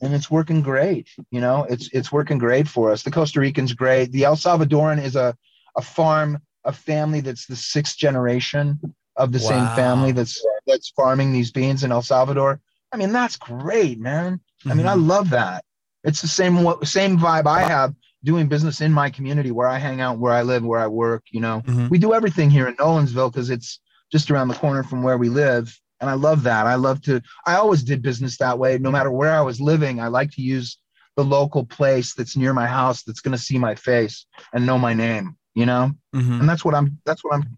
and 0.00 0.14
it's 0.14 0.30
working 0.30 0.62
great. 0.62 1.08
You 1.30 1.40
know, 1.40 1.64
it's 1.68 1.88
it's 1.92 2.12
working 2.12 2.38
great 2.38 2.68
for 2.68 2.92
us. 2.92 3.02
The 3.02 3.10
Costa 3.10 3.40
Rican's 3.40 3.74
great. 3.74 4.12
The 4.12 4.24
El 4.24 4.36
Salvadoran 4.36 5.02
is 5.02 5.16
a 5.16 5.36
a 5.76 5.82
farm, 5.82 6.40
a 6.64 6.72
family 6.72 7.20
that's 7.20 7.46
the 7.46 7.56
sixth 7.56 7.96
generation 7.98 8.78
of 9.22 9.30
the 9.30 9.38
same 9.38 9.68
family 9.68 10.10
that's 10.10 10.44
that's 10.66 10.90
farming 10.90 11.32
these 11.32 11.52
beans 11.52 11.84
in 11.84 11.92
El 11.92 12.02
Salvador. 12.02 12.60
I 12.92 12.96
mean, 12.96 13.12
that's 13.12 13.36
great, 13.36 14.00
man. 14.00 14.40
I 14.68 14.74
mean, 14.74 14.86
I 14.86 14.94
Mhm. 14.94 15.06
love 15.06 15.30
that. 15.30 15.64
It's 16.02 16.20
the 16.20 16.28
same 16.28 16.62
what 16.64 16.86
same 16.86 17.16
vibe 17.18 17.46
I 17.46 17.62
have 17.62 17.94
doing 18.24 18.48
business 18.48 18.80
in 18.80 18.92
my 18.92 19.10
community 19.10 19.52
where 19.52 19.68
I 19.68 19.78
hang 19.78 20.00
out, 20.00 20.18
where 20.18 20.32
I 20.32 20.42
live, 20.42 20.64
where 20.64 20.80
I 20.80 20.88
work. 20.88 21.22
You 21.30 21.40
know, 21.40 21.62
Mhm. 21.66 21.88
we 21.88 21.98
do 21.98 22.14
everything 22.14 22.50
here 22.50 22.66
in 22.66 22.74
Nolensville 22.76 23.30
because 23.32 23.50
it's 23.50 23.80
just 24.10 24.30
around 24.30 24.48
the 24.48 24.54
corner 24.54 24.82
from 24.82 25.02
where 25.04 25.18
we 25.18 25.28
live. 25.28 25.78
And 26.00 26.10
I 26.10 26.14
love 26.14 26.42
that. 26.42 26.66
I 26.66 26.74
love 26.74 27.00
to, 27.02 27.22
I 27.46 27.54
always 27.54 27.84
did 27.84 28.02
business 28.02 28.36
that 28.38 28.58
way. 28.58 28.76
No 28.76 28.90
matter 28.90 29.10
where 29.10 29.32
I 29.32 29.40
was 29.40 29.60
living, 29.60 30.00
I 30.00 30.08
like 30.08 30.32
to 30.32 30.42
use 30.42 30.78
the 31.16 31.24
local 31.24 31.64
place 31.64 32.14
that's 32.14 32.36
near 32.36 32.52
my 32.52 32.66
house 32.66 33.04
that's 33.04 33.20
going 33.20 33.36
to 33.36 33.42
see 33.42 33.56
my 33.58 33.76
face 33.76 34.26
and 34.52 34.66
know 34.66 34.78
my 34.78 34.94
name, 34.94 35.36
you 35.54 35.64
know? 35.64 35.92
Mhm. 36.14 36.40
And 36.40 36.48
that's 36.48 36.64
what 36.64 36.74
I'm, 36.74 36.98
that's 37.04 37.22
what 37.22 37.34
I'm 37.34 37.56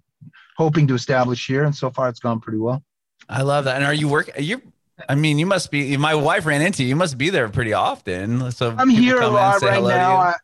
hoping 0.56 0.86
to 0.88 0.94
establish 0.94 1.46
here. 1.46 1.64
And 1.64 1.74
so 1.74 1.90
far 1.90 2.08
it's 2.08 2.20
gone 2.20 2.40
pretty 2.40 2.58
well. 2.58 2.82
I 3.28 3.42
love 3.42 3.64
that. 3.64 3.76
And 3.76 3.84
are 3.84 3.94
you 3.94 4.08
work? 4.08 4.30
You, 4.38 4.60
I 5.08 5.14
mean, 5.14 5.38
you 5.38 5.46
must 5.46 5.70
be. 5.70 5.96
My 5.96 6.14
wife 6.14 6.46
ran 6.46 6.62
into 6.62 6.82
you. 6.82 6.90
You 6.90 6.96
must 6.96 7.18
be 7.18 7.30
there 7.30 7.48
pretty 7.48 7.72
often. 7.72 8.50
So 8.52 8.74
I'm 8.76 8.88
here 8.88 9.16
a 9.16 9.20
come 9.20 9.22
in 9.22 9.26
and 9.26 9.34
lot 9.34 9.62
right 9.62 9.82
now. 9.82 10.16
I, 10.16 10.34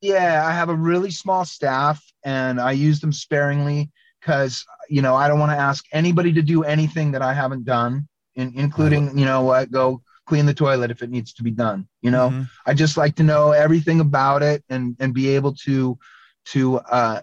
yeah, 0.00 0.44
I 0.46 0.52
have 0.52 0.68
a 0.68 0.74
really 0.74 1.10
small 1.10 1.44
staff 1.44 2.04
and 2.24 2.60
I 2.60 2.72
use 2.72 3.00
them 3.00 3.12
sparingly 3.12 3.90
because 4.20 4.64
you 4.88 5.00
know 5.00 5.14
I 5.14 5.28
don't 5.28 5.38
want 5.38 5.52
to 5.52 5.56
ask 5.56 5.84
anybody 5.92 6.32
to 6.34 6.42
do 6.42 6.62
anything 6.64 7.12
that 7.12 7.22
I 7.22 7.32
haven't 7.32 7.64
done, 7.64 8.06
in, 8.34 8.52
including 8.56 9.16
you 9.16 9.24
know 9.24 9.42
what 9.42 9.70
go 9.70 10.02
clean 10.26 10.46
the 10.46 10.54
toilet 10.54 10.90
if 10.90 11.02
it 11.02 11.10
needs 11.10 11.32
to 11.34 11.42
be 11.42 11.50
done. 11.50 11.86
You 12.02 12.10
know, 12.10 12.30
Mhm. 12.30 12.48
I 12.66 12.74
just 12.74 12.96
like 12.96 13.14
to 13.16 13.22
know 13.22 13.52
everything 13.52 14.00
about 14.00 14.42
it 14.42 14.62
and 14.68 14.96
and 15.00 15.14
be 15.14 15.28
able 15.28 15.54
to 15.64 15.98
to 16.46 16.78
uh, 16.80 17.20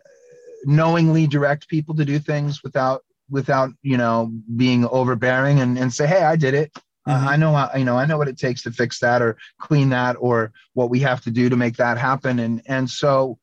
knowingly 0.65 1.27
direct 1.27 1.67
people 1.67 1.95
to 1.95 2.05
do 2.05 2.19
things 2.19 2.63
without 2.63 3.03
without 3.29 3.71
you 3.81 3.97
know 3.97 4.31
being 4.57 4.85
overbearing 4.87 5.59
and, 5.59 5.77
and 5.77 5.93
say 5.93 6.07
hey 6.07 6.23
I 6.23 6.35
did 6.35 6.53
it. 6.53 6.71
Uh, 7.07 7.19
Mhm. 7.19 7.27
I 7.27 7.35
know 7.35 7.55
I, 7.55 7.77
you 7.77 7.85
know 7.85 7.97
I 7.97 8.05
know 8.05 8.17
what 8.17 8.27
it 8.27 8.37
takes 8.37 8.63
to 8.63 8.71
fix 8.71 8.99
that 8.99 9.21
or 9.21 9.37
clean 9.59 9.89
that 9.89 10.17
or 10.19 10.51
what 10.73 10.89
we 10.89 10.99
have 10.99 11.21
to 11.21 11.31
do 11.31 11.49
to 11.49 11.55
make 11.55 11.77
that 11.77 11.97
happen 11.97 12.39
and 12.39 12.61
and 12.67 12.89
so 12.89 13.37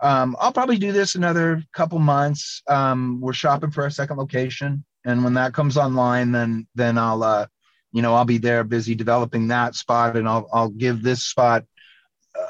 um, 0.00 0.36
I'll 0.38 0.52
probably 0.52 0.78
do 0.78 0.92
this 0.92 1.14
another 1.16 1.62
couple 1.72 1.98
months. 1.98 2.62
Um, 2.68 3.20
we're 3.20 3.32
shopping 3.32 3.70
for 3.72 3.86
a 3.86 3.90
second 3.90 4.16
location, 4.16 4.84
and 5.04 5.24
when 5.24 5.34
that 5.34 5.54
comes 5.54 5.76
online, 5.76 6.30
then 6.32 6.66
then 6.74 6.98
I'll 6.98 7.22
uh, 7.22 7.46
you 7.92 8.02
know 8.02 8.14
I'll 8.14 8.24
be 8.24 8.38
there 8.38 8.62
busy 8.62 8.94
developing 8.94 9.48
that 9.48 9.74
spot, 9.74 10.16
and 10.16 10.28
I'll 10.28 10.48
I'll 10.52 10.68
give 10.68 11.02
this 11.02 11.24
spot 11.24 11.64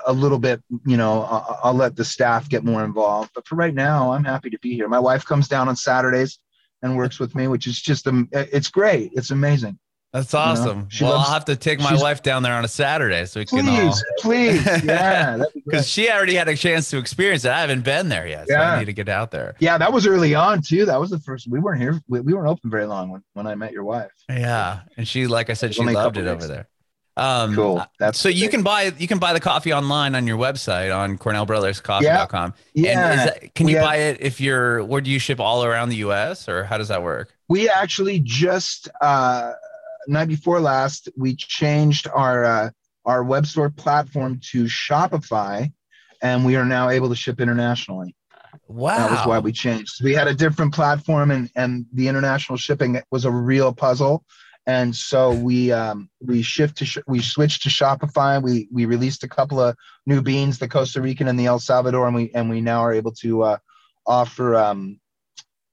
a 0.09 0.13
little 0.13 0.39
bit. 0.41 0.61
You 0.85 0.97
know 0.97 1.23
I'll, 1.23 1.61
I'll 1.65 1.75
let 1.75 1.95
the 1.95 2.05
staff 2.05 2.49
get 2.49 2.65
more 2.65 2.83
involved. 2.85 3.31
But 3.35 3.47
for 3.47 3.55
right 3.55 3.75
now, 3.75 4.11
I'm 4.13 4.25
happy 4.25 4.51
to 4.51 4.59
be 4.59 4.75
here. 4.75 4.89
My 4.89 4.99
wife 4.99 5.25
comes 5.25 5.47
down 5.47 5.69
on 5.69 5.77
Saturdays 5.77 6.41
and 6.83 6.97
works 6.97 7.21
with 7.21 7.35
me, 7.37 7.47
which 7.47 7.67
is 7.69 7.81
just 7.81 8.09
um, 8.09 8.29
it's 8.33 8.69
great. 8.69 9.13
It's 9.15 9.31
amazing. 9.31 9.79
That's 10.11 10.33
know, 10.33 10.39
awesome. 10.39 10.89
she 10.89 11.05
well, 11.05 11.13
loves- 11.15 11.29
I'll 11.29 11.35
have 11.35 11.45
to 11.45 11.57
take 11.57 11.81
my 11.81 11.95
wife 11.95 12.23
down 12.23 12.43
there 12.43 12.55
on 12.55 12.65
a 12.65 12.69
Saturday 12.69 13.27
so 13.27 13.41
we 13.41 13.45
can 13.47 13.69
all. 13.69 13.93
Please, 14.21 14.65
please, 14.65 14.67
yeah, 14.85 15.37
that'd 15.37 15.53
be 15.53 15.61
great. 15.61 15.65
Because 15.67 15.87
she 15.87 16.11
already 16.11 16.35
had 16.35 16.49
a 16.49 16.57
chance 16.57 16.89
to 16.91 16.97
experience 16.97 17.45
it. 17.45 17.51
I 17.51 17.61
haven't 17.61 17.83
been 17.85 18.09
there 18.09 18.27
yet, 18.27 18.49
so 18.49 18.55
I 18.55 18.73
Yeah. 18.73 18.79
need 18.79 18.87
to 18.87 18.95
get 18.95 19.11
out 19.11 19.31
there. 19.33 19.55
Yeah, 19.59 19.77
that 19.77 19.93
was 19.93 20.07
early 20.07 20.35
on 20.35 20.63
too. 20.63 20.87
That 20.87 20.99
was 20.99 21.11
the 21.11 21.19
first. 21.21 21.47
We 21.51 21.61
weren't 21.61 21.83
here. 21.83 22.01
We, 22.09 22.21
we 22.21 22.33
weren't 22.33 22.49
open 22.49 22.71
very 22.71 22.87
long 22.87 23.11
when, 23.11 23.23
when 23.35 23.47
I 23.47 23.55
met 23.55 23.73
your 23.73 23.85
wife. 23.85 24.11
Yeah, 24.31 24.81
and 24.97 25.07
she, 25.07 25.27
like 25.27 25.51
I 25.51 25.53
said, 25.53 25.75
she 25.75 25.85
loved 25.85 26.17
it 26.17 26.27
over 26.27 26.47
there. 26.47 26.69
Um, 27.19 27.55
Cool. 27.55 27.85
That's 27.99 28.19
so 28.19 28.29
you 28.29 28.49
can 28.49 28.63
buy 28.63 28.93
you 28.97 29.09
can 29.09 29.19
buy 29.19 29.33
the 29.33 29.41
coffee 29.41 29.73
online 29.73 30.15
on 30.15 30.27
your 30.27 30.39
website 30.39 30.97
on 30.97 31.19
cornellbrotherscoffee.com. 31.19 32.55
yeah. 32.75 33.11
And 33.11 33.21
is 33.21 33.27
that, 33.27 33.55
can 33.55 33.69
you 33.69 33.77
buy 33.81 33.97
it 33.97 34.19
if 34.21 34.41
you're 34.41 34.85
where 34.85 35.01
do 35.01 35.11
you 35.11 35.19
ship 35.19 35.41
all 35.41 35.65
around 35.65 35.89
the 35.89 35.97
US 35.97 36.49
or 36.49 36.65
how 36.65 36.79
does 36.79 36.89
that 36.89 37.03
work? 37.03 37.35
we 37.49 37.69
actually 37.69 38.21
just 38.21 38.89
uh 39.01 39.53
night 40.07 40.29
before 40.29 40.61
last 40.61 41.09
we 41.17 41.35
changed 41.35 42.07
our 42.15 42.45
uh 42.45 42.71
our 43.05 43.25
web 43.25 43.47
store 43.47 43.71
platform 43.71 44.39
to 44.51 44.65
shopify 44.65 45.71
and 46.23 46.45
we 46.45 46.57
are 46.57 46.65
now 46.65 46.89
able 46.91 47.09
to 47.09 47.17
ship 47.17 47.41
internationally 47.41 48.15
Wow. 48.67 48.97
that 48.99 49.11
was 49.11 49.27
why 49.27 49.39
we 49.39 49.53
changed 49.53 50.03
we 50.05 50.15
had 50.15 50.29
a 50.29 50.35
different 50.35 50.75
platform 50.75 51.31
and 51.31 51.51
and 51.57 51.87
the 51.93 52.09
international 52.09 52.59
shipping 52.59 53.01
was 53.11 53.25
a 53.25 53.31
real 53.31 53.73
puzzle 53.73 54.25
and 54.69 54.95
so 54.95 55.33
we 55.33 55.73
um 55.73 56.09
we 56.21 56.43
shift 56.43 56.77
to 56.77 56.85
sh- 56.85 56.99
we 57.09 57.21
switched 57.21 57.63
to 57.63 57.69
shopify 57.71 58.41
we 58.41 58.69
we 58.71 58.85
released 58.85 59.25
a 59.25 59.29
couple 59.29 59.59
of 59.59 59.75
new 60.07 60.21
beans 60.23 60.59
the 60.59 60.69
costa 60.69 61.01
rican 61.01 61.27
and 61.29 61.39
the 61.41 61.47
el 61.47 61.59
salvador 61.59 62.07
and 62.07 62.15
we 62.15 62.31
and 62.35 62.49
we 62.51 62.61
now 62.61 62.81
are 62.81 62.93
able 62.93 63.11
to 63.13 63.43
uh 63.43 63.59
offer 64.07 64.55
um 64.55 65.01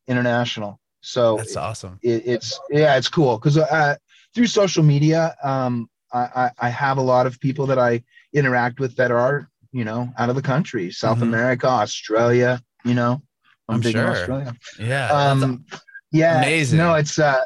international 0.08 0.80
so 1.02 1.38
That's 1.38 1.58
awesome. 1.58 2.00
it, 2.02 2.24
it's 2.26 2.60
yeah 2.70 2.98
it's 2.98 3.10
cool 3.10 3.38
because 3.38 3.58
uh, 3.58 3.96
through 4.34 4.48
social 4.48 4.84
media 4.84 5.36
um 5.44 5.90
I, 6.14 6.20
I 6.44 6.52
i 6.68 6.70
have 6.70 6.98
a 6.98 7.02
lot 7.02 7.28
of 7.28 7.40
people 7.40 7.66
that 7.68 7.80
i 7.80 8.02
interact 8.34 8.80
with 8.80 8.96
that 8.98 9.12
are 9.12 9.50
you 9.72 9.84
know 9.84 10.10
out 10.18 10.30
of 10.30 10.36
the 10.36 10.42
country 10.42 10.92
south 10.92 11.20
Mhm. 11.20 11.24
america 11.24 11.68
australia 11.68 12.62
you 12.86 12.94
know 12.94 13.22
I'm 13.68 13.82
big 13.82 13.96
in 13.96 14.02
sure. 14.02 14.12
australia 14.12 14.54
Yeah. 14.80 15.08
um 15.12 15.66
yeah 16.12 16.38
amazing. 16.38 16.78
no 16.78 16.94
it's 16.96 17.18
uh 17.20 17.44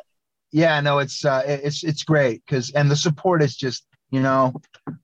yeah 0.51 0.79
no 0.81 0.99
it's 0.99 1.25
uh 1.25 1.43
it's 1.45 1.83
it's 1.83 2.03
great 2.03 2.43
because 2.45 2.71
and 2.71 2.89
the 2.89 2.95
support 2.95 3.41
is 3.41 3.55
just 3.55 3.85
you 4.11 4.19
know 4.19 4.53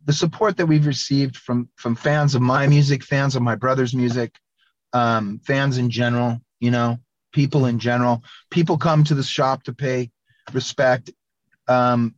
the 0.05 0.13
support 0.13 0.57
that 0.57 0.65
we've 0.65 0.87
received 0.87 1.37
from 1.37 1.69
from 1.75 1.95
fans 1.95 2.35
of 2.35 2.41
my 2.41 2.67
music 2.67 3.03
fans 3.03 3.35
of 3.35 3.41
my 3.41 3.55
brother's 3.55 3.93
music 3.93 4.35
um 4.93 5.39
fans 5.45 5.77
in 5.77 5.89
general 5.89 6.39
you 6.59 6.71
know 6.71 6.97
people 7.31 7.65
in 7.65 7.79
general 7.79 8.23
people 8.49 8.77
come 8.77 9.03
to 9.03 9.13
the 9.13 9.23
shop 9.23 9.63
to 9.63 9.73
pay 9.73 10.09
respect 10.53 11.11
um 11.67 12.15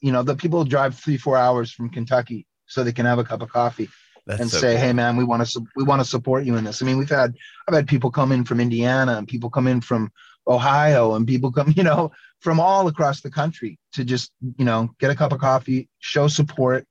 you 0.00 0.12
know 0.12 0.22
the 0.22 0.36
people 0.36 0.64
drive 0.64 0.98
three 0.98 1.16
four 1.16 1.36
hours 1.36 1.70
from 1.70 1.88
kentucky 1.88 2.46
so 2.66 2.82
they 2.82 2.92
can 2.92 3.06
have 3.06 3.18
a 3.18 3.24
cup 3.24 3.42
of 3.42 3.48
coffee 3.48 3.88
that's 4.26 4.40
and 4.40 4.50
so 4.50 4.58
say, 4.58 4.72
cool. 4.72 4.80
"Hey, 4.80 4.92
man, 4.92 5.16
we 5.16 5.22
want 5.22 5.46
to 5.46 5.64
we 5.76 5.84
want 5.84 6.00
to 6.00 6.04
support 6.04 6.44
you 6.44 6.56
in 6.56 6.64
this." 6.64 6.82
I 6.82 6.84
mean, 6.84 6.98
we've 6.98 7.08
had 7.08 7.36
I've 7.68 7.74
had 7.74 7.86
people 7.86 8.10
come 8.10 8.32
in 8.32 8.44
from 8.44 8.58
Indiana 8.58 9.16
and 9.16 9.28
people 9.28 9.50
come 9.50 9.68
in 9.68 9.80
from 9.80 10.10
Ohio 10.48 11.14
and 11.14 11.26
people 11.26 11.52
come, 11.52 11.72
you 11.76 11.84
know, 11.84 12.10
from 12.40 12.60
all 12.60 12.86
across 12.88 13.20
the 13.20 13.30
country 13.30 13.78
to 13.94 14.04
just 14.04 14.30
you 14.58 14.64
know 14.64 14.90
get 15.00 15.10
a 15.10 15.14
cup 15.14 15.32
of 15.32 15.40
coffee, 15.40 15.88
show 15.98 16.28
support, 16.28 16.86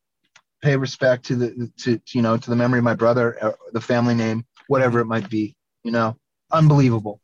pay 0.62 0.76
respect 0.76 1.26
to 1.26 1.36
the 1.36 1.72
to 1.78 2.00
you 2.14 2.22
know 2.22 2.38
to 2.38 2.50
the 2.50 2.56
memory 2.56 2.80
of 2.80 2.84
my 2.86 2.96
brother, 2.96 3.38
or 3.42 3.58
the 3.74 3.82
family 3.82 4.16
name, 4.16 4.46
whatever 4.68 5.00
it 5.00 5.06
might 5.06 5.30
be. 5.30 5.56
You 5.84 5.92
know, 5.92 6.18
unbelievable. 6.52 7.22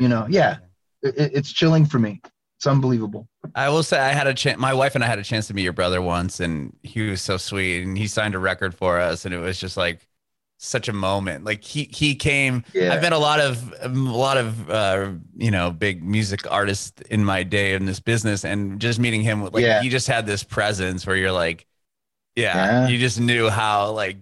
You 0.00 0.08
know, 0.08 0.26
yeah. 0.28 0.58
It- 1.02 1.32
it's 1.34 1.52
chilling 1.52 1.86
for 1.86 1.98
me. 2.00 2.20
It's 2.56 2.66
unbelievable. 2.66 3.28
I 3.54 3.68
will 3.68 3.84
say 3.84 4.00
I 4.00 4.08
had 4.12 4.26
a 4.26 4.34
chance. 4.34 4.58
My 4.58 4.74
wife 4.74 4.96
and 4.96 5.04
I 5.04 5.06
had 5.06 5.20
a 5.20 5.22
chance 5.22 5.46
to 5.46 5.54
meet 5.54 5.62
your 5.62 5.72
brother 5.72 6.02
once, 6.02 6.40
and 6.40 6.76
he 6.82 7.02
was 7.02 7.22
so 7.22 7.36
sweet, 7.36 7.82
and 7.84 7.96
he 7.96 8.08
signed 8.08 8.34
a 8.34 8.38
record 8.40 8.74
for 8.74 8.98
us, 8.98 9.24
and 9.24 9.32
it 9.32 9.38
was 9.38 9.60
just 9.60 9.76
like 9.76 10.07
such 10.58 10.88
a 10.88 10.92
moment. 10.92 11.44
Like 11.44 11.62
he 11.64 11.88
he 11.92 12.14
came. 12.14 12.64
Yeah. 12.74 12.92
I've 12.92 13.02
met 13.02 13.12
a 13.12 13.18
lot 13.18 13.40
of 13.40 13.72
a 13.80 13.88
lot 13.88 14.36
of 14.36 14.68
uh, 14.70 15.12
you 15.36 15.50
know 15.50 15.70
big 15.70 16.02
music 16.04 16.50
artists 16.50 17.00
in 17.10 17.24
my 17.24 17.42
day 17.44 17.74
in 17.74 17.86
this 17.86 18.00
business, 18.00 18.44
and 18.44 18.80
just 18.80 18.98
meeting 18.98 19.22
him, 19.22 19.44
like 19.44 19.62
Yeah. 19.64 19.80
he 19.82 19.88
just 19.88 20.08
had 20.08 20.26
this 20.26 20.44
presence 20.44 21.06
where 21.06 21.16
you're 21.16 21.32
like, 21.32 21.66
yeah, 22.36 22.82
Yeah. 22.82 22.88
you 22.88 22.98
just 22.98 23.20
knew 23.20 23.48
how 23.50 23.92
like 23.92 24.16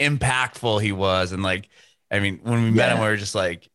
impactful 0.00 0.82
he 0.82 0.92
was, 0.92 1.32
and 1.32 1.42
like, 1.42 1.68
I 2.10 2.20
mean, 2.20 2.40
when 2.42 2.62
we 2.64 2.70
met 2.70 2.92
him, 2.92 3.00
we 3.00 3.06
were 3.06 3.16
just 3.16 3.34
like, 3.34 3.68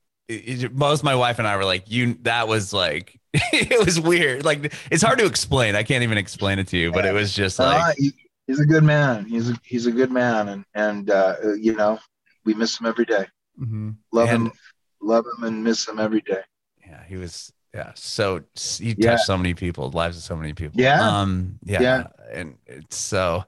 most 0.72 1.04
my 1.04 1.16
wife 1.16 1.40
and 1.40 1.48
I 1.48 1.58
were 1.58 1.66
like, 1.66 1.90
you 1.92 2.14
that 2.22 2.48
was 2.48 2.74
like 2.74 3.20
it 3.34 3.86
was 3.86 4.00
weird. 4.00 4.46
Like 4.46 4.74
it's 4.92 5.04
hard 5.04 5.20
to 5.20 5.26
explain. 5.26 5.76
I 5.76 5.84
can't 5.84 6.04
even 6.04 6.18
explain 6.18 6.60
it 6.60 6.68
to 6.70 6.78
you, 6.78 6.92
but 6.92 7.06
it 7.06 7.14
was 7.14 7.34
just 7.34 7.60
Uh, 7.60 7.64
like 7.64 7.96
he- 7.98 8.14
he's 8.48 8.60
a 8.60 8.66
good 8.66 8.84
man. 8.84 9.26
He's 9.26 9.50
a, 9.50 9.56
he's 9.64 9.86
a 9.86 9.92
good 9.92 10.12
man, 10.12 10.50
and 10.50 10.66
and 10.74 11.10
uh, 11.10 11.36
you 11.60 11.74
know 11.74 12.00
we 12.46 12.54
miss 12.54 12.80
him 12.80 12.86
every 12.88 13.06
day. 13.06 13.26
mhm. 13.60 13.96
Love 14.12 14.30
And- 14.30 14.48
him, 14.48 14.54
love 15.02 15.26
him, 15.38 15.44
and 15.46 15.64
miss 15.64 15.88
him 15.88 16.00
every 16.00 16.22
day. 16.22 16.42
yeah, 16.86 17.04
he 17.08 17.18
was 17.18 17.52
yeah, 17.74 17.92
so 17.96 18.42
he 18.56 18.94
touched 18.96 18.98
Yeah. 19.06 19.16
so 19.18 19.38
many 19.38 19.54
people, 19.54 19.90
lives 19.92 20.18
of 20.18 20.24
so 20.24 20.36
many 20.36 20.54
people. 20.54 20.80
Yeah. 20.82 21.02
Um 21.02 21.60
yeah. 21.64 21.82
Yeah. 21.82 22.08
And 22.32 22.58
it's 22.66 22.98
so 22.98 23.46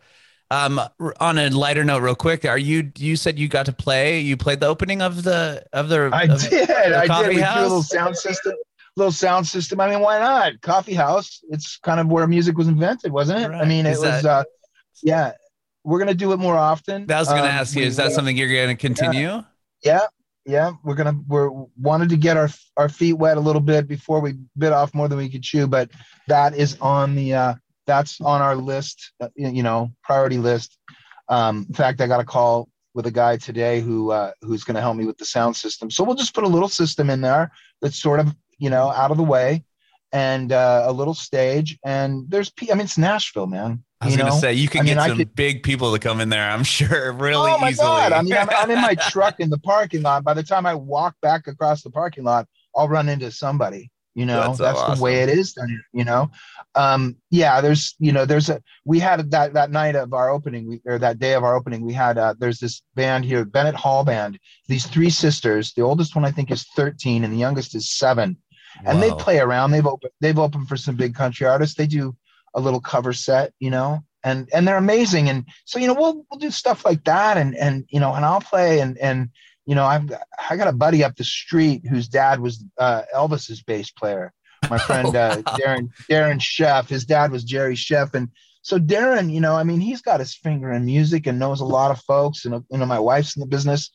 um 0.51 0.79
on 1.19 1.37
a 1.37 1.49
lighter 1.49 1.83
note 1.83 2.03
real 2.03 2.15
quick, 2.15 2.45
are 2.45 2.57
you 2.57 2.91
you 2.97 3.15
said 3.17 3.37
you 3.37 3.47
got 3.49 3.65
to 3.65 3.73
play, 3.73 4.19
you 4.19 4.37
played 4.37 4.59
the 4.61 4.67
opening 4.67 5.01
of 5.01 5.23
the 5.23 5.65
of 5.73 5.89
the 5.89 6.09
I 6.13 6.23
of- 6.23 6.41
did. 6.49 6.69
I 6.69 7.07
did. 7.23 7.35
We 7.35 7.41
house? 7.41 7.57
a 7.57 7.61
little 7.63 7.83
sound 7.83 8.15
system. 8.17 8.53
Little 8.95 9.11
sound 9.11 9.47
system. 9.47 9.79
I 9.81 9.89
mean, 9.89 10.01
why 10.01 10.19
not? 10.19 10.61
Coffee 10.61 10.93
house. 10.93 11.41
It's 11.49 11.77
kind 11.79 11.99
of 11.99 12.07
where 12.07 12.27
music 12.27 12.55
was 12.57 12.67
invented, 12.67 13.11
wasn't 13.11 13.39
it? 13.41 13.49
I 13.49 13.65
mean, 13.65 13.87
it 13.87 13.93
Is 13.93 13.99
was. 13.99 14.21
that- 14.21 14.25
uh 14.25 14.43
Yeah, 15.01 15.31
we're 15.83 15.99
gonna 15.99 16.13
do 16.13 16.31
it 16.33 16.37
more 16.37 16.55
often. 16.57 17.09
I 17.11 17.19
was 17.19 17.27
gonna 17.27 17.41
Um, 17.41 17.47
ask 17.47 17.75
you, 17.75 17.83
is 17.83 17.95
that 17.97 18.11
something 18.11 18.37
you're 18.37 18.53
gonna 18.53 18.75
continue? 18.75 19.43
Yeah, 19.83 20.01
yeah. 20.45 20.71
We're 20.83 20.95
gonna. 20.95 21.15
We're 21.27 21.49
wanted 21.77 22.09
to 22.09 22.17
get 22.17 22.37
our 22.37 22.49
our 22.77 22.89
feet 22.89 23.13
wet 23.13 23.37
a 23.37 23.41
little 23.41 23.61
bit 23.61 23.87
before 23.87 24.19
we 24.21 24.35
bit 24.57 24.71
off 24.71 24.93
more 24.93 25.07
than 25.07 25.17
we 25.17 25.29
could 25.29 25.43
chew, 25.43 25.67
but 25.67 25.89
that 26.27 26.55
is 26.55 26.77
on 26.79 27.15
the. 27.15 27.33
uh 27.33 27.53
That's 27.85 28.21
on 28.21 28.41
our 28.41 28.55
list. 28.55 29.11
uh, 29.19 29.27
You 29.35 29.61
know, 29.63 29.91
priority 30.03 30.37
list. 30.37 30.77
Um, 31.27 31.65
in 31.67 31.75
fact, 31.75 31.99
I 31.99 32.07
got 32.07 32.21
a 32.21 32.25
call 32.25 32.69
with 32.93 33.07
a 33.07 33.11
guy 33.11 33.35
today 33.37 33.81
who 33.81 34.11
uh, 34.11 34.31
who's 34.41 34.63
going 34.63 34.75
to 34.75 34.81
help 34.81 34.95
me 34.95 35.05
with 35.05 35.17
the 35.17 35.25
sound 35.25 35.57
system. 35.57 35.89
So 35.91 36.03
we'll 36.05 36.15
just 36.15 36.33
put 36.33 36.45
a 36.45 36.47
little 36.47 36.69
system 36.69 37.09
in 37.09 37.19
there 37.21 37.51
that's 37.81 37.99
sort 37.99 38.19
of 38.21 38.33
you 38.57 38.69
know 38.69 38.89
out 38.91 39.11
of 39.11 39.17
the 39.17 39.23
way, 39.23 39.65
and 40.13 40.51
uh, 40.51 40.83
a 40.85 40.93
little 40.93 41.15
stage. 41.15 41.77
And 41.83 42.29
there's, 42.29 42.53
I 42.61 42.75
mean, 42.75 42.81
it's 42.81 42.97
Nashville, 42.97 43.47
man. 43.47 43.83
I 43.99 44.05
was 44.05 44.15
you 44.15 44.21
gonna 44.21 44.33
say 44.33 44.53
you 44.53 44.67
can 44.67 44.81
I 44.81 44.85
get 44.85 45.07
some 45.07 45.17
could- 45.17 45.35
big 45.35 45.63
people 45.63 45.93
to 45.93 45.99
come 45.99 46.19
in 46.21 46.29
there, 46.29 46.49
I'm 46.49 46.63
sure, 46.77 47.11
really 47.13 47.51
oh 47.51 47.57
my 47.57 47.69
easily. 47.69 47.87
god! 47.87 48.11
I 48.11 48.21
mean, 48.21 48.33
I'm, 48.33 48.49
I'm 48.49 48.69
in 48.69 48.81
my 48.81 48.95
truck 49.09 49.39
in 49.39 49.49
the 49.49 49.57
parking 49.57 50.01
lot. 50.01 50.23
By 50.23 50.33
the 50.33 50.43
time 50.43 50.65
I 50.65 50.75
walk 50.75 51.15
back 51.21 51.47
across 51.47 51.83
the 51.83 51.89
parking 51.89 52.23
lot, 52.23 52.47
I'll 52.75 52.89
run 52.89 53.07
into 53.09 53.31
somebody. 53.31 53.91
You 54.15 54.27
know, 54.27 54.41
That's 54.41 54.59
that's, 54.59 54.79
so 54.79 54.95
the 54.95 55.01
way 55.01 55.21
it 55.21 55.29
is. 55.29 55.55
You 55.91 56.03
know, 56.03 56.29
um, 56.75 57.15
yeah. 57.31 57.61
There's, 57.61 57.95
you 57.97 58.11
know, 58.11 58.25
there's 58.25 58.49
a. 58.49 58.61
We 58.85 58.99
had 58.99 59.31
that 59.31 59.53
that 59.53 59.71
night 59.71 59.95
of 59.95 60.13
our 60.13 60.29
opening, 60.29 60.67
we, 60.67 60.81
or 60.85 60.99
that 60.99 61.17
day 61.17 61.33
of 61.33 61.43
our 61.43 61.55
opening, 61.55 61.81
we 61.81 61.93
had. 61.93 62.17
Uh, 62.19 62.35
there's 62.37 62.59
this 62.59 62.83
band 62.93 63.25
here, 63.25 63.43
Bennett 63.43 63.73
Hall 63.73 64.03
Band. 64.03 64.37
These 64.67 64.85
three 64.85 65.09
sisters. 65.09 65.73
The 65.73 65.81
oldest 65.81 66.13
one 66.13 66.25
I 66.25 66.31
think 66.31 66.51
is 66.51 66.63
13, 66.75 67.23
and 67.23 67.33
the 67.33 67.37
youngest 67.37 67.73
is 67.73 67.89
seven. 67.89 68.37
And 68.85 69.01
they 69.01 69.11
play 69.11 69.39
around. 69.39 69.71
They've 69.71 69.85
opened. 69.85 70.11
They've 70.19 70.39
opened 70.39 70.67
for 70.67 70.77
some 70.77 70.95
big 70.95 71.15
country 71.15 71.47
artists. 71.47 71.75
They 71.75 71.87
do 71.87 72.15
a 72.53 72.59
little 72.59 72.81
cover 72.81 73.13
set, 73.13 73.53
you 73.59 73.69
know, 73.69 74.03
and 74.23 74.49
and 74.53 74.67
they're 74.67 74.77
amazing. 74.77 75.29
And 75.29 75.45
so 75.65 75.79
you 75.79 75.87
know, 75.87 75.93
we'll 75.93 76.25
we'll 76.29 76.39
do 76.39 76.51
stuff 76.51 76.85
like 76.85 77.03
that, 77.05 77.37
and 77.37 77.55
and 77.55 77.85
you 77.89 77.99
know, 77.99 78.13
and 78.13 78.25
I'll 78.25 78.41
play, 78.41 78.79
and 78.79 78.97
and 78.97 79.29
you 79.65 79.75
know, 79.75 79.85
I've 79.85 80.07
got, 80.07 80.21
I 80.49 80.57
got 80.57 80.67
a 80.67 80.73
buddy 80.73 81.03
up 81.03 81.15
the 81.15 81.23
street 81.23 81.85
whose 81.87 82.07
dad 82.07 82.39
was 82.39 82.63
uh, 82.77 83.03
Elvis's 83.15 83.63
bass 83.63 83.91
player. 83.91 84.33
My 84.69 84.77
friend 84.87 85.15
uh. 85.15 85.41
Darren 85.41 85.89
Darren 86.09 86.39
Scheff. 86.39 86.89
His 86.89 87.05
dad 87.05 87.31
was 87.31 87.43
Jerry 87.43 87.75
Scheff, 87.75 88.13
and 88.13 88.29
so 88.63 88.79
Darren, 88.79 89.31
you 89.31 89.41
know, 89.41 89.55
I 89.55 89.63
mean, 89.63 89.81
he's 89.81 90.01
got 90.01 90.21
his 90.21 90.33
finger 90.33 90.71
in 90.71 90.85
music 90.85 91.27
and 91.27 91.37
knows 91.37 91.59
a 91.59 91.65
lot 91.65 91.91
of 91.91 91.99
folks, 92.01 92.45
and 92.45 92.63
you 92.69 92.77
know, 92.77 92.85
my 92.85 92.99
wife's 92.99 93.35
in 93.35 93.41
the 93.41 93.45
business. 93.45 93.91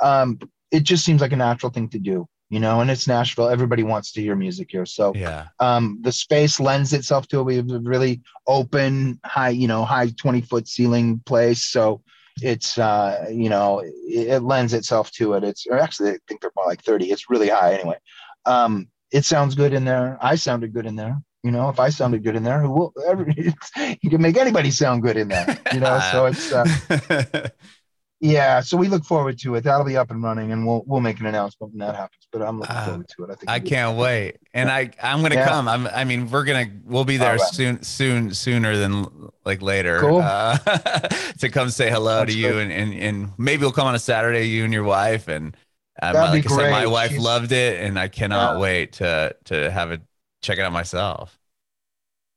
Um, 0.00 0.38
it 0.70 0.84
just 0.84 1.04
seems 1.04 1.20
like 1.20 1.32
a 1.32 1.36
natural 1.36 1.70
thing 1.70 1.88
to 1.90 1.98
do, 1.98 2.26
you 2.52 2.60
know, 2.60 2.80
and 2.82 2.90
it's 2.90 3.08
Nashville. 3.08 3.48
Everybody 3.48 3.82
wants 3.82 4.12
to 4.12 4.20
hear 4.20 4.36
music 4.36 4.68
here, 4.70 4.84
so 4.84 5.14
Yeah. 5.14 5.46
um, 5.58 5.98
the 6.02 6.12
space 6.12 6.60
lends 6.60 6.92
itself 6.92 7.26
to 7.28 7.40
it. 7.40 7.44
We 7.44 7.56
have 7.56 7.70
a 7.70 7.78
really 7.78 8.20
open, 8.46 9.18
high, 9.24 9.48
you 9.48 9.66
know, 9.66 9.86
high 9.86 10.10
20 10.10 10.42
foot 10.42 10.68
ceiling 10.68 11.22
place. 11.24 11.62
So 11.62 12.02
it's, 12.42 12.76
uh, 12.76 13.24
you 13.32 13.48
know, 13.48 13.78
it, 13.78 14.28
it 14.28 14.42
lends 14.42 14.74
itself 14.74 15.10
to 15.12 15.32
it. 15.32 15.44
It's, 15.44 15.66
or 15.66 15.78
actually, 15.78 16.10
I 16.10 16.18
think 16.28 16.42
they're 16.42 16.50
more 16.54 16.66
like 16.66 16.82
30. 16.82 17.10
It's 17.10 17.30
really 17.30 17.48
high 17.48 17.72
anyway. 17.72 17.96
Um, 18.44 18.88
it 19.10 19.24
sounds 19.24 19.54
good 19.54 19.72
in 19.72 19.86
there. 19.86 20.18
I 20.20 20.34
sounded 20.34 20.74
good 20.74 20.84
in 20.84 20.94
there. 20.94 21.22
You 21.42 21.52
know, 21.52 21.70
if 21.70 21.80
I 21.80 21.88
sounded 21.88 22.22
good 22.22 22.36
in 22.36 22.42
there, 22.42 22.60
who 22.60 22.70
will, 22.70 22.92
every, 23.08 23.34
you 24.02 24.10
can 24.10 24.20
make 24.20 24.36
anybody 24.36 24.70
sound 24.70 25.02
good 25.02 25.16
in 25.16 25.28
there, 25.28 25.58
you 25.72 25.80
know? 25.80 25.98
so 26.12 26.26
it's, 26.26 26.52
uh, 26.52 27.48
yeah. 28.22 28.60
So 28.60 28.76
we 28.78 28.88
look 28.88 29.04
forward 29.04 29.38
to 29.40 29.56
it. 29.56 29.64
That'll 29.64 29.84
be 29.84 29.96
up 29.98 30.10
and 30.10 30.22
running 30.22 30.52
and 30.52 30.66
we'll, 30.66 30.82
we'll 30.86 31.00
make 31.02 31.20
an 31.20 31.26
announcement 31.26 31.72
when 31.74 31.80
that 31.86 31.94
happens, 31.96 32.26
but 32.32 32.40
I'm 32.40 32.60
looking 32.60 32.74
Ah, 32.74 32.84
forward 32.86 33.08
to 33.18 33.24
it. 33.24 33.30
I 33.30 33.34
think 33.34 33.50
I 33.50 33.60
can't 33.60 33.98
wait, 33.98 34.36
and 34.54 34.70
I 34.70 34.90
I'm 35.02 35.20
gonna 35.20 35.34
Yeah. 35.34 35.48
come. 35.48 35.68
I'm 35.68 35.86
I 35.88 36.04
mean 36.04 36.30
we're 36.30 36.44
gonna 36.44 36.66
we'll 36.84 37.04
be 37.04 37.18
there 37.18 37.36
right. 37.36 37.40
soon 37.52 37.82
soon 37.82 38.32
sooner 38.32 38.76
than 38.78 39.06
like 39.44 39.60
later 39.60 40.00
Cool. 40.00 40.20
uh, 40.22 40.56
to 41.40 41.48
come 41.50 41.68
say 41.68 41.90
hello 41.90 42.20
That's 42.20 42.32
to 42.32 42.38
you 42.38 42.58
and, 42.58 42.72
and 42.72 42.94
and 42.94 43.30
maybe 43.36 43.60
we'll 43.62 43.72
come 43.72 43.86
on 43.88 43.94
a 43.94 43.98
Saturday 43.98 44.44
you 44.48 44.64
and 44.64 44.72
your 44.72 44.84
wife 44.84 45.28
and 45.28 45.56
um, 46.00 46.14
That'd 46.14 46.42
be 46.42 46.48
like 46.48 46.58
I 46.58 46.62
said 46.62 46.70
my 46.70 46.86
wife 46.86 47.10
She's- 47.10 47.22
loved 47.22 47.52
it 47.52 47.80
and 47.84 47.98
I 47.98 48.08
cannot 48.08 48.54
Yeah. 48.54 48.60
wait 48.60 48.92
to 48.94 49.36
to 49.46 49.70
have 49.70 49.90
it 49.90 50.00
check 50.42 50.58
it 50.58 50.62
out 50.62 50.72
myself. 50.72 51.38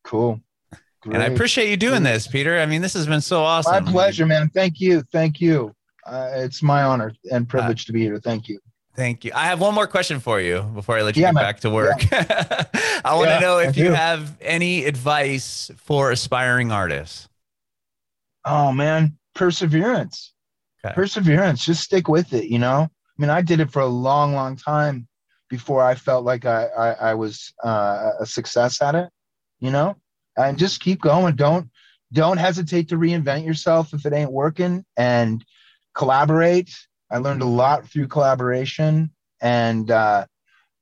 Cool. 0.04 0.42
And 1.06 1.18
I 1.18 1.26
appreciate 1.28 1.70
you 1.70 1.78
doing 1.78 2.04
this, 2.04 2.28
Peter. 2.28 2.60
I 2.60 2.66
mean, 2.66 2.82
this 2.82 2.94
has 2.94 3.08
been 3.08 3.22
so 3.22 3.44
awesome. 3.44 3.86
My 3.86 3.92
pleasure, 3.92 4.26
man. 4.26 4.50
Thank 4.50 4.82
you. 4.82 5.04
Thank 5.12 5.40
you. 5.40 5.74
Uh, 6.06 6.30
it's 6.34 6.62
my 6.62 6.84
honor 6.84 7.14
and 7.32 7.48
privilege 7.48 7.86
uh, 7.86 7.88
to 7.88 7.94
be 7.94 8.02
here. 8.02 8.20
Thank 8.20 8.48
you. 8.48 8.60
Thank 8.96 9.26
you. 9.26 9.32
I 9.36 9.46
have 9.46 9.60
one 9.60 9.74
more 9.74 9.88
question 9.88 10.20
for 10.20 10.40
you 10.40 10.62
before 10.62 10.98
I 10.98 11.02
let 11.02 11.18
you 11.18 11.22
yeah, 11.22 11.30
get 11.30 11.36
man. 11.36 11.44
back 11.44 11.60
to 11.62 11.70
work. 11.70 12.10
Yeah. 12.12 12.66
I 13.06 13.16
want 13.16 13.28
to 13.28 13.34
yeah, 13.34 13.40
know 13.40 13.58
if 13.60 13.76
you 13.76 13.92
have 13.92 14.38
any 14.40 14.86
advice 14.86 15.70
for 15.76 16.12
aspiring 16.12 16.72
artists. 16.72 17.28
Oh 18.46 18.72
man, 18.72 19.18
perseverance. 19.34 20.34
Okay. 20.84 20.94
Perseverance. 20.94 21.66
Just 21.66 21.84
stick 21.84 22.08
with 22.08 22.34
it. 22.34 22.46
You 22.46 22.60
know, 22.60 22.88
I 22.88 23.22
mean, 23.22 23.30
I 23.30 23.42
did 23.42 23.60
it 23.60 23.72
for 23.72 23.82
a 23.82 23.88
long, 23.88 24.34
long 24.34 24.56
time 24.56 25.08
before 25.50 25.84
I 25.84 25.96
felt 25.96 26.24
like 26.24 26.46
I 26.46 26.68
I, 26.68 26.92
I 27.10 27.14
was 27.16 27.54
uh, 27.64 28.12
a 28.20 28.26
success 28.26 28.82
at 28.82 28.96
it. 28.96 29.10
You 29.60 29.72
know, 29.72 29.98
and 30.38 30.58
just 30.58 30.82
keep 30.82 31.02
going. 31.02 31.36
Don't 31.36 31.70
don't 32.14 32.38
hesitate 32.38 32.90
to 32.90 32.98
reinvent 32.98 33.46
yourself 33.46 33.94
if 33.94 34.06
it 34.06 34.14
ain't 34.14 34.32
working, 34.32 34.86
and 34.96 35.44
collaborate 35.94 36.70
I 37.10 37.18
learned 37.20 37.42
a 37.42 37.46
lot 37.46 37.88
through 37.88 38.08
collaboration 38.08 39.12
and 39.42 39.90
uh, 39.92 40.26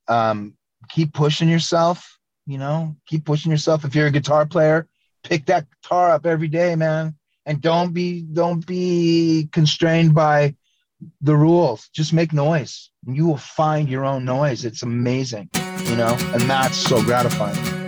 um, 0.08 0.54
keep 0.88 1.12
pushing 1.12 1.48
yourself. 1.48 2.18
You 2.46 2.58
know, 2.58 2.96
keep 3.06 3.24
pushing 3.24 3.50
yourself. 3.50 3.84
If 3.84 3.94
you're 3.94 4.08
a 4.08 4.10
guitar 4.10 4.44
player, 4.44 4.86
pick 5.22 5.46
that 5.46 5.66
guitar 5.82 6.10
up 6.10 6.26
every 6.26 6.48
day, 6.48 6.74
man, 6.76 7.14
and 7.46 7.60
don't 7.60 7.92
be 7.92 8.20
don't 8.20 8.66
be 8.66 9.48
constrained 9.50 10.14
by 10.14 10.54
the 11.22 11.36
rules. 11.36 11.88
Just 11.94 12.12
make 12.12 12.32
noise, 12.32 12.90
you 13.06 13.26
will 13.26 13.38
find 13.38 13.88
your 13.88 14.04
own 14.04 14.24
noise. 14.24 14.64
It's 14.64 14.82
amazing, 14.82 15.50
you 15.84 15.96
know, 15.96 16.16
and 16.34 16.42
that's 16.42 16.76
so 16.76 17.02
gratifying. 17.02 17.83